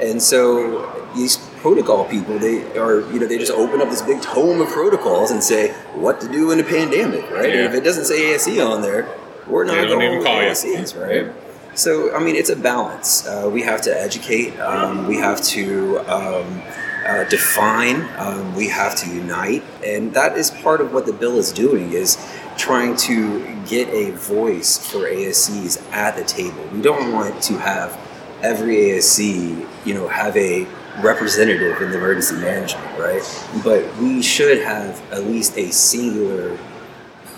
And 0.00 0.22
so 0.22 1.10
these 1.14 1.36
protocol 1.60 2.06
people, 2.06 2.38
they 2.38 2.62
are, 2.78 3.00
you 3.12 3.20
know, 3.20 3.26
they 3.26 3.38
just 3.38 3.52
open 3.52 3.80
up 3.82 3.90
this 3.90 4.02
big 4.02 4.22
tome 4.22 4.60
of 4.60 4.68
protocols 4.68 5.30
and 5.30 5.42
say 5.42 5.72
what 5.94 6.20
to 6.22 6.28
do 6.28 6.50
in 6.52 6.60
a 6.60 6.64
pandemic, 6.64 7.30
right? 7.30 7.50
Yeah. 7.50 7.56
And 7.56 7.64
if 7.66 7.74
it 7.74 7.84
doesn't 7.84 8.06
say 8.06 8.32
ASC 8.32 8.66
on 8.66 8.80
there, 8.80 9.14
we're 9.46 9.64
not 9.64 9.86
going 9.88 10.18
to 10.18 10.24
call 10.24 10.36
ASCs, 10.36 10.98
right? 10.98 11.26
Yeah. 11.26 11.32
So, 11.74 12.14
I 12.14 12.22
mean, 12.22 12.34
it's 12.34 12.50
a 12.50 12.56
balance. 12.56 13.26
Uh, 13.26 13.48
we 13.52 13.62
have 13.62 13.82
to 13.82 14.00
educate. 14.00 14.58
Um, 14.58 15.06
we 15.06 15.16
have 15.18 15.42
to 15.42 15.98
um, 16.00 16.62
uh, 17.06 17.24
define. 17.24 18.08
Um, 18.18 18.54
we 18.54 18.68
have 18.68 18.94
to 18.96 19.08
unite, 19.08 19.62
and 19.84 20.12
that 20.14 20.36
is 20.36 20.50
part 20.50 20.80
of 20.80 20.92
what 20.92 21.06
the 21.06 21.12
bill 21.12 21.38
is 21.38 21.52
doing. 21.52 21.92
Is 21.92 22.16
trying 22.56 22.94
to 22.94 23.40
get 23.66 23.88
a 23.88 24.10
voice 24.12 24.76
for 24.90 24.98
ASCs 25.00 25.82
at 25.92 26.16
the 26.16 26.24
table. 26.24 26.62
We 26.72 26.82
don't 26.82 27.12
want 27.12 27.42
to 27.44 27.58
have 27.58 27.98
every 28.42 28.76
ASC, 28.76 29.66
you 29.86 29.94
know, 29.94 30.08
have 30.08 30.36
a 30.36 30.66
representative 31.02 31.80
in 31.80 31.90
the 31.90 31.96
emergency 31.96 32.36
management, 32.36 32.98
right? 32.98 33.22
But 33.64 33.96
we 33.96 34.22
should 34.22 34.58
have 34.62 35.00
at 35.12 35.24
least 35.24 35.56
a 35.56 35.70
singular 35.70 36.58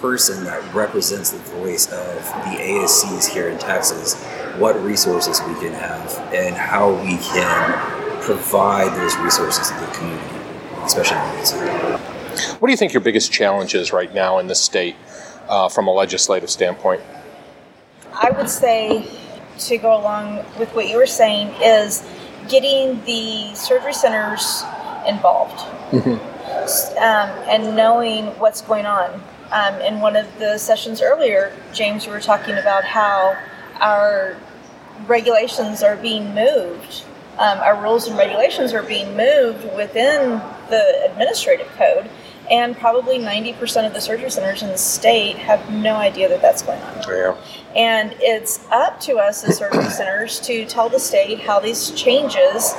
person 0.01 0.45
that 0.45 0.75
represents 0.75 1.31
the 1.31 1.39
voice 1.39 1.87
of 1.87 2.17
the 2.45 2.59
ASCs 2.59 3.33
here 3.33 3.49
in 3.49 3.59
Texas, 3.59 4.21
what 4.59 4.75
resources 4.83 5.41
we 5.47 5.55
can 5.55 5.73
have, 5.73 6.19
and 6.35 6.57
how 6.57 6.93
we 7.05 7.17
can 7.19 8.02
provide 8.23 8.97
those 8.97 9.17
resources 9.19 9.69
to 9.71 9.81
the 9.81 9.87
community, 9.93 10.37
especially 10.85 11.17
in 11.17 11.99
What 12.59 12.69
do 12.69 12.71
you 12.71 12.77
think 12.77 12.93
your 12.93 13.03
biggest 13.03 13.33
challenge 13.33 13.75
is 13.75 13.93
right 13.93 14.13
now 14.15 14.39
in 14.39 14.47
the 14.47 14.55
state 14.55 14.97
uh, 15.49 15.69
from 15.69 15.87
a 15.89 15.93
legislative 15.93 16.51
standpoint? 16.51 17.03
I 18.15 18.31
would 18.31 18.49
say, 18.49 19.09
to 19.59 19.79
go 19.79 20.01
along 20.01 20.45
with 20.59 20.73
what 20.75 20.89
you 20.89 20.97
were 20.97 21.07
saying, 21.07 21.49
is 21.63 22.07
getting 22.49 23.03
the 23.05 23.55
surgery 23.55 23.93
centers 23.93 24.63
involved 25.07 25.59
mm-hmm. 25.91 26.99
um, 26.99 27.49
and 27.49 27.77
knowing 27.77 28.27
what's 28.39 28.63
going 28.63 28.87
on. 28.87 29.23
Um, 29.51 29.81
in 29.83 30.01
one 30.01 30.17
of 30.17 30.27
the 30.39 30.57
sessions 30.57 31.03
earlier, 31.03 31.55
James, 31.75 32.07
we 32.07 32.13
were 32.13 32.21
talking 32.21 32.57
about 32.57 32.85
how 32.85 33.37
our 33.81 34.37
regulations 35.07 35.83
are 35.83 35.97
being 35.97 36.35
moved. 36.35 37.05
Um, 37.39 37.59
our 37.59 37.81
rules 37.81 38.07
and 38.07 38.17
regulations 38.17 38.73
are 38.73 38.83
being 38.83 39.17
moved 39.17 39.65
within 39.75 40.39
the 40.69 41.09
administrative 41.11 41.69
code, 41.79 42.09
and 42.51 42.77
probably 42.77 43.19
90% 43.19 43.87
of 43.87 43.95
the 43.95 44.01
surgery 44.01 44.31
centers 44.31 44.63
in 44.63 44.69
the 44.69 44.79
state 44.79 45.37
have 45.37 45.71
no 45.71 45.95
idea 45.95 46.29
that 46.29 46.43
that's 46.43 46.63
going 46.63 46.81
on. 46.83 47.03
Yeah. 47.09 47.37
And 47.75 48.15
it's 48.19 48.67
up 48.71 49.01
to 49.01 49.17
us 49.17 49.45
as 49.45 49.57
surgery 49.57 49.85
centers 49.91 50.41
to 50.41 50.67
tell 50.67 50.89
the 50.89 51.01
state 51.01 51.41
how 51.41 51.59
these 51.59 51.91
changes 51.93 52.75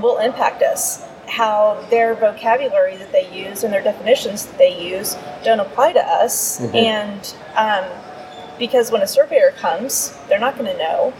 will 0.00 0.18
impact 0.18 0.62
us 0.62 1.06
how 1.28 1.84
their 1.90 2.14
vocabulary 2.14 2.96
that 2.96 3.12
they 3.12 3.28
use 3.32 3.64
and 3.64 3.72
their 3.72 3.82
definitions 3.82 4.46
that 4.46 4.58
they 4.58 4.88
use 4.88 5.16
don't 5.44 5.60
apply 5.60 5.92
to 5.92 6.00
us. 6.00 6.60
Mm-hmm. 6.60 6.76
And 6.76 7.34
um, 7.56 8.56
because 8.58 8.90
when 8.90 9.02
a 9.02 9.06
surveyor 9.06 9.52
comes, 9.58 10.16
they're 10.28 10.38
not 10.38 10.56
going 10.56 10.70
to 10.70 10.78
know. 10.78 11.12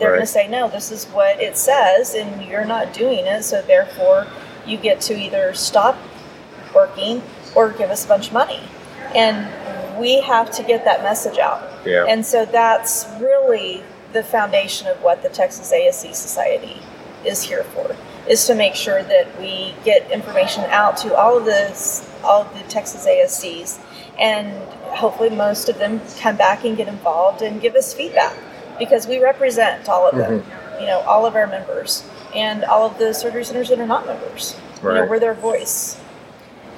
They're 0.00 0.10
right. 0.10 0.16
going 0.16 0.26
to 0.26 0.32
say, 0.32 0.48
no, 0.48 0.68
this 0.68 0.90
is 0.90 1.04
what 1.06 1.40
it 1.40 1.56
says, 1.56 2.14
and 2.14 2.42
you're 2.44 2.64
not 2.64 2.92
doing 2.92 3.26
it. 3.26 3.44
So 3.44 3.62
therefore, 3.62 4.26
you 4.66 4.76
get 4.76 5.00
to 5.02 5.16
either 5.16 5.54
stop 5.54 5.96
working 6.74 7.22
or 7.54 7.70
give 7.70 7.90
us 7.90 8.04
a 8.04 8.08
bunch 8.08 8.28
of 8.28 8.32
money. 8.32 8.60
And 9.14 10.00
we 10.00 10.20
have 10.22 10.50
to 10.52 10.62
get 10.62 10.84
that 10.84 11.02
message 11.02 11.38
out. 11.38 11.86
Yeah. 11.86 12.06
And 12.08 12.26
so 12.26 12.44
that's 12.44 13.06
really 13.20 13.30
really 13.50 13.82
the 14.12 14.22
foundation 14.22 14.88
of 14.88 15.02
what 15.02 15.22
the 15.22 15.28
Texas 15.28 15.72
ASC 15.72 16.14
Society 16.14 16.80
is 17.24 17.42
here 17.42 17.64
for 17.64 17.94
is 18.28 18.46
to 18.46 18.54
make 18.54 18.74
sure 18.74 19.02
that 19.02 19.38
we 19.38 19.74
get 19.84 20.10
information 20.10 20.64
out 20.64 20.96
to 20.96 21.14
all 21.14 21.38
of 21.38 21.44
the 21.44 22.06
all 22.24 22.42
of 22.42 22.54
the 22.54 22.62
Texas 22.64 23.06
ASCs 23.06 23.78
and 24.18 24.50
hopefully 24.96 25.30
most 25.30 25.68
of 25.68 25.78
them 25.78 26.00
come 26.18 26.36
back 26.36 26.64
and 26.64 26.76
get 26.76 26.88
involved 26.88 27.42
and 27.42 27.60
give 27.60 27.74
us 27.74 27.92
feedback 27.92 28.36
because 28.80 29.06
we 29.06 29.22
represent 29.22 29.88
all 29.88 30.08
of 30.08 30.16
them 30.16 30.42
you 30.80 30.86
know 30.86 31.00
all 31.00 31.24
of 31.26 31.36
our 31.36 31.46
members 31.46 32.02
and 32.34 32.64
all 32.64 32.86
of 32.86 32.98
the 32.98 33.12
surgery 33.12 33.44
centers 33.44 33.68
that 33.68 33.78
are 33.78 33.86
not 33.86 34.06
members. 34.06 34.56
You 34.82 34.88
know, 34.94 35.06
we're 35.06 35.18
their 35.18 35.34
voice. 35.34 36.00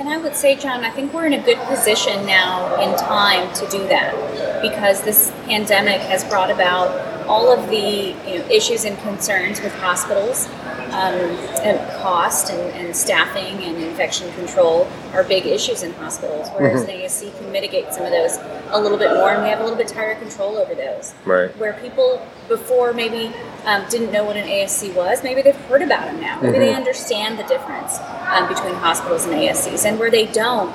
And 0.01 0.09
I 0.09 0.17
would 0.17 0.35
say, 0.35 0.57
John, 0.57 0.85
I 0.85 0.91
think 0.91 1.13
we're 1.13 1.27
in 1.27 1.35
a 1.35 1.43
good 1.43 1.59
position 1.59 2.27
now 2.27 2.81
in 2.81 2.97
time 2.99 3.53
to 3.55 3.69
do 3.69 3.87
that 3.89 4.63
because 4.63 5.03
this 5.03 5.31
pandemic 5.45 6.01
has 6.01 6.25
brought 6.25 6.51
about 6.51 6.91
all 7.29 7.53
of 7.53 7.69
the 7.69 8.17
you 8.27 8.39
know, 8.39 8.47
issues 8.51 8.85
and 8.85 8.99
concerns 9.01 9.61
with 9.61 9.73
hospitals. 9.75 10.49
Um, 10.93 11.39
and 11.65 11.79
cost 12.03 12.51
and, 12.51 12.61
and 12.73 12.95
staffing 12.95 13.65
and 13.65 13.82
infection 13.93 14.33
control 14.33 14.89
are 15.13 15.23
big 15.23 15.45
issues 15.47 15.83
in 15.83 15.93
hospitals, 15.95 16.49
whereas 16.57 16.83
an 16.83 16.89
ASC 16.89 17.37
can 17.39 17.53
mitigate 17.53 17.93
some 17.93 18.05
of 18.05 18.11
those 18.11 18.39
a 18.71 18.81
little 18.81 18.97
bit 18.97 19.13
more, 19.13 19.31
and 19.33 19.43
we 19.43 19.49
have 19.51 19.61
a 19.61 19.63
little 19.63 19.77
bit 19.77 19.87
tighter 19.89 20.19
control 20.19 20.57
over 20.57 20.75
those. 20.75 21.13
Right. 21.27 21.55
Where 21.59 21.75
people 21.75 22.27
before 22.49 22.93
maybe 22.95 23.35
um, 23.67 23.85
didn't 23.91 24.11
know 24.11 24.25
what 24.25 24.37
an 24.37 24.47
ASC 24.47 24.95
was, 24.95 25.23
maybe 25.23 25.43
they've 25.43 25.55
heard 25.69 25.83
about 25.83 26.07
them 26.07 26.21
now. 26.21 26.41
Maybe 26.41 26.59
they 26.59 26.75
understand 26.75 27.39
the 27.39 27.45
difference 27.45 27.99
um, 28.29 28.49
between 28.49 28.75
hospitals 28.75 29.27
and 29.27 29.35
ASCs. 29.35 29.85
And 29.85 29.99
where 29.99 30.11
they 30.11 30.27
don't, 30.27 30.75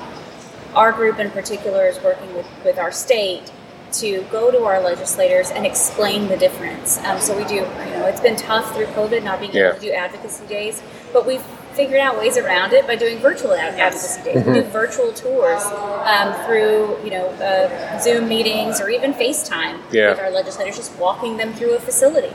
our 0.74 0.92
group 0.92 1.18
in 1.18 1.30
particular 1.30 1.86
is 1.86 1.98
working 2.02 2.32
with, 2.34 2.46
with 2.64 2.78
our 2.78 2.92
state 2.92 3.50
to 3.90 4.22
go 4.30 4.50
to 4.50 4.64
our 4.64 4.80
legislators 4.82 5.50
and 5.50 5.66
explain 5.66 6.28
the 6.28 6.36
difference. 6.36 6.98
Um, 6.98 7.18
so 7.20 7.36
we 7.36 7.44
do, 7.44 7.54
you 7.54 7.62
know, 7.64 8.06
it's 8.06 8.20
been 8.20 8.36
tough 8.36 8.74
through 8.76 8.86
COVID 8.86 9.22
not 9.24 9.40
being 9.40 9.52
Yeah. 9.52 9.70
able 9.70 9.80
to 9.80 9.86
do 9.86 9.92
advocacy 9.92 10.46
days, 10.46 10.82
but 11.12 11.26
we've 11.26 11.42
figured 11.78 12.00
out 12.00 12.18
ways 12.18 12.36
around 12.36 12.72
it 12.72 12.84
by 12.88 12.96
doing 12.96 13.20
virtual 13.20 13.52
advocacy 13.52 14.20
days. 14.24 14.44
We 14.44 14.52
do 14.52 14.62
virtual 14.64 15.12
tours 15.12 15.62
um, 15.62 16.34
through, 16.44 16.98
you 17.04 17.10
know, 17.10 17.26
uh, 17.38 18.00
Zoom 18.00 18.28
meetings 18.28 18.80
or 18.80 18.90
even 18.90 19.14
FaceTime 19.14 19.80
Yeah. 19.92 20.10
with 20.10 20.18
our 20.18 20.28
legislators, 20.32 20.76
just 20.76 20.98
walking 20.98 21.36
them 21.36 21.52
through 21.52 21.76
a 21.76 21.78
facility. 21.78 22.34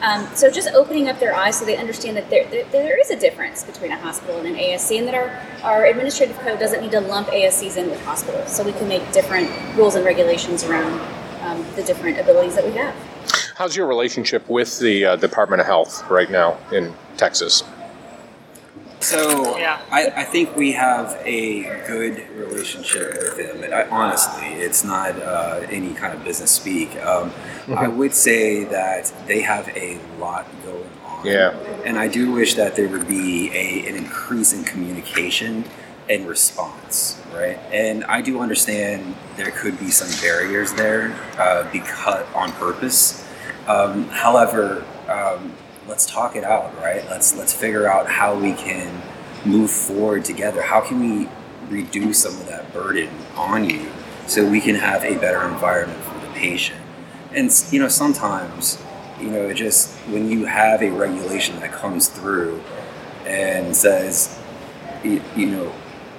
Um, 0.00 0.28
so 0.36 0.48
just 0.48 0.68
opening 0.74 1.08
up 1.08 1.18
their 1.18 1.34
eyes 1.34 1.58
so 1.58 1.64
they 1.64 1.76
understand 1.76 2.16
that 2.16 2.30
there, 2.30 2.48
that 2.50 2.70
there 2.70 3.00
is 3.00 3.10
a 3.10 3.18
difference 3.18 3.64
between 3.64 3.90
a 3.90 3.98
hospital 3.98 4.38
and 4.38 4.46
an 4.46 4.54
ASC, 4.54 4.96
and 4.96 5.08
that 5.08 5.14
our, 5.16 5.28
our 5.64 5.86
administrative 5.86 6.38
code 6.38 6.60
doesn't 6.60 6.80
need 6.80 6.92
to 6.92 7.00
lump 7.00 7.26
ASCs 7.28 7.76
in 7.76 7.90
with 7.90 8.00
hospitals. 8.04 8.54
So 8.54 8.62
we 8.62 8.72
can 8.72 8.86
make 8.86 9.10
different 9.10 9.50
rules 9.76 9.96
and 9.96 10.04
regulations 10.04 10.62
around 10.62 11.00
um, 11.42 11.66
the 11.74 11.82
different 11.82 12.20
abilities 12.20 12.54
that 12.54 12.64
we 12.64 12.72
have. 12.72 12.94
How's 13.56 13.74
your 13.74 13.88
relationship 13.88 14.48
with 14.48 14.78
the 14.78 15.04
uh, 15.04 15.16
Department 15.16 15.60
of 15.62 15.66
Health 15.66 16.08
right 16.08 16.30
now 16.30 16.58
in 16.70 16.94
Texas? 17.16 17.64
So 19.04 19.58
Yeah. 19.58 19.80
I, 19.90 20.06
I 20.22 20.24
think 20.24 20.56
we 20.56 20.72
have 20.72 21.20
a 21.24 21.64
good 21.86 22.28
relationship 22.30 23.12
with 23.12 23.36
them. 23.36 23.62
And 23.62 23.74
I, 23.74 23.88
honestly, 23.88 24.46
it's 24.46 24.82
not 24.84 25.20
uh, 25.20 25.66
any 25.70 25.92
kind 25.94 26.14
of 26.14 26.24
business 26.24 26.50
speak. 26.50 26.96
Um, 27.04 27.32
I 27.76 27.88
would 27.88 28.14
say 28.14 28.64
that 28.64 29.12
they 29.26 29.40
have 29.42 29.68
a 29.76 29.98
lot 30.18 30.46
going 30.64 30.90
on. 31.04 31.26
Yeah. 31.26 31.50
And 31.84 31.98
I 31.98 32.08
do 32.08 32.32
wish 32.32 32.54
that 32.54 32.76
there 32.76 32.88
would 32.88 33.06
be 33.06 33.50
a, 33.52 33.88
an 33.88 33.94
increase 33.96 34.52
in 34.52 34.64
communication 34.64 35.64
and 36.08 36.26
response, 36.26 37.20
right? 37.34 37.58
And 37.72 38.04
I 38.04 38.20
do 38.20 38.40
understand 38.40 39.14
there 39.36 39.50
could 39.50 39.78
be 39.78 39.90
some 39.90 40.10
barriers 40.22 40.72
there 40.74 41.14
uh, 41.38 41.70
because 41.72 42.26
on 42.34 42.52
purpose. 42.52 43.26
Um, 43.66 44.08
however, 44.08 44.84
um, 45.08 45.54
let's 45.88 46.06
talk 46.06 46.36
it 46.36 46.44
out, 46.44 46.76
right? 46.78 47.04
Let's 47.10 47.36
let's 47.36 47.52
figure 47.52 47.86
out 47.86 48.08
how 48.08 48.38
we 48.38 48.54
can 48.54 49.02
move 49.44 49.70
forward 49.70 50.24
together. 50.24 50.62
How 50.62 50.80
can 50.80 51.00
we 51.00 51.28
reduce 51.68 52.22
some 52.22 52.34
of 52.34 52.46
that 52.46 52.72
burden 52.72 53.10
on 53.36 53.68
you 53.68 53.90
so 54.26 54.48
we 54.48 54.60
can 54.60 54.74
have 54.76 55.04
a 55.04 55.18
better 55.18 55.46
environment 55.46 56.02
for 56.02 56.18
the 56.26 56.32
patient? 56.32 56.80
And 57.32 57.50
you 57.70 57.80
know, 57.80 57.88
sometimes, 57.88 58.82
you 59.20 59.30
know, 59.30 59.48
it 59.48 59.54
just 59.54 59.94
when 60.08 60.30
you 60.30 60.46
have 60.46 60.82
a 60.82 60.90
regulation 60.90 61.60
that 61.60 61.72
comes 61.72 62.08
through 62.08 62.62
and 63.26 63.74
says, 63.74 64.38
you, 65.02 65.22
you 65.36 65.46
know, 65.46 65.72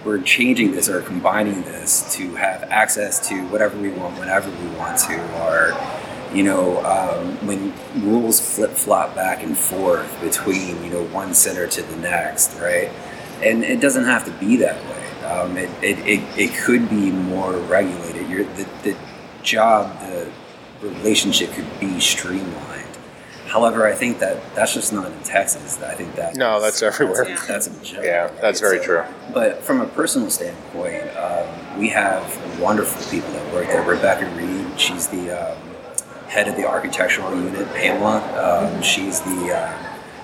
we're 0.04 0.22
changing 0.22 0.72
this 0.72 0.88
or 0.88 1.02
combining 1.02 1.64
this 1.64 2.14
to 2.16 2.36
have 2.36 2.64
access 2.64 3.28
to 3.30 3.48
whatever 3.48 3.78
we 3.78 3.90
want 3.90 4.20
whenever 4.20 4.50
we 4.50 4.68
want 4.78 5.00
to, 5.00 5.16
or 5.42 5.74
you 6.34 6.44
know, 6.44 6.84
um, 6.86 7.48
when 7.48 7.74
rules 8.04 8.40
flip 8.40 8.72
flop 8.72 9.16
back 9.16 9.44
and 9.44 9.58
forth 9.58 10.20
between 10.22 10.84
you 10.84 10.90
know 10.90 11.04
one 11.08 11.34
center 11.34 11.68
to 11.68 11.82
the 11.82 11.96
next, 11.98 12.60
right? 12.60 12.90
And 13.42 13.64
it 13.64 13.82
doesn't 13.82 14.06
have 14.06 14.26
to 14.26 14.32
be 14.32 14.58
that 14.58 14.82
way. 14.86 15.26
Um, 15.26 15.58
it, 15.58 15.70
it, 15.84 16.00
it, 16.08 16.22
it 16.38 16.54
could 16.56 16.90
be 16.90 17.12
more 17.12 17.54
regulated. 17.54 18.30
Your 18.30 18.44
the, 18.44 18.68
the 18.84 18.98
job, 19.44 20.00
the 20.02 20.32
relationship 20.82 21.52
could 21.52 21.80
be 21.80 22.00
streamlined. 22.00 22.84
However, 23.48 23.86
I 23.86 23.94
think 23.94 24.20
that 24.20 24.42
that's 24.56 24.74
just 24.74 24.92
not 24.92 25.12
in 25.12 25.20
Texas. 25.20 25.82
I 25.82 25.94
think 25.94 26.16
that 26.16 26.36
No, 26.36 26.60
that's 26.60 26.82
everywhere. 26.82 27.26
That's, 27.26 27.48
that's 27.48 27.68
in 27.68 27.84
general. 27.84 28.06
Yeah, 28.06 28.28
that's 28.42 28.60
very 28.60 28.80
true. 28.80 29.04
But 29.34 29.64
from 29.64 29.82
a 29.82 29.86
personal 29.86 30.30
standpoint, 30.30 31.16
um, 31.16 31.80
we 31.80 31.90
have 31.90 32.60
wonderful 32.60 33.02
people 33.10 33.32
that 33.32 33.54
work 33.54 33.68
there. 33.68 33.82
Rebecca 33.84 34.26
Reed, 34.36 34.80
she's 34.80 35.08
the 35.08 35.32
um, 35.32 35.58
head 36.36 36.50
of 36.50 36.58
the 36.58 36.68
architectural 36.68 37.34
unit. 37.34 37.66
Pamela, 37.76 38.20
um, 38.36 38.82
she's 38.82 39.22
the 39.22 39.56
uh, 39.56 39.68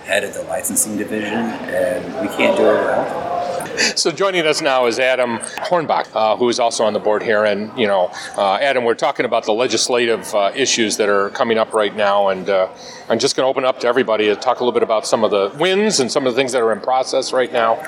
head 0.03 0.25
of 0.25 0.33
the 0.33 0.43
licensing 0.43 0.97
division, 0.97 1.37
and 1.37 2.03
we 2.19 2.27
can't 2.35 2.57
do 2.57 2.65
it 2.65 2.79
without 2.79 3.65
them. 3.69 3.97
So 3.97 4.11
joining 4.11 4.45
us 4.45 4.61
now 4.61 4.87
is 4.87 4.99
Adam 4.99 5.37
Hornbach, 5.37 6.09
uh, 6.13 6.35
who 6.35 6.49
is 6.49 6.59
also 6.59 6.83
on 6.83 6.91
the 6.91 6.99
board 6.99 7.23
here. 7.23 7.45
And 7.45 7.71
you 7.79 7.87
know, 7.87 8.11
uh, 8.35 8.55
Adam, 8.55 8.83
we're 8.83 8.93
talking 8.93 9.25
about 9.25 9.45
the 9.45 9.53
legislative 9.53 10.35
uh, 10.35 10.51
issues 10.53 10.97
that 10.97 11.07
are 11.07 11.29
coming 11.29 11.57
up 11.57 11.71
right 11.73 11.95
now, 11.95 12.27
and 12.27 12.49
uh, 12.49 12.67
I'm 13.07 13.17
just 13.17 13.37
going 13.37 13.45
to 13.45 13.49
open 13.49 13.63
up 13.63 13.79
to 13.79 13.87
everybody 13.87 14.25
to 14.25 14.35
talk 14.35 14.59
a 14.59 14.65
little 14.65 14.73
bit 14.73 14.83
about 14.83 15.07
some 15.07 15.23
of 15.23 15.31
the 15.31 15.57
wins 15.57 16.01
and 16.01 16.11
some 16.11 16.27
of 16.27 16.33
the 16.33 16.37
things 16.37 16.51
that 16.51 16.61
are 16.61 16.73
in 16.73 16.81
process 16.81 17.31
right 17.31 17.53
now. 17.53 17.81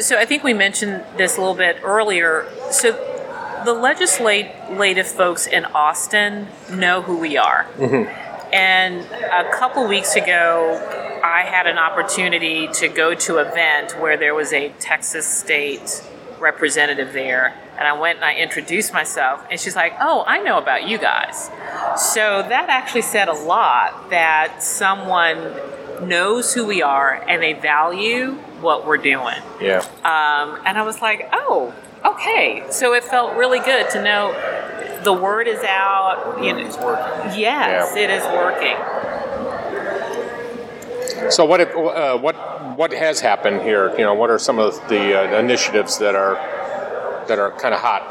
So 0.00 0.18
I 0.18 0.24
think 0.24 0.42
we 0.42 0.52
mentioned 0.52 1.04
this 1.16 1.36
a 1.36 1.40
little 1.40 1.54
bit 1.54 1.78
earlier. 1.84 2.50
So 2.72 3.13
the 3.64 3.72
legislative 3.72 5.06
folks 5.06 5.46
in 5.46 5.64
Austin 5.64 6.48
know 6.70 7.02
who 7.02 7.18
we 7.18 7.36
are. 7.36 7.66
And 8.52 9.04
a 9.10 9.50
couple 9.50 9.88
weeks 9.88 10.14
ago, 10.14 11.20
I 11.24 11.42
had 11.42 11.66
an 11.66 11.78
opportunity 11.78 12.68
to 12.74 12.88
go 12.88 13.14
to 13.14 13.38
an 13.38 13.48
event 13.48 14.00
where 14.00 14.16
there 14.16 14.34
was 14.34 14.52
a 14.52 14.68
Texas 14.78 15.26
state 15.26 16.02
representative 16.38 17.12
there. 17.12 17.58
And 17.76 17.88
I 17.88 17.98
went 17.98 18.16
and 18.16 18.24
I 18.24 18.36
introduced 18.36 18.92
myself, 18.92 19.44
and 19.50 19.58
she's 19.58 19.74
like, 19.74 19.94
Oh, 20.00 20.22
I 20.26 20.38
know 20.38 20.58
about 20.58 20.86
you 20.86 20.98
guys. 20.98 21.46
So 21.96 22.44
that 22.48 22.66
actually 22.68 23.02
said 23.02 23.28
a 23.28 23.32
lot 23.32 24.10
that 24.10 24.62
someone 24.62 25.52
knows 26.08 26.54
who 26.54 26.66
we 26.66 26.82
are 26.82 27.14
and 27.28 27.42
they 27.42 27.54
value 27.54 28.32
what 28.60 28.86
we're 28.86 28.96
doing. 28.98 29.36
Yeah. 29.60 29.78
Um, 30.04 30.60
and 30.64 30.78
I 30.78 30.82
was 30.82 31.00
like, 31.00 31.28
oh, 31.32 31.74
okay. 32.04 32.64
So 32.70 32.94
it 32.94 33.04
felt 33.04 33.34
really 33.36 33.60
good 33.60 33.88
to 33.90 34.02
know 34.02 34.32
the 35.04 35.12
word 35.12 35.46
is 35.48 35.62
out. 35.64 36.36
You 36.42 36.52
know, 36.54 36.58
It's 36.66 36.78
working. 36.78 37.38
yes, 37.38 37.92
Yeah. 37.94 38.02
it 38.02 38.10
is 38.10 38.24
working. 38.24 38.76
So 41.30 41.44
what 41.44 41.60
if- 41.60 41.74
uh, 41.76 42.18
what 42.18 42.36
what 42.76 42.92
has 42.92 43.20
happened 43.20 43.62
here? 43.62 43.90
You 43.96 44.04
know, 44.04 44.14
what 44.14 44.30
are 44.30 44.38
some 44.38 44.58
of 44.58 44.74
the 44.88 45.18
uh, 45.20 45.38
initiatives 45.38 45.98
that 45.98 46.14
are 46.14 46.34
that 47.28 47.38
are 47.38 47.50
kind 47.52 47.72
of 47.74 47.80
hot? 47.80 48.02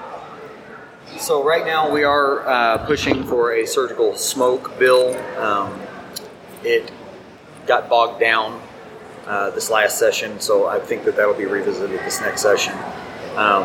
So 1.18 1.44
right 1.44 1.66
now 1.66 1.92
we 1.92 2.04
are 2.04 2.48
uh, 2.48 2.78
pushing 2.86 3.24
for 3.26 3.54
a 3.54 3.66
surgical 3.68 4.16
smoke 4.16 4.78
bill. 4.80 5.16
Um, 5.38 5.80
it 6.64 6.92
got 7.68 7.88
bogged 7.90 8.20
down 8.20 8.60
uh, 9.28 9.50
this 9.52 9.70
last 9.70 10.00
session, 10.00 10.40
so 10.40 10.68
I 10.68 10.80
think 10.80 11.04
that 11.06 11.16
that'll 11.16 11.34
be 11.36 11.46
revisited 11.46 12.00
this 12.00 12.20
next 12.22 12.42
session. 12.42 12.74
Um, 13.36 13.64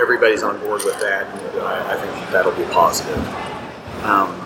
everybody's 0.00 0.42
on 0.42 0.58
board 0.60 0.82
with 0.84 0.98
that, 1.00 1.26
and 1.26 1.60
I, 1.62 1.94
I 1.94 1.96
think 1.96 2.30
that'll 2.30 2.52
be 2.52 2.64
positive. 2.72 3.18
Um, 4.04 4.44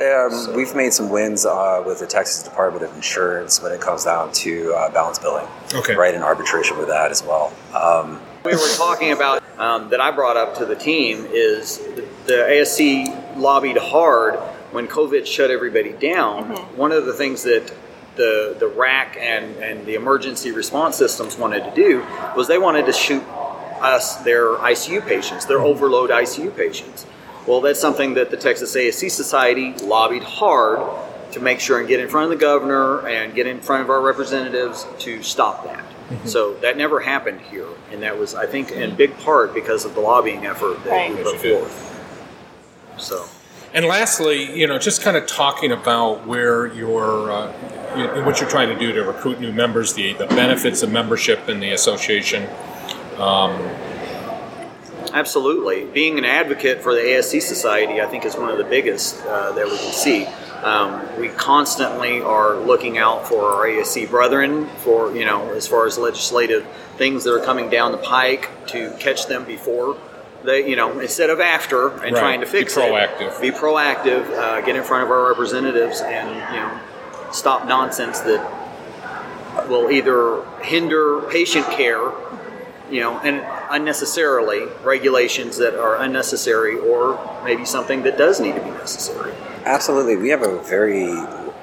Um, 0.00 0.54
we've 0.54 0.74
made 0.74 0.94
some 0.94 1.10
wins 1.10 1.44
uh, 1.44 1.82
with 1.86 1.98
the 2.00 2.06
Texas 2.06 2.42
Department 2.42 2.84
of 2.84 2.94
Insurance 2.96 3.60
when 3.62 3.70
it 3.70 3.82
comes 3.82 4.04
down 4.04 4.32
to 4.32 4.72
uh, 4.74 4.90
balance 4.90 5.18
billing. 5.18 5.46
Okay. 5.74 5.94
Right, 5.94 6.14
in 6.14 6.22
arbitration 6.22 6.78
with 6.78 6.88
that 6.88 7.10
as 7.10 7.22
well. 7.22 7.52
Um, 7.74 8.18
we 8.42 8.52
were 8.52 8.76
talking 8.76 9.12
about 9.12 9.42
um, 9.58 9.90
that 9.90 10.00
I 10.00 10.10
brought 10.10 10.38
up 10.38 10.54
to 10.56 10.64
the 10.64 10.74
team 10.74 11.26
is 11.30 11.78
the, 11.78 12.08
the 12.24 12.32
ASC 12.32 13.36
lobbied 13.36 13.76
hard 13.76 14.36
when 14.72 14.88
COVID 14.88 15.26
shut 15.26 15.50
everybody 15.50 15.92
down. 15.92 16.56
One 16.76 16.92
of 16.92 17.04
the 17.04 17.12
things 17.12 17.42
that 17.42 17.70
the 18.20 18.54
the 18.58 18.68
RAC 18.68 19.16
and 19.18 19.56
and 19.56 19.86
the 19.86 19.94
emergency 19.94 20.52
response 20.52 20.96
systems 20.96 21.38
wanted 21.38 21.64
to 21.64 21.74
do 21.74 22.04
was 22.36 22.46
they 22.48 22.58
wanted 22.58 22.84
to 22.86 22.92
shoot 22.92 23.22
us 23.80 24.16
their 24.16 24.56
ICU 24.56 25.06
patients, 25.06 25.46
their 25.46 25.60
overload 25.60 26.10
ICU 26.10 26.54
patients. 26.54 27.06
Well, 27.46 27.62
that's 27.62 27.80
something 27.80 28.14
that 28.14 28.30
the 28.30 28.36
Texas 28.36 28.76
ASC 28.76 29.10
Society 29.10 29.72
lobbied 29.82 30.22
hard 30.22 30.80
to 31.32 31.40
make 31.40 31.60
sure 31.60 31.78
and 31.78 31.88
get 31.88 31.98
in 31.98 32.08
front 32.08 32.30
of 32.30 32.38
the 32.38 32.44
governor 32.44 33.08
and 33.08 33.34
get 33.34 33.46
in 33.46 33.60
front 33.60 33.82
of 33.82 33.88
our 33.88 34.02
representatives 34.02 34.86
to 34.98 35.22
stop 35.22 35.64
that. 35.64 35.78
Mm-hmm. 35.78 36.26
So 36.28 36.54
that 36.56 36.76
never 36.76 37.00
happened 37.00 37.40
here, 37.40 37.68
and 37.90 38.02
that 38.02 38.18
was, 38.18 38.34
I 38.34 38.46
think, 38.46 38.72
in 38.72 38.94
big 38.96 39.16
part 39.20 39.54
because 39.54 39.86
of 39.86 39.94
the 39.94 40.00
lobbying 40.00 40.44
effort 40.44 40.84
that 40.84 40.90
Right. 40.90 41.16
we 41.16 41.22
put 41.22 41.36
forth. 41.36 41.74
So. 42.98 43.24
And 43.72 43.84
lastly, 43.84 44.58
you 44.58 44.66
know, 44.66 44.78
just 44.78 45.02
kind 45.02 45.16
of 45.16 45.26
talking 45.26 45.70
about 45.70 46.26
where 46.26 46.66
you're, 46.66 47.30
uh, 47.30 47.52
what 48.24 48.40
you're 48.40 48.50
trying 48.50 48.68
to 48.68 48.78
do 48.78 48.92
to 48.92 49.02
recruit 49.02 49.40
new 49.40 49.52
members, 49.52 49.94
the, 49.94 50.12
the 50.14 50.26
benefits 50.26 50.82
of 50.82 50.90
membership 50.90 51.48
in 51.48 51.60
the 51.60 51.70
association. 51.70 52.48
Absolutely. 55.12 55.84
Being 55.84 56.18
an 56.18 56.24
advocate 56.24 56.82
for 56.82 56.94
the 56.94 57.00
ASC 57.00 57.42
Society, 57.42 58.00
I 58.00 58.06
think, 58.06 58.24
is 58.24 58.36
one 58.36 58.50
of 58.50 58.58
the 58.58 58.64
biggest 58.64 59.20
uh, 59.24 59.52
that 59.52 59.66
we 59.66 59.76
can 59.76 59.92
see. 59.92 60.26
Um, 60.64 61.02
we 61.18 61.28
constantly 61.28 62.20
are 62.20 62.56
looking 62.56 62.98
out 62.98 63.26
for 63.26 63.44
our 63.44 63.66
ASC 63.66 64.10
brethren 64.10 64.66
for, 64.78 65.14
you 65.16 65.24
know, 65.24 65.52
as 65.52 65.66
far 65.66 65.86
as 65.86 65.96
legislative 65.96 66.66
things 66.96 67.24
that 67.24 67.32
are 67.32 67.44
coming 67.44 67.70
down 67.70 67.92
the 67.92 67.98
pike 67.98 68.50
to 68.68 68.94
catch 68.98 69.26
them 69.26 69.44
before 69.44 69.96
they, 70.44 70.68
you 70.68 70.76
know, 70.76 70.98
instead 71.00 71.30
of 71.30 71.40
after 71.40 71.88
and 71.88 72.00
Right. 72.14 72.16
trying 72.16 72.40
to 72.40 72.46
fix 72.46 72.76
it. 72.76 72.80
Be 72.80 72.86
proactive. 72.86 73.36
it. 73.36 73.40
Be 73.40 73.50
proactive. 73.50 74.38
Uh, 74.38 74.60
get 74.62 74.76
in 74.76 74.82
front 74.82 75.04
of 75.04 75.10
our 75.10 75.28
representatives 75.28 76.00
and, 76.00 76.28
you 76.28 76.60
know, 76.60 76.70
stop 77.32 77.66
nonsense 77.66 78.20
that 78.20 78.40
will 79.68 79.90
either 79.90 80.42
hinder 80.62 81.20
patient 81.22 81.66
care 81.70 82.00
you 82.90 83.00
know, 83.00 83.18
and 83.20 83.40
unnecessarily 83.70 84.66
regulations 84.82 85.56
that 85.58 85.78
are 85.78 85.96
unnecessary, 86.02 86.76
or 86.76 87.18
maybe 87.44 87.64
something 87.64 88.02
that 88.02 88.18
does 88.18 88.40
need 88.40 88.54
to 88.56 88.60
be 88.60 88.70
necessary. 88.70 89.32
Absolutely. 89.64 90.16
We 90.16 90.30
have 90.30 90.42
a 90.42 90.58
very, 90.62 91.06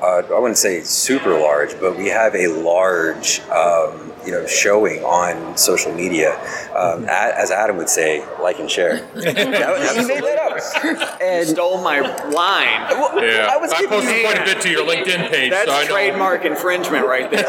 uh, 0.02 0.24
I 0.36 0.40
wouldn't 0.40 0.58
say 0.58 0.82
super 0.84 1.32
large, 1.40 1.80
but 1.80 1.98
we 1.98 2.08
have 2.08 2.36
a 2.36 2.48
large, 2.48 3.40
um, 3.50 4.12
you 4.26 4.32
know, 4.32 4.46
showing 4.46 5.04
on 5.04 5.58
social 5.58 5.94
media. 5.94 6.34
Um, 6.76 7.06
a- 7.06 7.10
as 7.40 7.50
Adam 7.52 7.78
would 7.78 7.90
say, 7.90 8.24
like 8.42 8.60
and 8.60 8.70
share. 8.70 9.00
That 9.16 9.96
was- 9.98 10.08
made 10.08 10.24
that 10.24 10.40
up. 10.40 11.18
And 11.22 11.48
Stole 11.48 11.82
my 11.84 12.00
line. 12.00 12.90
well, 12.98 13.24
Yeah, 13.24 13.50
I 13.52 13.58
was 13.58 13.72
I 13.72 13.86
posted 13.86 14.16
you- 14.16 14.22
quite 14.24 14.40
a 14.40 14.46
bit 14.46 14.62
to 14.62 14.70
your 14.70 14.86
LinkedIn 14.86 15.30
page. 15.30 15.52
That's 15.52 15.70
so 15.70 15.86
trademark 15.94 16.46
infringement 16.46 17.06
right 17.06 17.30
there. 17.30 17.46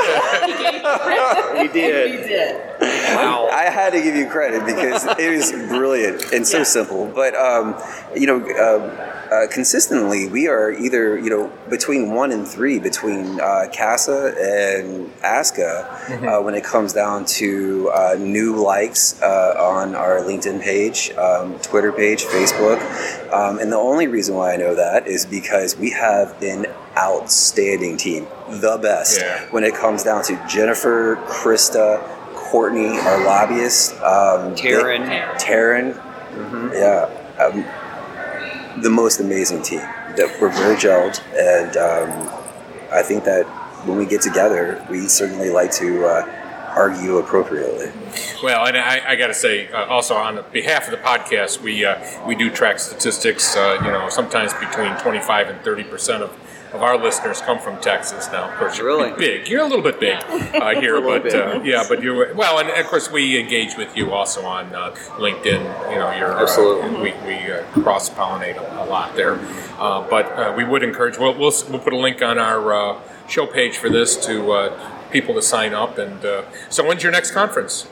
he 1.63 1.69
did. 1.69 2.13
You 2.13 2.19
did. 2.27 2.78
Wow. 3.17 3.49
I 3.53 3.65
had 3.71 3.91
to 3.93 4.03
give 4.03 4.15
you 4.15 4.29
credit 4.29 4.65
because 4.67 5.05
it 5.19 5.31
was 5.37 5.53
brilliant 5.69 6.33
and 6.33 6.47
so 6.47 6.63
simple. 6.65 7.07
But 7.15 7.35
um, 7.35 7.75
you 8.17 8.27
know, 8.27 8.37
um, 8.37 9.09
uh, 9.33 9.47
consistently 9.51 10.27
we 10.29 10.49
are 10.49 10.71
either 10.73 11.19
you 11.19 11.29
know 11.31 11.53
between 11.69 12.13
one 12.15 12.33
and 12.33 12.47
three 12.49 12.79
between 12.79 13.41
uh, 13.41 13.67
CASA 13.73 14.35
and 14.39 15.13
ASCA 15.23 16.25
uh, 16.27 16.43
when 16.43 16.55
it 16.55 16.65
comes 16.65 16.93
down 16.93 17.25
to 17.27 17.91
uh, 17.95 18.17
new 18.19 18.57
likes 18.57 19.21
uh, 19.23 19.55
on 19.59 19.95
our 19.95 20.21
LinkedIn 20.21 20.63
page, 20.63 21.11
um, 21.13 21.59
Twitter 21.61 21.93
page, 21.93 22.25
Facebook, 22.25 22.81
um, 23.33 23.59
and 23.59 23.71
the 23.71 23.77
only 23.77 24.07
reason 24.07 24.35
why 24.35 24.55
I 24.55 24.57
know 24.57 24.75
that 24.75 25.07
is 25.07 25.27
because 25.27 25.77
we 25.77 25.91
have 25.91 26.41
an 26.43 26.67
outstanding 26.97 27.97
team, 27.97 28.27
the 28.49 28.79
best 28.81 29.21
Yeah. 29.21 29.45
when 29.51 29.63
it 29.65 29.75
comes 29.75 30.03
down 30.05 30.25
to 30.25 30.43
Jennifer, 30.49 31.17
Krista. 31.27 32.01
Courtney, 32.53 32.99
our 32.99 33.25
lobbyist, 33.25 33.93
um, 33.97 34.55
Taryn. 34.55 35.07
they- 35.07 35.45
Taryn, 35.45 35.95
yeah, 36.73 37.09
um, 37.45 38.83
the 38.83 38.91
most 38.91 39.21
amazing 39.21 39.63
team. 39.63 39.81
That 40.17 40.37
we're 40.41 40.49
very 40.49 40.75
gelled, 40.77 41.21
and 41.37 41.77
um, 41.77 42.11
I 42.91 43.03
think 43.03 43.25
that 43.25 43.45
when 43.87 43.99
we 43.99 44.07
get 44.07 44.21
together, 44.23 44.85
we 44.91 45.07
certainly 45.07 45.51
like 45.51 45.71
to 45.73 46.07
uh, 46.07 46.73
argue 46.75 47.19
appropriately. 47.19 47.93
Well, 48.43 48.67
and 48.67 48.77
I, 48.77 49.13
I 49.13 49.17
got 49.17 49.29
to 49.29 49.35
say, 49.35 49.69
uh, 49.71 49.85
also 49.87 50.15
on 50.17 50.43
behalf 50.53 50.87
of 50.87 50.91
the 50.93 50.97
podcast, 50.97 51.61
we 51.61 51.85
uh, 51.85 51.99
we 52.27 52.35
do 52.35 52.51
track 52.51 52.81
statistics. 52.81 53.55
Uh, 53.57 53.79
you 53.85 53.91
know, 53.93 54.09
sometimes 54.09 54.53
between 54.55 54.97
twenty 54.97 55.21
five 55.21 55.49
and 55.49 55.61
thirty 55.63 55.85
percent 55.85 56.23
of. 56.23 56.31
Of 56.73 56.83
our 56.83 56.99
listeners 56.99 57.41
come 57.41 57.59
from 57.59 57.79
Texas 57.81 58.29
now. 58.31 58.51
Of 58.51 58.59
course, 58.59 58.77
you're 58.77 58.87
Really? 58.87 59.13
big. 59.17 59.49
You're 59.49 59.63
a 59.63 59.67
little 59.67 59.83
bit 59.83 59.99
big 59.99 60.17
uh, 60.55 60.79
here, 60.81 61.01
but 61.01 61.35
uh, 61.35 61.61
yeah, 61.65 61.83
but 61.89 62.03
you're 62.03 62.35
well, 62.35 62.59
and 62.59 62.69
of 62.69 62.87
course 62.87 63.11
we 63.11 63.39
engage 63.41 63.77
with 63.77 63.97
you 63.97 64.13
also 64.13 64.45
on 64.45 64.75
uh, 64.75 64.91
LinkedIn. 65.17 65.63
You 65.91 65.99
know, 65.99 66.13
you're 66.17 66.33
uh, 66.33 66.43
Absolutely. 66.43 66.91
we, 67.01 67.13
we 67.27 67.51
uh, 67.51 67.63
cross 67.83 68.11
pollinate 68.11 68.57
a, 68.59 68.85
a 68.85 68.87
lot 68.87 69.17
there, 69.17 69.39
uh, 69.79 70.07
but 70.11 70.27
uh, 70.33 70.53
we 70.57 70.65
would 70.65 70.83
encourage. 70.83 71.17
We'll, 71.19 71.33
we'll 71.39 71.53
we'll 71.71 71.79
put 71.81 71.95
a 71.95 71.97
link 71.99 72.21
on 72.21 72.39
our 72.39 72.75
uh, 72.75 73.01
show 73.29 73.47
page 73.47 73.79
for 73.79 73.89
this 73.89 74.17
to 74.27 74.53
uh, 74.53 74.91
people 75.11 75.35
to 75.37 75.43
sign 75.43 75.73
up. 75.73 75.97
And 75.97 76.23
uh, 76.23 76.43
so, 76.69 76.87
when's 76.87 77.03
your 77.03 77.13
next 77.13 77.31
conference? 77.31 77.87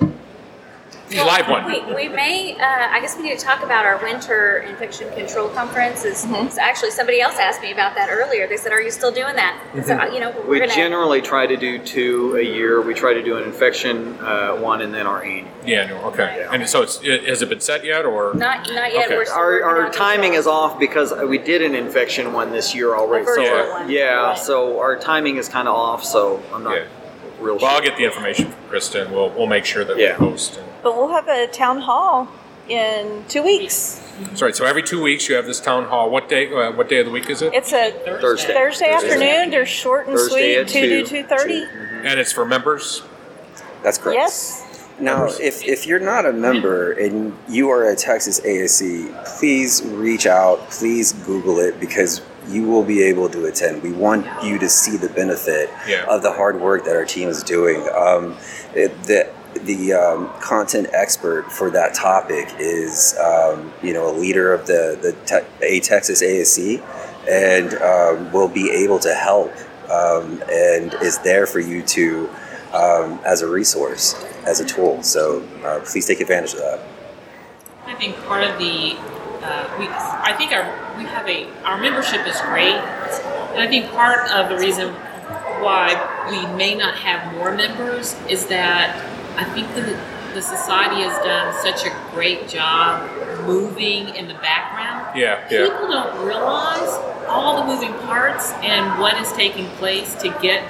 Live 1.14 1.48
one. 1.48 1.64
We, 1.66 1.80
we 1.94 2.08
may, 2.08 2.54
uh, 2.56 2.88
I 2.90 2.98
guess 3.00 3.16
we 3.16 3.22
need 3.22 3.38
to 3.38 3.44
talk 3.44 3.62
about 3.62 3.84
our 3.86 3.96
winter 4.02 4.58
infection 4.68 5.08
control 5.12 5.48
conference. 5.50 6.04
Is, 6.04 6.18
so 6.18 6.48
actually, 6.60 6.90
somebody 6.90 7.20
else 7.20 7.36
asked 7.38 7.62
me 7.62 7.70
about 7.72 7.94
that 7.94 8.08
earlier. 8.10 8.48
They 8.48 8.56
said, 8.56 8.72
"Are 8.72 8.80
you 8.82 8.90
still 8.90 9.12
doing 9.12 9.36
that?" 9.36 9.56
So 9.86 9.96
uh, 9.96 10.06
you 10.06 10.18
know, 10.18 10.30
we're 10.32 10.46
We 10.46 10.58
gonna. 10.58 10.74
generally 10.74 11.20
try 11.22 11.46
to 11.46 11.56
do 11.56 11.78
two 11.78 12.36
a 12.36 12.42
year. 12.42 12.80
We 12.82 12.92
try 12.92 13.14
to 13.14 13.22
do 13.22 13.36
an 13.36 13.44
infection 13.44 14.18
uh, 14.20 14.56
one 14.56 14.82
and 14.82 14.92
then 14.92 15.06
our 15.06 15.22
annual. 15.22 15.48
Yeah, 15.64 15.86
no, 15.86 15.96
okay. 16.06 16.38
Yeah. 16.40 16.52
And 16.52 16.68
so 16.68 16.82
it's 16.82 17.00
it, 17.02 17.24
has 17.28 17.40
it 17.40 17.48
been 17.48 17.60
set 17.60 17.84
yet, 17.84 18.04
or 18.04 18.34
not 18.34 18.68
not 18.72 18.92
yet. 18.92 19.06
Okay. 19.06 19.16
We're 19.16 19.30
Our, 19.32 19.62
our 19.62 19.90
timing 19.92 20.34
is 20.34 20.46
off 20.48 20.78
because 20.78 21.12
we 21.28 21.38
did 21.38 21.62
an 21.62 21.74
infection 21.76 22.32
one 22.32 22.50
this 22.50 22.74
year 22.74 22.94
already. 22.96 23.22
A 23.22 23.26
virtual 23.26 23.46
so 23.46 23.70
one. 23.70 23.90
yeah, 23.90 24.14
Right. 24.30 24.38
so 24.38 24.80
our 24.80 24.96
timing 24.98 25.36
is 25.36 25.48
kind 25.48 25.68
of 25.68 25.74
off. 25.76 26.04
So 26.04 26.42
I'm 26.52 26.64
not 26.64 26.74
Yeah. 26.76 26.84
Real 27.46 27.58
well, 27.58 27.76
I'll 27.76 27.82
get 27.82 27.96
the 27.96 28.04
information 28.04 28.50
from 28.50 28.62
Krista, 28.70 29.02
and 29.04 29.12
we'll 29.14 29.30
we'll 29.30 29.46
make 29.46 29.64
sure 29.64 29.84
that 29.84 29.96
Yeah. 29.96 30.18
we 30.18 30.30
post. 30.30 30.56
And, 30.58 30.66
But 30.82 30.96
we'll 30.96 31.08
have 31.08 31.28
a 31.28 31.46
town 31.46 31.80
hall 31.80 32.28
in 32.68 33.24
two 33.28 33.42
weeks. 33.42 34.02
sorry. 34.34 34.52
So 34.52 34.64
every 34.64 34.82
two 34.82 35.00
weeks 35.02 35.28
you 35.28 35.36
have 35.36 35.46
this 35.46 35.60
town 35.60 35.84
hall. 35.84 36.10
What 36.10 36.28
day? 36.28 36.52
Uh, 36.52 36.72
what 36.72 36.88
day 36.88 36.98
of 36.98 37.06
the 37.06 37.12
week 37.12 37.30
is 37.30 37.42
it? 37.42 37.54
It's 37.54 37.72
a 37.72 37.92
Thursday. 38.20 38.52
Thursday 38.54 38.90
afternoon. 38.90 39.50
They're 39.50 39.66
short 39.66 40.08
and 40.08 40.16
Thursday 40.16 40.64
sweet, 40.64 40.68
two 40.68 40.88
to 40.88 41.02
two. 41.04 41.22
two 41.22 41.28
thirty. 41.28 41.64
and 42.04 42.18
it's 42.20 42.32
for 42.32 42.44
members. 42.44 43.02
That's 43.82 43.98
correct. 43.98 44.18
Yes. 44.18 44.62
Now, 44.98 45.26
if, 45.26 45.62
if 45.62 45.86
you're 45.86 45.98
not 46.00 46.24
a 46.24 46.32
member 46.32 46.92
and 46.92 47.36
you 47.50 47.68
are 47.68 47.90
a 47.90 47.94
Texas 47.94 48.40
ASC, 48.40 49.36
please 49.38 49.82
reach 49.84 50.26
out. 50.26 50.70
Please 50.70 51.12
Google 51.12 51.58
it 51.58 51.78
because 51.78 52.22
you 52.48 52.64
will 52.64 52.82
be 52.84 53.02
able 53.02 53.28
to 53.30 53.46
attend. 53.46 53.82
We 53.82 53.92
want 53.92 54.26
you 54.44 54.58
to 54.58 54.68
see 54.68 54.96
the 54.96 55.08
benefit 55.08 55.70
Yeah. 55.86 56.04
of 56.08 56.22
the 56.22 56.32
hard 56.32 56.60
work 56.60 56.84
that 56.84 56.94
our 56.96 57.04
team 57.04 57.28
is 57.28 57.42
doing. 57.42 57.88
Um, 57.94 58.36
it, 58.74 59.02
the 59.04 59.30
the 59.64 59.94
um, 59.94 60.28
content 60.40 60.88
expert 60.92 61.50
for 61.50 61.70
that 61.70 61.94
topic 61.94 62.46
is 62.58 63.16
um, 63.18 63.72
you 63.82 63.92
know 63.94 64.10
a 64.10 64.14
leader 64.16 64.52
of 64.52 64.66
the 64.66 64.98
the 65.00 65.12
te- 65.24 65.64
a 65.64 65.80
Texas 65.80 66.22
ASC 66.22 66.82
and 67.28 67.74
um, 67.82 68.32
will 68.32 68.48
be 68.48 68.70
able 68.70 68.98
to 69.00 69.14
help 69.14 69.50
um, 69.90 70.42
and 70.52 70.94
is 71.02 71.18
there 71.20 71.46
for 71.46 71.58
you 71.60 71.82
to 71.82 72.28
um, 72.74 73.18
as 73.24 73.40
a 73.42 73.48
resource 73.48 74.14
as 74.44 74.60
a 74.60 74.64
tool. 74.64 75.02
So 75.02 75.42
uh, 75.64 75.80
please 75.84 76.06
take 76.06 76.20
advantage 76.20 76.52
of 76.52 76.60
that. 76.60 76.80
I 77.86 77.94
think 77.94 78.16
part 78.24 78.44
of 78.44 78.58
the 78.58 78.96
uh, 79.46 79.76
we 79.78 79.86
I 79.88 80.34
think 80.36 80.52
our 80.52 80.64
we 80.96 81.04
have 81.04 81.28
a 81.28 81.46
our 81.64 81.80
membership 81.80 82.26
is 82.26 82.40
great, 82.42 82.74
and 82.74 83.60
I 83.60 83.68
think 83.68 83.90
part 83.92 84.30
of 84.30 84.48
the 84.50 84.58
reason 84.58 84.92
why 85.62 85.94
we 86.30 86.46
may 86.56 86.74
not 86.74 86.96
have 86.96 87.32
more 87.34 87.54
members 87.54 88.14
is 88.28 88.46
that 88.46 88.96
I 89.36 89.44
think 89.44 89.72
the 89.74 89.98
the 90.34 90.42
society 90.42 91.00
has 91.02 91.16
done 91.24 91.54
such 91.62 91.86
a 91.86 92.10
great 92.12 92.46
job 92.46 93.08
moving 93.46 94.14
in 94.14 94.28
the 94.28 94.34
background. 94.34 95.18
Yeah, 95.18 95.46
yeah. 95.50 95.64
People 95.64 95.88
don't 95.88 96.26
realize 96.26 96.90
all 97.26 97.62
the 97.62 97.72
moving 97.72 97.94
parts 98.06 98.52
and 98.60 99.00
what 99.00 99.16
is 99.20 99.32
taking 99.32 99.66
place 99.80 100.14
to 100.16 100.28
get 100.42 100.62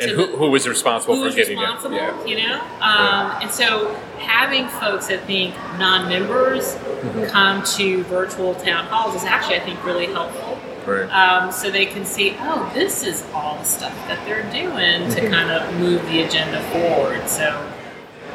And 0.00 0.10
who, 0.12 0.26
the, 0.26 0.36
who 0.36 0.54
is 0.54 0.66
responsible 0.66 1.16
who 1.16 1.22
for 1.22 1.28
is 1.28 1.34
getting 1.34 1.58
responsible, 1.58 1.96
it? 1.96 2.00
Yeah. 2.00 2.24
you 2.26 2.36
know? 2.48 2.60
Um, 2.80 3.42
and 3.42 3.50
so 3.50 3.94
having 4.18 4.68
folks 4.68 5.08
that 5.08 5.24
think 5.26 5.54
non-members 5.78 6.76
Mm-hmm. 7.02 7.24
come 7.30 7.64
to 7.64 8.04
virtual 8.04 8.54
town 8.54 8.86
halls 8.86 9.16
is 9.16 9.24
actually, 9.24 9.56
I 9.56 9.60
think, 9.60 9.84
really 9.84 10.06
helpful. 10.06 10.56
Right. 10.86 11.08
Um, 11.10 11.50
so 11.50 11.68
they 11.68 11.84
can 11.86 12.04
see, 12.04 12.36
oh, 12.38 12.70
this 12.74 13.02
is 13.02 13.24
all 13.34 13.56
the 13.58 13.64
stuff 13.64 13.92
that 14.06 14.24
they're 14.24 14.44
doing 14.52 15.10
to 15.10 15.20
Mm-hmm. 15.20 15.32
kind 15.32 15.50
of 15.50 15.74
move 15.80 16.00
the 16.06 16.22
agenda 16.22 16.62
forward. 16.70 17.28
So, 17.28 17.68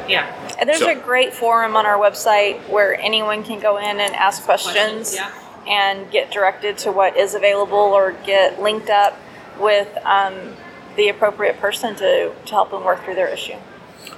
yeah. 0.06 0.26
And 0.60 0.68
there's 0.68 0.80
So- 0.80 0.90
a 0.90 0.96
great 0.96 1.32
forum 1.32 1.76
on 1.76 1.86
our 1.86 1.96
website 1.96 2.58
where 2.68 2.94
anyone 3.00 3.42
can 3.42 3.58
go 3.58 3.78
in 3.78 4.00
and 4.00 4.14
ask 4.14 4.44
questions, 4.44 4.74
Questions, 4.74 5.14
yeah. 5.14 5.32
and 5.66 6.10
get 6.10 6.30
directed 6.30 6.76
to 6.78 6.92
what 6.92 7.16
is 7.16 7.34
available 7.34 7.78
or 7.78 8.12
get 8.26 8.60
linked 8.60 8.90
up 8.90 9.18
with 9.58 9.88
um, 10.04 10.34
the 10.98 11.08
appropriate 11.08 11.58
person 11.58 11.94
to, 11.94 12.34
to 12.44 12.52
help 12.52 12.70
them 12.70 12.84
work 12.84 13.02
through 13.04 13.14
their 13.14 13.28
issue. 13.28 13.54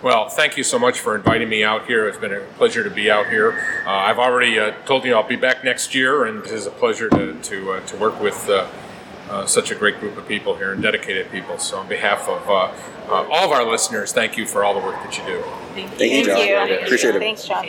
Well, 0.03 0.29
thank 0.31 0.57
you 0.57 0.65
so 0.65 0.79
much 0.79 0.99
for 0.99 1.15
inviting 1.15 1.49
me 1.49 1.63
out 1.63 1.87
here. 1.87 2.09
It's 2.09 2.17
been 2.17 2.33
a 2.33 2.41
pleasure 2.57 2.83
to 2.83 2.91
be 2.91 3.11
out 3.11 3.29
here. 3.29 3.83
Uh, 3.87 3.91
I've 3.91 4.19
already 4.19 4.59
uh, 4.59 4.73
told 4.87 5.05
you 5.05 5.15
I'll 5.15 5.23
be 5.23 5.37
back 5.37 5.63
next 5.63 5.95
year, 5.95 6.25
and 6.25 6.45
it 6.45 6.51
is 6.51 6.67
a 6.67 6.71
pleasure 6.71 7.11
to, 7.11 7.35
to, 7.35 7.73
uh, 7.73 7.87
to 7.87 7.97
work 7.99 8.19
with 8.19 8.49
uh, 8.49 8.67
uh, 9.29 9.47
such 9.47 9.71
a 9.71 9.75
great 9.75 10.01
group 10.01 10.17
of 10.17 10.27
people 10.27 10.57
here 10.57 10.73
and 10.73 10.83
dedicated 10.83 11.31
people. 11.31 11.59
So, 11.59 11.79
on 11.79 11.89
behalf 11.89 12.29
of 12.29 12.49
uh, 12.49 12.73
uh, 13.13 13.29
all 13.31 13.45
of 13.45 13.53
our 13.53 13.65
listeners, 13.65 14.13
thank 14.13 14.39
you 14.39 14.47
for 14.47 14.65
all 14.65 14.73
the 14.73 14.85
work 14.85 14.97
that 15.05 15.19
you 15.19 15.25
do. 15.25 15.43
Thank 15.75 15.93
you, 16.01 16.25
Thank 16.25 16.27
John. 16.27 16.85
Appreciate 16.85 17.15
it. 17.15 17.19
Thanks, 17.19 17.45
John. 17.45 17.67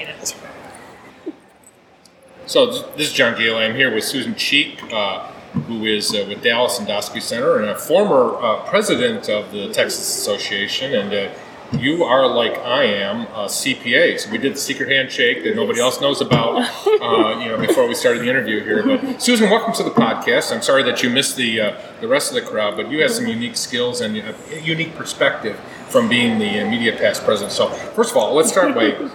So 2.47 2.65
this 2.97 3.07
is 3.07 3.13
John 3.13 3.35
Goehle. 3.35 3.57
I'm 3.57 3.75
here 3.75 3.93
with 3.93 4.03
Susan 4.03 4.35
Cheek, 4.35 4.81
uh, 4.91 5.31
who 5.53 5.85
is 5.85 6.13
uh, 6.13 6.25
with 6.27 6.41
Dallas 6.41 6.79
Endoscopy 6.79 7.21
Center 7.21 7.59
and 7.59 7.69
a 7.69 7.77
former 7.77 8.35
uh, 8.41 8.63
president 8.69 9.29
of 9.29 9.51
the 9.51 9.69
Texas 9.69 10.17
Association. 10.17 10.93
And 10.93 11.13
uh, 11.13 11.33
you 11.77 12.03
are, 12.03 12.27
like 12.27 12.57
I 12.59 12.83
am, 12.83 13.21
a 13.27 13.45
CPA. 13.45 14.19
So 14.19 14.29
we 14.29 14.37
did 14.37 14.53
the 14.53 14.57
secret 14.57 14.89
handshake 14.89 15.43
that 15.43 15.55
nobody 15.55 15.79
else 15.79 16.01
knows 16.01 16.19
about, 16.19 16.57
uh, 16.57 17.39
you 17.39 17.49
know, 17.49 17.57
before 17.57 17.87
we 17.87 17.95
started 17.95 18.21
the 18.21 18.29
interview 18.29 18.63
here. 18.63 18.83
But 18.83 19.21
Susan, 19.21 19.49
welcome 19.49 19.73
to 19.75 19.83
the 19.83 19.91
podcast. 19.91 20.53
I'm 20.53 20.61
sorry 20.61 20.83
that 20.83 21.01
you 21.01 21.09
missed 21.09 21.37
the 21.37 21.61
uh, 21.61 21.81
the 22.01 22.07
rest 22.07 22.29
of 22.29 22.43
the 22.43 22.49
crowd, 22.49 22.75
but 22.75 22.91
you 22.91 23.01
have 23.01 23.11
some 23.11 23.25
unique 23.25 23.55
skills 23.55 24.01
and 24.01 24.17
a 24.17 24.61
unique 24.61 24.95
perspective 24.95 25.57
from 25.87 26.09
being 26.09 26.39
the 26.39 26.63
media 26.65 26.95
past 26.97 27.23
president. 27.23 27.53
So 27.53 27.69
first 27.69 28.11
of 28.11 28.17
all, 28.17 28.35
let's 28.35 28.49
start 28.49 28.75
by 28.75 29.09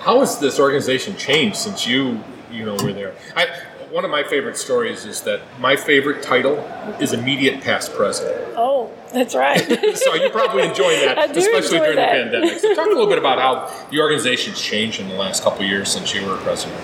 how 0.00 0.20
has 0.20 0.38
this 0.38 0.60
organization 0.60 1.16
changed 1.16 1.56
since 1.56 1.86
you 1.86 2.22
you 2.50 2.64
know 2.64 2.76
were 2.82 2.92
there? 2.92 3.14
I, 3.36 3.46
one 3.90 4.04
of 4.04 4.10
my 4.10 4.22
favorite 4.22 4.56
stories 4.56 5.04
is 5.04 5.22
that 5.22 5.40
my 5.58 5.76
favorite 5.76 6.22
title 6.22 6.58
is 7.00 7.12
immediate 7.12 7.60
past 7.62 7.94
president. 7.94 8.54
Oh, 8.56 8.92
that's 9.12 9.34
right. 9.34 9.60
so 9.96 10.14
you're 10.14 10.30
probably 10.30 10.62
enjoying 10.62 11.00
that, 11.06 11.36
especially 11.36 11.78
during 11.78 11.96
that. 11.96 12.12
the 12.12 12.30
pandemic. 12.30 12.58
So 12.58 12.74
talk 12.74 12.86
a 12.86 12.90
little 12.90 13.06
bit 13.06 13.18
about 13.18 13.38
how 13.38 13.88
the 13.90 14.00
organization's 14.00 14.60
changed 14.60 15.00
in 15.00 15.08
the 15.08 15.14
last 15.14 15.42
couple 15.42 15.62
of 15.62 15.68
years 15.68 15.90
since 15.90 16.14
you 16.14 16.26
were 16.26 16.36
president. 16.38 16.80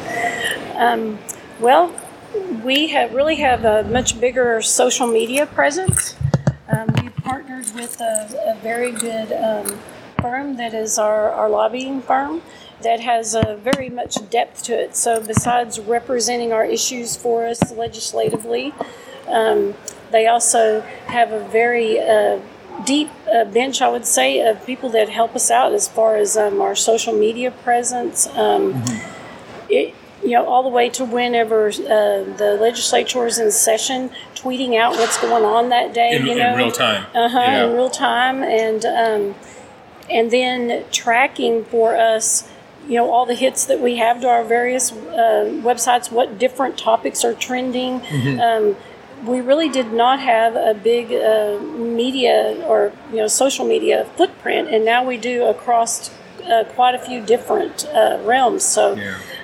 Um, 0.77 1.19
well, 1.61 1.95
we 2.65 2.89
have 2.89 3.13
really 3.13 3.37
have 3.37 3.65
a 3.65 3.85
much 3.85 4.19
bigger 4.21 4.61
social 4.63 5.07
media 5.07 5.47
presence. 5.47 6.17
Um, 6.69 6.89
we've 7.03 7.17
partnered 7.17 7.71
with 7.75 8.01
a, 8.01 8.57
a 8.57 8.63
very 8.63 8.93
good 8.93 9.33
um, 9.33 9.79
firm 10.21 10.57
that 10.57 10.73
is 10.73 10.99
our, 10.99 11.31
our 11.31 11.51
lobbying 11.51 12.01
firm 12.01 12.41
that 12.85 13.01
has 13.01 13.35
a 13.35 13.57
very 13.57 13.91
much 13.91 14.17
depth 14.31 14.63
to 14.65 14.73
it. 14.81 14.95
So 14.97 15.21
besides 15.21 15.81
representing 15.81 16.53
our 16.53 16.65
issues 16.65 17.17
for 17.17 17.47
us 17.47 17.73
legislatively, 17.73 18.73
um, 19.29 19.75
they 20.13 20.27
also 20.27 20.83
have 21.07 21.33
a 21.33 21.41
very 21.49 21.99
uh, 21.99 22.41
deep 22.85 23.11
uh, 23.35 23.45
bench, 23.47 23.83
I 23.83 23.89
would 23.89 24.07
say, 24.07 24.41
of 24.47 24.65
people 24.65 24.89
that 24.91 25.09
help 25.09 25.35
us 25.35 25.51
out 25.51 25.73
as 25.73 25.89
far 25.89 26.17
as 26.17 26.37
um, 26.37 26.61
our 26.61 26.77
social 26.77 27.13
media 27.13 27.51
presence. 27.51 28.27
Um, 28.29 28.85
it, 29.69 29.95
you 30.23 30.31
know, 30.31 30.47
all 30.47 30.63
the 30.63 30.71
way 30.71 30.89
to 30.91 31.05
whenever 31.05 31.69
uh, 31.69 31.73
the 32.37 32.57
legislature 32.61 33.27
is 33.27 33.39
in 33.39 33.51
session, 33.51 34.11
tweeting 34.35 34.77
out 34.79 34.93
what's 34.97 35.21
going 35.21 35.45
on 35.45 35.69
that 35.69 35.93
day. 35.93 36.17
In- 36.17 36.27
you 36.27 36.33
in 36.33 36.57
real 36.57 36.71
time. 36.71 37.07
Uh 37.15 37.29
huh. 37.29 37.39
Yeah. 37.41 37.65
In 37.67 37.75
real 37.75 37.91
time, 37.91 38.43
and 38.43 38.85
um, 38.87 39.35
and 40.11 40.31
then 40.31 40.85
tracking 40.91 41.65
for 41.65 41.97
us. 41.97 42.49
You 42.89 42.97
know 42.97 43.11
all 43.11 43.27
the 43.27 43.35
hits 43.35 43.65
that 43.67 43.81
we 43.81 43.97
have 43.97 44.21
to 44.21 44.29
our 44.29 44.45
various 44.45 44.93
uh, 44.93 45.61
websites. 45.63 46.11
What 46.13 46.39
different 46.39 46.77
topics 46.79 47.25
are 47.25 47.35
trending? 47.35 48.03
Um, 48.41 48.77
we 49.25 49.41
really 49.41 49.71
did 49.71 49.93
not 49.93 50.21
have 50.21 50.55
a 50.55 50.75
big 50.75 51.11
uh, 51.13 51.59
media 51.61 52.63
or 52.67 52.93
you 53.11 53.17
know 53.17 53.27
social 53.29 53.65
media 53.67 54.05
footprint, 54.17 54.69
and 54.69 54.85
now 54.85 55.03
we 55.05 55.17
do 55.17 55.45
across 55.47 56.11
uh, 56.45 56.65
quite 56.75 56.95
a 56.95 56.99
few 56.99 57.21
different 57.25 57.87
uh, 57.87 58.19
realms. 58.25 58.65
So, 58.65 58.93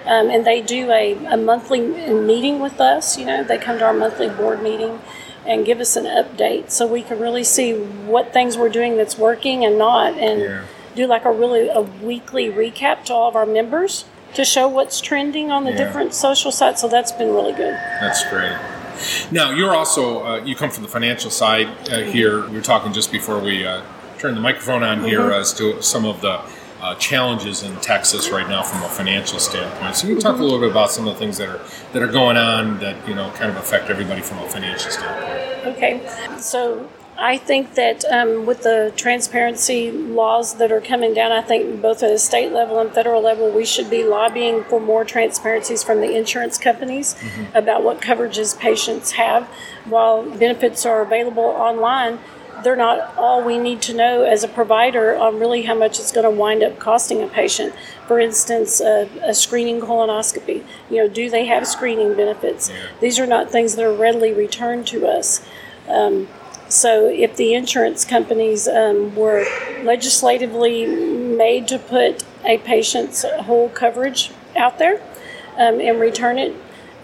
um, 0.04 0.28
and 0.30 0.44
they 0.44 0.60
do 0.60 0.90
a, 0.90 1.14
a 1.26 1.36
monthly 1.36 1.80
meeting 1.80 2.60
with 2.60 2.78
us. 2.80 3.16
You 3.16 3.24
know, 3.24 3.42
they 3.44 3.56
come 3.56 3.78
to 3.78 3.84
our 3.86 3.94
monthly 3.94 4.28
board 4.28 4.62
meeting 4.62 5.00
and 5.46 5.64
give 5.64 5.80
us 5.80 5.96
an 5.96 6.04
update, 6.04 6.70
so 6.70 6.86
we 6.86 7.02
can 7.02 7.18
really 7.18 7.44
see 7.44 7.72
what 7.72 8.32
things 8.34 8.58
we're 8.58 8.68
doing 8.68 8.96
that's 8.98 9.16
working 9.16 9.64
and 9.64 9.78
not, 9.78 10.12
and 10.18 10.42
do 10.94 11.06
like 11.06 11.24
a 11.24 11.32
really 11.32 11.68
a 11.68 11.80
weekly 11.80 12.50
recap 12.50 13.04
to 13.04 13.14
all 13.14 13.28
of 13.28 13.36
our 13.36 13.46
members 13.46 14.04
to 14.34 14.44
show 14.44 14.68
what's 14.68 15.00
trending 15.00 15.50
on 15.50 15.64
the 15.64 15.70
Yeah. 15.70 15.78
different 15.78 16.14
social 16.14 16.52
sites. 16.52 16.80
So 16.80 16.88
that's 16.88 17.12
been 17.12 17.32
really 17.34 17.52
good. 17.52 17.74
That's 18.00 18.24
great. 18.30 18.56
Now 19.30 19.50
you're 19.50 19.74
also 19.74 20.24
uh, 20.24 20.36
you 20.44 20.54
come 20.54 20.70
from 20.70 20.82
the 20.82 20.88
financial 20.88 21.30
side 21.30 21.68
uh, 21.90 21.98
here. 22.00 22.46
We 22.48 22.56
were 22.56 22.60
talking 22.62 22.92
just 22.92 23.10
before 23.10 23.38
we 23.38 23.66
uh, 23.66 23.82
turned 24.18 24.36
the 24.36 24.40
microphone 24.42 24.82
on 24.82 25.02
here 25.04 25.20
Mhm. 25.20 25.40
as 25.40 25.52
to 25.54 25.80
some 25.82 26.04
of 26.04 26.20
the 26.20 26.40
uh, 26.82 26.94
challenges 26.94 27.62
in 27.62 27.76
Texas 27.76 28.30
right 28.30 28.48
now 28.48 28.62
from 28.62 28.82
a 28.82 28.88
financial 28.88 29.38
standpoint. 29.38 29.94
So 29.96 30.06
you 30.06 30.14
can 30.14 30.22
talk 30.22 30.38
a 30.38 30.42
little 30.42 30.58
bit 30.60 30.70
about 30.70 30.90
some 30.90 31.06
of 31.06 31.12
the 31.14 31.18
things 31.18 31.36
that 31.38 31.48
are 31.48 31.60
that 31.92 32.02
are 32.02 32.06
going 32.06 32.36
on 32.36 32.78
that 32.80 32.96
you 33.08 33.14
know 33.14 33.30
kind 33.36 33.50
of 33.50 33.56
affect 33.56 33.90
everybody 33.90 34.20
from 34.22 34.38
a 34.38 34.48
financial 34.48 34.90
standpoint. 34.90 35.76
Okay, 35.76 36.00
so 36.38 36.88
I 37.22 37.36
think 37.36 37.74
that 37.74 38.02
um, 38.06 38.46
with 38.46 38.62
the 38.62 38.94
transparency 38.96 39.90
laws 39.90 40.54
that 40.54 40.72
are 40.72 40.80
coming 40.80 41.12
down, 41.12 41.32
I 41.32 41.42
think 41.42 41.82
both 41.82 42.02
at 42.02 42.10
a 42.10 42.18
state 42.18 42.50
level 42.50 42.80
and 42.80 42.90
federal 42.90 43.20
level, 43.20 43.50
we 43.50 43.66
should 43.66 43.90
be 43.90 44.04
lobbying 44.04 44.64
for 44.64 44.80
more 44.80 45.04
transparencies 45.04 45.82
from 45.82 46.00
the 46.00 46.16
insurance 46.16 46.56
companies 46.56 47.14
about 47.52 47.84
what 47.84 48.00
coverages 48.00 48.58
patients 48.58 49.12
have. 49.12 49.46
While 49.84 50.30
benefits 50.30 50.86
are 50.86 51.02
available 51.02 51.44
online, 51.44 52.20
they're 52.64 52.74
not 52.74 53.14
all 53.18 53.44
we 53.44 53.58
need 53.58 53.82
to 53.82 53.94
know 53.94 54.22
as 54.22 54.42
a 54.42 54.48
provider 54.48 55.14
on 55.14 55.38
really 55.38 55.62
how 55.62 55.74
much 55.74 55.98
it's 55.98 56.12
going 56.12 56.24
to 56.24 56.30
wind 56.30 56.62
up 56.62 56.78
costing 56.78 57.22
a 57.22 57.26
patient. 57.26 57.74
For 58.06 58.18
instance, 58.18 58.80
a, 58.80 59.10
a 59.22 59.34
screening 59.34 59.80
colonoscopy. 59.80 60.64
You 60.88 60.96
know, 60.96 61.08
do 61.08 61.28
they 61.28 61.44
have 61.44 61.66
screening 61.66 62.16
benefits? 62.16 62.70
These 63.02 63.18
are 63.18 63.26
not 63.26 63.50
things 63.50 63.76
that 63.76 63.84
are 63.84 63.92
readily 63.94 64.32
returned 64.32 64.86
to 64.88 65.06
us. 65.06 65.46
Um, 65.86 66.28
so, 66.70 67.08
if 67.08 67.34
the 67.34 67.54
insurance 67.54 68.04
companies 68.04 68.68
um, 68.68 69.16
were 69.16 69.44
legislatively 69.82 70.86
made 70.86 71.66
to 71.68 71.80
put 71.80 72.22
a 72.44 72.58
patient's 72.58 73.24
whole 73.24 73.68
coverage 73.70 74.30
out 74.56 74.78
there 74.78 75.02
um, 75.56 75.80
and 75.80 75.98
return 75.98 76.38
it, 76.38 76.54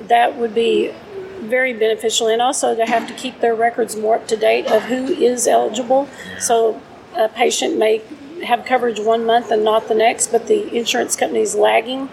that 0.01 0.37
would 0.37 0.55
be 0.55 0.95
very 1.41 1.73
beneficial. 1.73 2.29
And 2.29 2.41
also 2.41 2.77
to 2.77 2.87
have 2.87 3.09
to 3.09 3.15
keep 3.15 3.41
their 3.41 3.57
records 3.57 3.97
more 3.97 4.17
up 4.17 4.29
to 4.29 4.37
date 4.37 4.67
of 4.67 4.85
who 4.85 5.07
is 5.07 5.49
eligible. 5.49 6.09
So, 6.39 6.81
a 7.17 7.29
patient 7.29 7.77
may 7.77 8.03
have 8.45 8.65
coverage 8.65 9.01
one 9.01 9.27
month 9.27 9.51
and 9.51 9.65
not 9.65 9.89
the 9.89 9.97
next, 9.97 10.29
but 10.29 10.47
the 10.47 10.73
insurance 10.77 11.17
company 11.17 11.41
is 11.41 11.57
lagging 11.57 12.09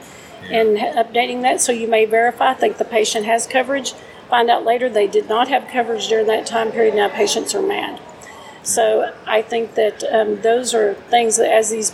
and 0.50 0.78
updating 0.78 1.44
that. 1.44 1.62
So, 1.62 1.72
you 1.72 1.88
may 1.88 2.06
verify, 2.06 2.56
think 2.56 2.80
the 2.80 2.86
patient 2.86 3.28
has 3.28 3.46
coverage 3.46 3.94
find 4.30 4.50
out 4.50 4.66
later 4.66 4.90
they 4.90 5.08
did 5.08 5.30
not 5.30 5.48
have 5.48 5.68
coverage 5.68 6.08
during 6.08 6.28
that 6.28 6.46
time 6.46 6.72
period. 6.72 6.96
Now 6.96 7.10
patients 7.10 7.54
are 7.56 7.62
mad. 7.62 8.00
So 8.64 9.14
I 9.28 9.42
think 9.42 9.76
that 9.76 10.04
um, 10.06 10.42
those 10.42 10.74
are 10.74 10.94
things 10.94 11.36
that, 11.38 11.52
as 11.52 11.70
these 11.70 11.94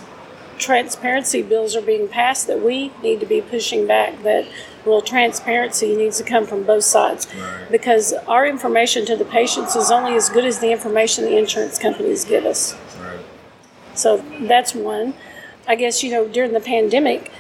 transparency 0.60 1.42
bills 1.42 1.76
are 1.76 1.82
being 1.82 2.08
passed, 2.08 2.48
that 2.48 2.62
we 2.62 2.92
need 3.02 3.20
to 3.22 3.26
be 3.26 3.42
pushing 3.42 3.88
back. 3.88 4.22
That 4.24 4.48
well, 4.86 5.02
transparency 5.02 5.96
needs 5.96 6.18
to 6.20 6.24
come 6.24 6.46
from 6.46 6.64
both 6.64 6.84
sides 6.84 7.28
because 7.72 8.14
our 8.28 8.46
information 8.48 9.06
to 9.08 9.16
the 9.16 9.26
patients 9.26 9.76
is 9.76 9.92
only 9.92 10.16
as 10.16 10.30
good 10.30 10.46
as 10.46 10.60
the 10.60 10.72
information 10.72 11.26
the 11.26 11.38
insurance 11.38 11.80
companies 11.80 12.24
give 12.24 12.46
us. 12.46 12.76
So 13.96 14.24
that's 14.42 14.76
one. 14.76 15.16
I 15.68 15.76
guess 15.76 16.04
you 16.04 16.12
know 16.12 16.28
during 16.28 16.54
the 16.54 16.62
pandemic, 16.62 17.32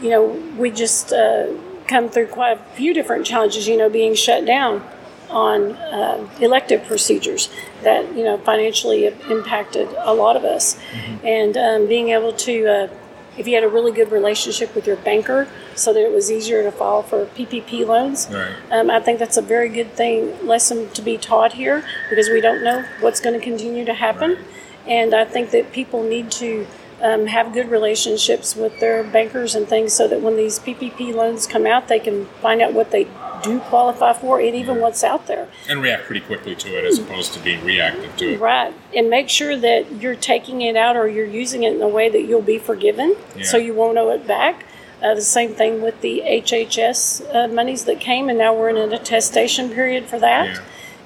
you 0.00 0.10
know 0.10 0.24
we 0.56 0.70
just. 0.70 1.12
Uh, 1.12 1.52
come 1.88 2.08
through 2.08 2.26
quite 2.28 2.52
a 2.58 2.60
few 2.76 2.94
different 2.94 3.26
challenges, 3.26 3.66
you 3.66 3.76
know, 3.76 3.88
being 3.88 4.14
shut 4.14 4.44
down 4.44 4.86
on 5.30 5.72
uh, 5.72 6.26
elective 6.40 6.84
procedures 6.86 7.50
that, 7.82 8.14
you 8.16 8.24
know, 8.24 8.38
financially 8.38 9.06
impacted 9.06 9.88
a 9.98 10.14
lot 10.14 10.36
of 10.36 10.44
us. 10.44 10.78
And 11.24 11.56
um, 11.56 11.86
being 11.88 12.10
able 12.10 12.32
to, 12.32 12.66
uh, 12.66 12.88
if 13.36 13.46
you 13.46 13.54
had 13.54 13.62
a 13.64 13.68
really 13.68 13.92
good 13.92 14.10
relationship 14.10 14.74
with 14.74 14.86
your 14.86 14.96
banker 14.96 15.46
so 15.74 15.92
that 15.92 16.00
it 16.00 16.10
was 16.12 16.30
easier 16.30 16.62
to 16.62 16.72
file 16.72 17.02
for 17.02 17.26
PPP 17.26 17.86
loans, 17.86 18.28
Right. 18.30 18.54
um, 18.70 18.90
I 18.90 19.00
think 19.00 19.18
that's 19.18 19.36
a 19.36 19.42
very 19.42 19.68
good 19.68 19.92
thing, 19.92 20.46
lesson 20.46 20.88
to 20.90 21.02
be 21.02 21.18
taught 21.18 21.52
here 21.52 21.84
because 22.08 22.28
we 22.30 22.40
don't 22.40 22.64
know 22.64 22.84
what's 23.00 23.20
going 23.20 23.38
to 23.38 23.44
continue 23.44 23.84
to 23.84 23.94
happen. 23.94 24.38
And 24.86 25.14
I 25.14 25.24
think 25.26 25.50
that 25.50 25.72
people 25.72 26.02
need 26.02 26.30
to 26.32 26.66
um, 27.02 27.26
have 27.26 27.52
good 27.52 27.70
relationships 27.70 28.56
with 28.56 28.80
their 28.80 29.04
bankers 29.04 29.54
and 29.54 29.68
things 29.68 29.92
so 29.92 30.08
that 30.08 30.20
when 30.20 30.36
these 30.36 30.58
PPP 30.58 31.14
loans 31.14 31.46
come 31.46 31.66
out, 31.66 31.88
they 31.88 31.98
can 31.98 32.26
find 32.42 32.60
out 32.60 32.72
what 32.72 32.90
they 32.90 33.06
do 33.42 33.60
qualify 33.60 34.12
for 34.12 34.40
and 34.40 34.54
even 34.54 34.80
what's 34.80 35.04
out 35.04 35.26
there. 35.26 35.48
And 35.68 35.80
react 35.80 36.04
pretty 36.04 36.20
quickly 36.20 36.56
to 36.56 36.78
it 36.78 36.84
as 36.84 36.98
opposed 36.98 37.34
to 37.34 37.40
being 37.40 37.64
reactive 37.64 38.16
to 38.16 38.32
it. 38.34 38.40
Right. 38.40 38.74
And 38.94 39.08
make 39.08 39.28
sure 39.28 39.56
that 39.56 39.92
you're 40.00 40.16
taking 40.16 40.60
it 40.62 40.76
out 40.76 40.96
or 40.96 41.08
you're 41.08 41.24
using 41.24 41.62
it 41.62 41.74
in 41.74 41.82
a 41.82 41.88
way 41.88 42.08
that 42.08 42.22
you'll 42.22 42.42
be 42.42 42.58
forgiven 42.58 43.16
so 43.44 43.56
you 43.56 43.74
won't 43.74 43.96
owe 43.98 44.10
it 44.10 44.26
back. 44.26 44.64
Uh, 45.00 45.14
the 45.14 45.22
same 45.22 45.54
thing 45.54 45.80
with 45.80 46.00
the 46.00 46.22
HHS 46.26 47.32
uh, 47.32 47.46
monies 47.46 47.84
that 47.84 48.00
came, 48.00 48.28
and 48.28 48.36
now 48.36 48.52
we're 48.52 48.68
in 48.68 48.76
an 48.76 48.92
attestation 48.92 49.70
period 49.70 50.06
for 50.06 50.18
that. 50.18 50.46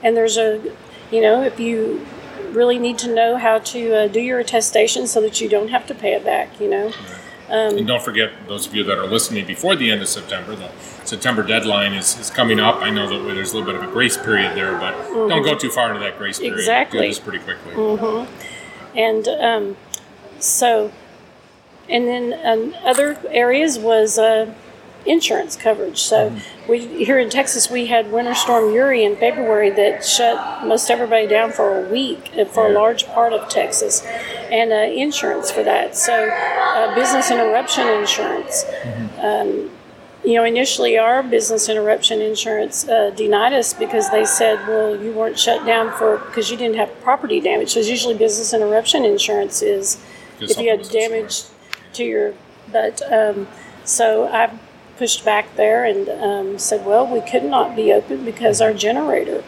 And 0.03 0.17
there's 0.17 0.39
a, 0.39 0.63
you 1.11 1.21
know, 1.21 1.43
if 1.43 1.61
you 1.61 2.07
really 2.53 2.79
need 2.79 2.99
to 2.99 3.15
know 3.15 3.37
how 3.37 3.59
to 3.59 4.05
uh, 4.05 4.09
do 4.09 4.21
your 4.21 4.39
attestation 4.39 5.07
so 5.07 5.21
that 5.21 5.41
you 5.41 5.49
don't 5.49 5.69
have 5.69 5.87
to 5.87 5.95
pay 5.95 6.15
it 6.15 6.25
back. 6.25 6.61
You 6.61 6.71
know. 6.71 6.93
Um, 7.49 7.77
and 7.77 7.87
don't 7.87 8.03
forget, 8.03 8.33
those 8.49 8.67
of 8.67 8.75
you 8.75 8.83
that 8.85 8.97
are 8.99 9.07
listening 9.07 9.47
before 9.47 9.77
the 9.77 9.91
end 9.91 10.01
of 10.01 10.09
September, 10.09 10.57
the 10.57 10.71
September 11.05 11.43
deadline 11.43 11.93
is, 11.93 12.19
is 12.19 12.31
coming 12.31 12.59
up. 12.59 12.77
I 12.77 12.89
know 12.89 13.07
that 13.09 13.35
there's 13.35 13.53
a 13.53 13.59
little 13.59 13.71
bit 13.71 13.83
of 13.83 13.87
a 13.87 13.93
grace 13.93 14.17
period 14.17 14.57
there, 14.57 14.73
but 14.79 14.95
mm-hmm. 14.95 15.29
don't 15.29 15.43
go 15.43 15.55
too 15.59 15.69
far 15.69 15.89
into 15.89 16.01
that 16.01 16.17
grace 16.17 16.39
period. 16.39 16.59
Exactly. 16.59 17.01
Do 17.01 17.09
this 17.09 17.19
pretty 17.19 17.41
quickly. 17.41 17.75
Mm-hmm. 17.75 18.97
And 18.97 19.29
um, 19.29 19.77
so, 20.39 20.93
and 21.91 22.07
then 22.07 22.41
um, 22.43 22.75
other 22.85 23.19
areas 23.29 23.79
was 23.79 24.19
uh, 24.19 24.55
insurance 25.07 25.57
coverage. 25.57 26.01
So 26.01 26.31
mm-hmm. 26.31 26.71
we 26.71 27.05
here 27.05 27.19
in 27.19 27.31
Texas 27.31 27.71
we 27.71 27.87
had 27.87 28.13
Winter 28.13 28.35
Storm 28.35 28.73
Uri 28.73 29.05
in 29.05 29.17
February 29.17 29.71
that 29.71 30.05
shut 30.05 30.67
most 30.67 30.91
everybody 30.91 31.27
down 31.27 31.53
for 31.53 31.85
a 31.85 31.89
week 31.89 32.31
uh, 32.39 32.45
for 32.45 32.67
a 32.67 32.73
large 32.73 33.07
part 33.07 33.33
of 33.33 33.49
Texas, 33.49 34.03
and 34.51 34.73
uh, 34.73 34.77
insurance 34.77 35.51
for 35.51 35.63
that. 35.63 35.97
So 35.97 36.29
uh, 36.29 36.95
business 36.95 37.31
interruption 37.31 37.89
insurance. 37.89 38.65
Mm-hmm. 38.65 39.21
Um, 39.21 39.71
you 40.25 40.35
know, 40.35 40.45
initially 40.45 40.97
our 40.99 41.23
business 41.23 41.69
interruption 41.69 42.21
insurance 42.21 42.89
uh, 42.89 43.11
denied 43.11 43.53
us 43.53 43.75
because 43.75 44.09
they 44.11 44.25
said, 44.25 44.57
well, 44.69 44.95
you 44.95 45.13
weren't 45.13 45.37
shut 45.37 45.67
down 45.67 45.91
for 45.99 46.19
because 46.19 46.49
you 46.49 46.57
didn't 46.57 46.77
have 46.77 46.89
property 47.01 47.41
damage. 47.41 47.75
Because 47.75 47.91
usually 47.91 48.17
business 48.17 48.53
interruption 48.55 49.05
insurance 49.05 49.63
is 49.63 50.01
if 50.41 50.59
you 50.59 50.71
had 50.71 50.89
damage 50.91 51.43
to 51.95 52.05
your, 52.05 52.35
but 52.71 53.03
um, 53.13 53.49
so 53.85 54.29
I 54.29 54.57
pushed 55.03 55.25
back 55.25 55.57
there 55.57 55.85
and 55.85 56.09
um, 56.09 56.59
said, 56.61 56.87
well, 56.87 57.05
we 57.05 57.21
could 57.21 57.43
not 57.43 57.75
be 57.75 57.93
open 57.93 58.25
because 58.25 58.61
our 58.61 58.73
generator 58.73 59.43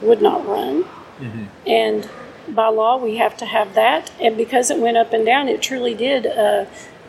would 0.00 0.22
not 0.22 0.46
run. 0.46 0.84
Mm-hmm. 1.18 1.44
And 1.66 2.08
by 2.46 2.68
law, 2.68 2.96
we 2.98 3.16
have 3.16 3.36
to 3.38 3.46
have 3.46 3.74
that. 3.74 4.12
And 4.20 4.36
because 4.36 4.70
it 4.70 4.78
went 4.78 4.96
up 4.96 5.12
and 5.12 5.26
down, 5.26 5.48
it 5.48 5.60
truly 5.60 5.92
did 5.92 6.24
uh, 6.24 6.66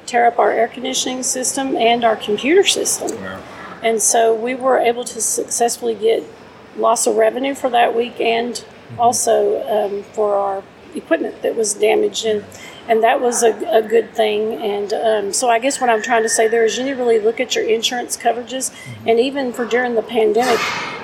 tear 0.07 0.25
up 0.25 0.39
our 0.39 0.49
air 0.49 0.67
conditioning 0.67 1.21
system 1.21 1.75
and 1.75 2.03
our 2.03 2.15
computer 2.15 2.63
system. 2.63 3.11
Wow. 3.21 3.43
And 3.83 4.01
so 4.01 4.33
we 4.33 4.55
were 4.55 4.79
able 4.79 5.03
to 5.03 5.21
successfully 5.21 5.93
get 5.93 6.23
loss 6.75 7.05
of 7.05 7.15
revenue 7.15 7.53
for 7.53 7.69
that 7.69 7.95
week 7.95 8.19
and 8.19 8.55
mm-hmm. 8.55 8.99
also 8.99 9.61
um, 9.69 10.01
for 10.01 10.33
our 10.33 10.63
equipment 10.95 11.43
that 11.43 11.55
was 11.55 11.75
damaged. 11.75 12.25
And 12.25 12.43
and 12.87 13.03
that 13.03 13.21
was 13.21 13.43
a, 13.43 13.53
a 13.69 13.81
good 13.81 14.13
thing. 14.13 14.53
And 14.53 14.93
um, 14.93 15.33
so 15.33 15.49
I 15.49 15.59
guess 15.59 15.79
what 15.79 15.89
I'm 15.89 16.01
trying 16.01 16.23
to 16.23 16.29
say 16.29 16.47
there 16.47 16.65
is 16.65 16.77
you 16.77 16.83
need 16.83 16.91
to 16.91 16.95
really 16.95 17.19
look 17.19 17.39
at 17.39 17.55
your 17.55 17.65
insurance 17.65 18.17
coverages, 18.17 18.71
mm-hmm. 18.71 19.09
and 19.09 19.19
even 19.19 19.53
for 19.53 19.65
during 19.65 19.95
the 19.95 20.01
pandemic, 20.01 20.59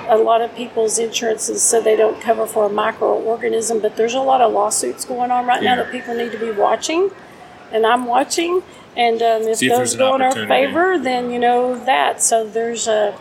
a 0.08 0.16
lot 0.16 0.42
of 0.42 0.54
people's 0.54 0.98
insurances 0.98 1.62
said 1.62 1.84
they 1.84 1.96
don't 1.96 2.20
cover 2.20 2.46
for 2.46 2.66
a 2.66 2.68
microorganism, 2.68 3.80
but 3.80 3.96
there's 3.96 4.14
a 4.14 4.20
lot 4.20 4.40
of 4.40 4.52
lawsuits 4.52 5.04
going 5.04 5.30
on 5.30 5.46
right 5.46 5.62
yeah. 5.62 5.76
now 5.76 5.82
that 5.82 5.92
people 5.92 6.14
need 6.14 6.32
to 6.32 6.38
be 6.38 6.50
watching, 6.50 7.10
and 7.72 7.86
I'm 7.86 8.06
watching. 8.06 8.62
And 8.96 9.22
um, 9.22 9.42
if, 9.42 9.62
if 9.62 9.70
those 9.70 9.94
go 9.94 10.16
in 10.16 10.22
our 10.22 10.32
favor, 10.32 10.98
then 10.98 11.30
you 11.30 11.38
know 11.38 11.82
that. 11.84 12.20
So 12.20 12.46
there's 12.46 12.88
a 12.88 13.16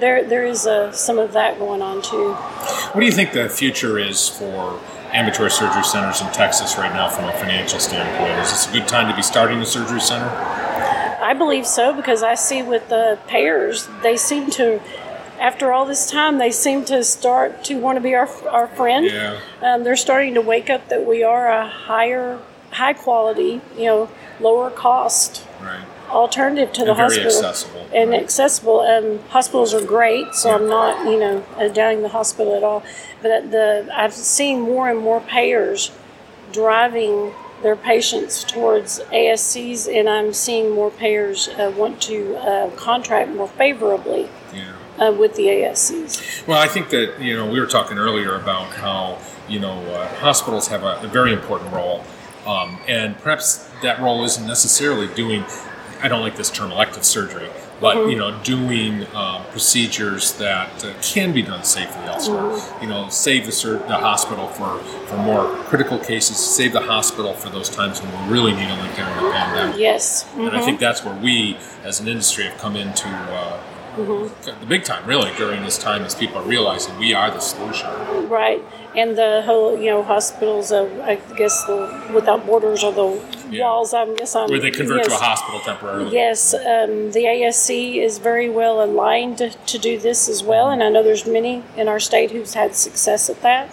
there 0.00 0.22
there 0.24 0.44
is 0.44 0.66
a, 0.66 0.92
some 0.92 1.18
of 1.18 1.32
that 1.32 1.58
going 1.58 1.82
on 1.82 2.02
too. 2.02 2.32
What 2.32 3.00
do 3.00 3.06
you 3.06 3.12
think 3.12 3.32
the 3.32 3.48
future 3.48 3.98
is 3.98 4.28
for 4.28 4.78
ambulatory 5.14 5.50
surgery 5.50 5.84
centers 5.84 6.20
in 6.20 6.26
Texas 6.32 6.76
right 6.76 6.92
now 6.92 7.08
from 7.08 7.24
a 7.24 7.32
financial 7.32 7.78
standpoint? 7.78 8.32
Is 8.40 8.50
this 8.50 8.68
a 8.68 8.72
good 8.72 8.88
time 8.88 9.08
to 9.08 9.16
be 9.16 9.22
starting 9.22 9.58
a 9.60 9.66
surgery 9.66 10.00
center? 10.00 10.28
I 10.28 11.32
believe 11.32 11.66
so 11.66 11.94
because 11.94 12.22
I 12.22 12.34
see 12.34 12.62
with 12.62 12.88
the 12.88 13.18
payers, 13.28 13.88
they 14.02 14.16
seem 14.16 14.50
to, 14.52 14.82
after 15.40 15.72
all 15.72 15.86
this 15.86 16.10
time, 16.10 16.38
they 16.38 16.50
seem 16.50 16.84
to 16.86 17.02
start 17.04 17.64
to 17.64 17.78
want 17.78 17.96
to 17.96 18.02
be 18.02 18.14
our, 18.14 18.28
our 18.48 18.66
friend. 18.66 19.06
Yeah. 19.06 19.40
Um, 19.62 19.84
they're 19.84 19.96
starting 19.96 20.34
to 20.34 20.40
wake 20.42 20.68
up 20.68 20.88
that 20.88 21.06
we 21.06 21.22
are 21.22 21.48
a 21.48 21.66
higher, 21.66 22.40
high 22.72 22.92
quality, 22.92 23.60
you 23.76 23.84
know, 23.84 24.10
lower 24.40 24.68
cost. 24.68 25.46
Right 25.62 25.84
alternative 26.14 26.72
to 26.72 26.80
and 26.82 26.90
the 26.90 26.94
hospital 26.94 27.26
accessible, 27.26 27.88
and 27.92 28.10
right. 28.10 28.22
accessible. 28.22 28.80
Um, 28.80 29.18
hospitals 29.30 29.74
are 29.74 29.84
great, 29.84 30.34
so 30.34 30.48
yeah. 30.48 30.54
I'm 30.56 30.68
not 30.68 31.10
you 31.10 31.18
know 31.18 31.44
uh, 31.56 31.68
doubting 31.68 32.02
the 32.02 32.08
hospital 32.08 32.54
at 32.54 32.62
all. 32.62 32.82
But 33.20 33.50
the 33.50 33.88
I've 33.92 34.14
seen 34.14 34.60
more 34.60 34.88
and 34.88 34.98
more 34.98 35.20
payers 35.20 35.90
driving 36.52 37.32
their 37.62 37.76
patients 37.76 38.44
towards 38.44 39.00
ASCs, 39.00 39.92
and 39.92 40.08
I'm 40.08 40.32
seeing 40.32 40.70
more 40.70 40.90
payers 40.90 41.48
uh, 41.48 41.72
want 41.76 42.00
to 42.02 42.36
uh, 42.36 42.70
contract 42.76 43.30
more 43.30 43.48
favorably. 43.48 44.28
Yeah. 44.54 44.72
Uh, 44.96 45.10
with 45.10 45.34
the 45.34 45.46
ASCs. 45.46 46.46
Well, 46.46 46.56
I 46.56 46.68
think 46.68 46.90
that 46.90 47.20
you 47.20 47.36
know 47.36 47.50
we 47.50 47.58
were 47.58 47.66
talking 47.66 47.98
earlier 47.98 48.36
about 48.36 48.68
how 48.74 49.18
you 49.48 49.58
know 49.58 49.76
uh, 49.92 50.06
hospitals 50.18 50.68
have 50.68 50.84
a, 50.84 51.00
a, 51.02 51.08
very 51.08 51.32
important 51.32 51.72
role, 51.72 52.04
um, 52.46 52.78
and 52.86 53.18
perhaps 53.18 53.68
that 53.82 54.00
role 54.00 54.22
isn't 54.22 54.46
necessarily 54.46 55.08
doing 55.16 55.44
I 56.02 56.08
don't 56.08 56.20
like 56.20 56.36
this 56.36 56.50
term 56.50 56.70
elective 56.70 57.04
surgery, 57.04 57.48
but 57.80 57.96
mm-hmm. 57.96 58.10
you 58.10 58.16
know, 58.16 58.40
doing 58.42 59.04
uh, 59.14 59.44
procedures 59.50 60.32
that 60.38 60.84
uh, 60.84 60.92
can 61.02 61.32
be 61.32 61.42
done 61.42 61.64
safely 61.64 62.02
elsewhere. 62.04 62.42
Mm-hmm. 62.42 62.82
You 62.82 62.88
know, 62.88 63.08
save 63.08 63.46
the, 63.46 63.52
sur- 63.52 63.78
the 63.78 63.96
hospital 63.96 64.48
for, 64.48 64.78
for 65.06 65.16
more 65.16 65.54
critical 65.64 65.98
cases, 65.98 66.36
save 66.36 66.72
the 66.72 66.80
hospital 66.80 67.34
for 67.34 67.50
those 67.50 67.68
times 67.68 68.00
when 68.02 68.10
we 68.12 68.32
really 68.32 68.52
need 68.52 68.68
them, 68.68 68.78
like 68.78 68.94
during 68.96 69.14
the 69.14 69.30
pandemic. 69.32 69.78
Yes, 69.78 70.24
mm-hmm. 70.24 70.40
and 70.40 70.56
I 70.56 70.60
think 70.60 70.76
mm-hmm. 70.76 70.80
that's 70.80 71.04
where 71.04 71.16
we, 71.16 71.56
as 71.84 72.00
an 72.00 72.08
industry, 72.08 72.44
have 72.44 72.58
come 72.58 72.76
into. 72.76 73.08
Uh, 73.08 73.60
mm-hmm. 73.96 74.60
the 74.60 74.66
big 74.66 74.84
time, 74.84 75.06
really, 75.06 75.32
during 75.36 75.62
this 75.62 75.78
time, 75.78 76.02
as 76.02 76.14
people 76.14 76.38
are 76.38 76.46
realizing 76.46 76.96
we 76.98 77.14
are 77.14 77.30
the 77.30 77.40
solution. 77.40 77.88
Right, 78.28 78.62
and 78.96 79.18
the 79.18 79.42
whole, 79.44 79.78
you 79.78 79.90
know, 79.90 80.02
hospitals, 80.02 80.70
uh, 80.70 80.84
I 81.04 81.16
guess, 81.36 81.64
the 81.64 82.10
without 82.14 82.46
borders 82.46 82.84
or 82.84 82.92
the 82.92 83.50
yeah. 83.50 83.64
walls. 83.64 83.92
I 83.92 84.12
guess 84.14 84.36
I'm 84.36 84.48
where 84.48 84.60
they 84.60 84.70
convert 84.70 84.98
yes. 84.98 85.08
to 85.08 85.14
a 85.14 85.18
hospital 85.18 85.60
temporarily. 85.60 86.12
Yes, 86.12 86.54
um, 86.54 87.10
the 87.12 87.24
ASC 87.24 87.96
is 87.96 88.18
very 88.18 88.48
well 88.48 88.82
aligned 88.82 89.38
to, 89.38 89.50
to, 89.50 89.78
do 89.78 89.98
this 89.98 90.28
as 90.28 90.42
well, 90.42 90.70
and 90.70 90.82
I 90.82 90.90
know 90.90 91.02
there's 91.02 91.26
many 91.26 91.62
in 91.76 91.88
our 91.88 92.00
state 92.00 92.30
who's 92.30 92.54
had 92.54 92.74
success 92.74 93.28
at 93.28 93.42
that. 93.42 93.68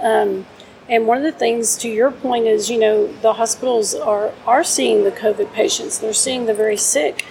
Um, 0.00 0.46
and 0.88 1.06
one 1.06 1.16
of 1.16 1.24
the 1.24 1.32
things, 1.32 1.76
to 1.78 1.88
your 1.88 2.10
point, 2.10 2.46
is 2.46 2.70
you 2.70 2.78
know 2.78 3.06
the 3.06 3.34
hospitals 3.34 3.94
are 3.94 4.32
are 4.46 4.62
seeing 4.62 5.04
the 5.04 5.12
COVID 5.12 5.52
patients. 5.52 5.98
They're 5.98 6.12
seeing 6.12 6.46
the 6.46 6.54
very 6.54 6.76
sick, 6.76 7.24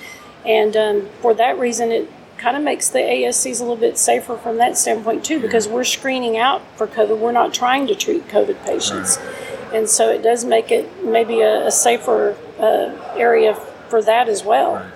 and 0.46 0.76
um, 0.76 1.10
for 1.22 1.34
that 1.36 1.58
reason, 1.58 1.92
it 1.92 2.10
kind 2.42 2.58
of 2.58 2.64
makes 2.64 2.90
the 2.90 3.00
ASCs 3.00 3.60
a 3.60 3.64
little 3.64 3.78
bit 3.78 3.98
safer 3.98 4.36
from 4.36 4.58
that 4.58 4.78
standpoint 4.78 5.24
too, 5.24 5.40
because 5.40 5.68
we're 5.68 5.84
screening 5.84 6.38
out 6.38 6.62
for 6.76 6.88
COVID. 6.88 7.20
We're 7.20 7.32
not 7.32 7.54
trying 7.54 7.86
to 7.88 7.96
treat 7.96 8.28
COVID 8.28 8.66
patients, 8.66 9.18
right. 9.18 9.74
and 9.76 9.88
so 9.88 10.10
it 10.10 10.24
does 10.24 10.44
make 10.44 10.72
it 10.72 11.04
maybe 11.06 11.42
a, 11.42 11.68
a 11.68 11.72
safer 11.72 12.36
uh, 12.60 13.16
area 13.16 13.54
for 13.90 14.02
that 14.02 14.28
as 14.28 14.44
well. 14.44 14.74
Right. 14.74 14.92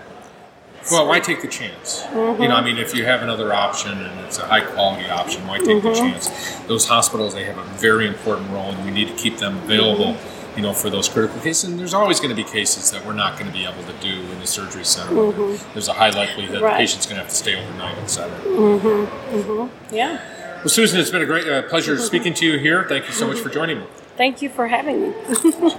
Well, 0.92 1.08
why 1.08 1.20
take 1.20 1.42
the 1.42 1.48
chance? 1.48 2.04
Mm-hmm. 2.04 2.44
You 2.44 2.50
know, 2.50 2.56
I 2.56 2.64
mean, 2.64 2.78
if 2.78 2.94
you 2.94 3.06
have 3.06 3.24
another 3.24 3.54
option 3.54 3.92
and 3.92 4.20
it's 4.20 4.38
a 4.38 4.46
high 4.46 4.62
quality 4.62 5.10
option, 5.10 5.48
why 5.48 5.58
take 5.58 5.68
mm-hmm. 5.68 5.88
the 5.88 5.96
chance? 5.96 6.60
Those 6.68 6.88
hospitals, 6.88 7.34
they 7.34 7.44
have 7.46 7.58
a 7.58 7.64
very 7.78 8.08
important 8.08 8.52
role, 8.52 8.70
and 8.72 8.86
we 8.86 8.92
need 8.92 9.08
to 9.08 9.16
keep 9.16 9.38
them 9.38 9.58
available. 9.58 10.14
Mm-hmm 10.14 10.35
you 10.56 10.62
know, 10.62 10.74
for 10.74 10.90
those 10.90 11.10
critical 11.10 11.40
cases. 11.42 11.70
And 11.70 11.80
there's 11.80 11.94
always 11.94 12.20
going 12.20 12.30
to 12.30 12.36
be 12.36 12.44
cases 12.44 12.92
that 12.92 13.06
we're 13.06 13.14
not 13.14 13.38
going 13.38 13.48
to 13.48 13.54
be 13.54 13.66
able 13.66 13.84
to 13.84 13.94
do 14.00 14.22
in 14.32 14.40
the 14.40 14.48
surgery 14.48 14.86
center. 14.86 15.12
Mm-hmm. 15.12 15.74
There's 15.74 15.88
a 15.88 15.94
high 15.94 16.10
likelihood 16.10 16.62
right. 16.62 16.74
the 16.74 16.78
patient's 16.78 17.06
going 17.06 17.18
to 17.18 17.22
have 17.22 17.30
to 17.30 17.36
stay 17.36 17.56
overnight, 17.56 17.98
et 17.98 18.08
cetera. 18.08 18.38
Mm-hmm. 18.40 19.38
Mm-hmm. 19.38 19.96
Yeah. 19.96 20.20
Well, 20.58 20.70
Susan, 20.70 21.00
it's 21.00 21.10
been 21.12 21.22
a 21.22 21.26
great 21.26 21.48
uh, 21.48 21.64
pleasure 21.64 21.96
mm-hmm. 21.96 22.04
speaking 22.04 22.34
to 22.36 22.46
you 22.46 22.58
here. 22.58 22.86
Thank 22.88 23.08
you 23.08 23.14
so 23.14 23.28
much 23.28 23.40
for 23.40 23.50
joining 23.50 23.80
me. 23.80 23.86
Thank 24.18 24.42
you 24.42 24.50
for 24.50 24.68
having 24.68 25.02
me. 25.02 25.08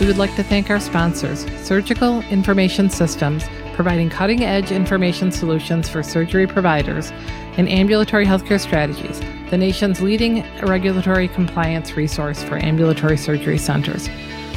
we 0.00 0.06
would 0.06 0.18
like 0.18 0.34
to 0.36 0.44
thank 0.44 0.70
our 0.70 0.80
sponsors, 0.80 1.44
Surgical 1.66 2.20
Information 2.30 2.88
Systems, 2.88 3.44
providing 3.74 4.08
cutting 4.08 4.44
edge 4.44 4.70
information 4.70 5.32
solutions 5.32 5.88
for 5.88 6.02
surgery 6.02 6.46
providers, 6.46 7.10
and 7.56 7.68
ambulatory 7.68 8.24
healthcare 8.24 8.60
strategies 8.60 9.20
the 9.50 9.58
nation's 9.58 10.00
leading 10.00 10.44
regulatory 10.62 11.28
compliance 11.28 11.96
resource 11.96 12.42
for 12.42 12.56
ambulatory 12.56 13.16
surgery 13.16 13.58
centers. 13.58 14.08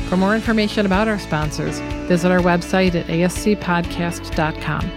For 0.09 0.17
more 0.17 0.35
information 0.35 0.85
about 0.85 1.07
our 1.07 1.19
sponsors, 1.19 1.79
visit 2.07 2.31
our 2.31 2.39
website 2.39 2.95
at 2.95 3.07
ascpodcast.com. 3.07 4.91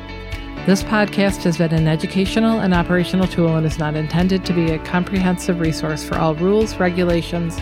This 0.66 0.82
podcast 0.82 1.42
has 1.42 1.58
been 1.58 1.72
an 1.72 1.88
educational 1.88 2.60
and 2.60 2.72
operational 2.72 3.26
tool 3.26 3.56
and 3.56 3.66
is 3.66 3.78
not 3.78 3.96
intended 3.96 4.44
to 4.44 4.52
be 4.52 4.70
a 4.70 4.78
comprehensive 4.84 5.58
resource 5.58 6.04
for 6.04 6.18
all 6.18 6.34
rules, 6.34 6.76
regulations, 6.76 7.58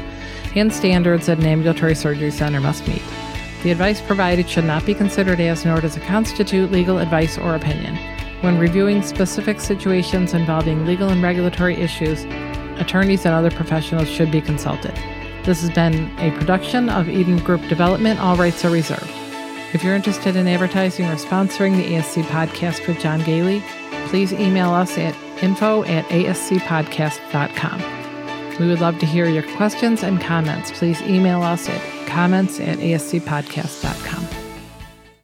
and 0.54 0.72
standards 0.72 1.26
that 1.26 1.38
an 1.38 1.46
ambulatory 1.46 1.94
surgery 1.94 2.30
center 2.30 2.60
must 2.60 2.86
meet. 2.88 3.02
The 3.62 3.70
advice 3.70 4.00
provided 4.00 4.48
should 4.50 4.64
not 4.64 4.84
be 4.84 4.94
considered 4.94 5.40
as 5.40 5.64
nor 5.64 5.80
does 5.80 5.96
it 5.96 6.02
constitute 6.02 6.70
legal 6.70 6.98
advice 6.98 7.38
or 7.38 7.54
opinion. 7.54 7.96
When 8.40 8.58
reviewing 8.58 9.02
specific 9.02 9.60
situations 9.60 10.32
involving 10.32 10.86
legal 10.86 11.08
and 11.08 11.22
regulatory 11.22 11.74
issues, 11.76 12.24
attorneys 12.80 13.26
and 13.26 13.34
other 13.34 13.50
professionals 13.50 14.08
should 14.08 14.30
be 14.30 14.40
consulted. 14.40 14.94
This 15.44 15.60
has 15.62 15.70
been 15.70 16.10
a 16.18 16.30
production 16.38 16.88
of 16.88 17.08
Eden 17.08 17.38
Group 17.38 17.66
Development. 17.68 18.20
All 18.20 18.36
rights 18.36 18.64
are 18.64 18.70
reserved. 18.70 19.10
If 19.72 19.82
you're 19.82 19.96
interested 19.96 20.36
in 20.36 20.46
advertising 20.46 21.06
or 21.06 21.16
sponsoring 21.16 21.76
the 21.76 21.94
ASC 21.94 22.22
podcast 22.24 22.86
with 22.86 23.00
John 23.00 23.20
Goehle, 23.20 23.60
please 24.08 24.32
email 24.32 24.70
us 24.70 24.96
at 24.96 25.14
info 25.42 25.84
at 25.84 26.04
ascpodcast.com. 26.06 27.82
We 28.58 28.66
would 28.66 28.80
love 28.80 28.98
to 28.98 29.06
hear 29.06 29.28
your 29.28 29.44
questions 29.56 30.02
and 30.02 30.20
comments. 30.20 30.70
Please 30.72 31.00
email 31.02 31.42
us 31.42 31.68
at 31.68 31.80
comments 32.06 32.60
at 32.60 32.78
ascpodcast.com. 32.78 34.17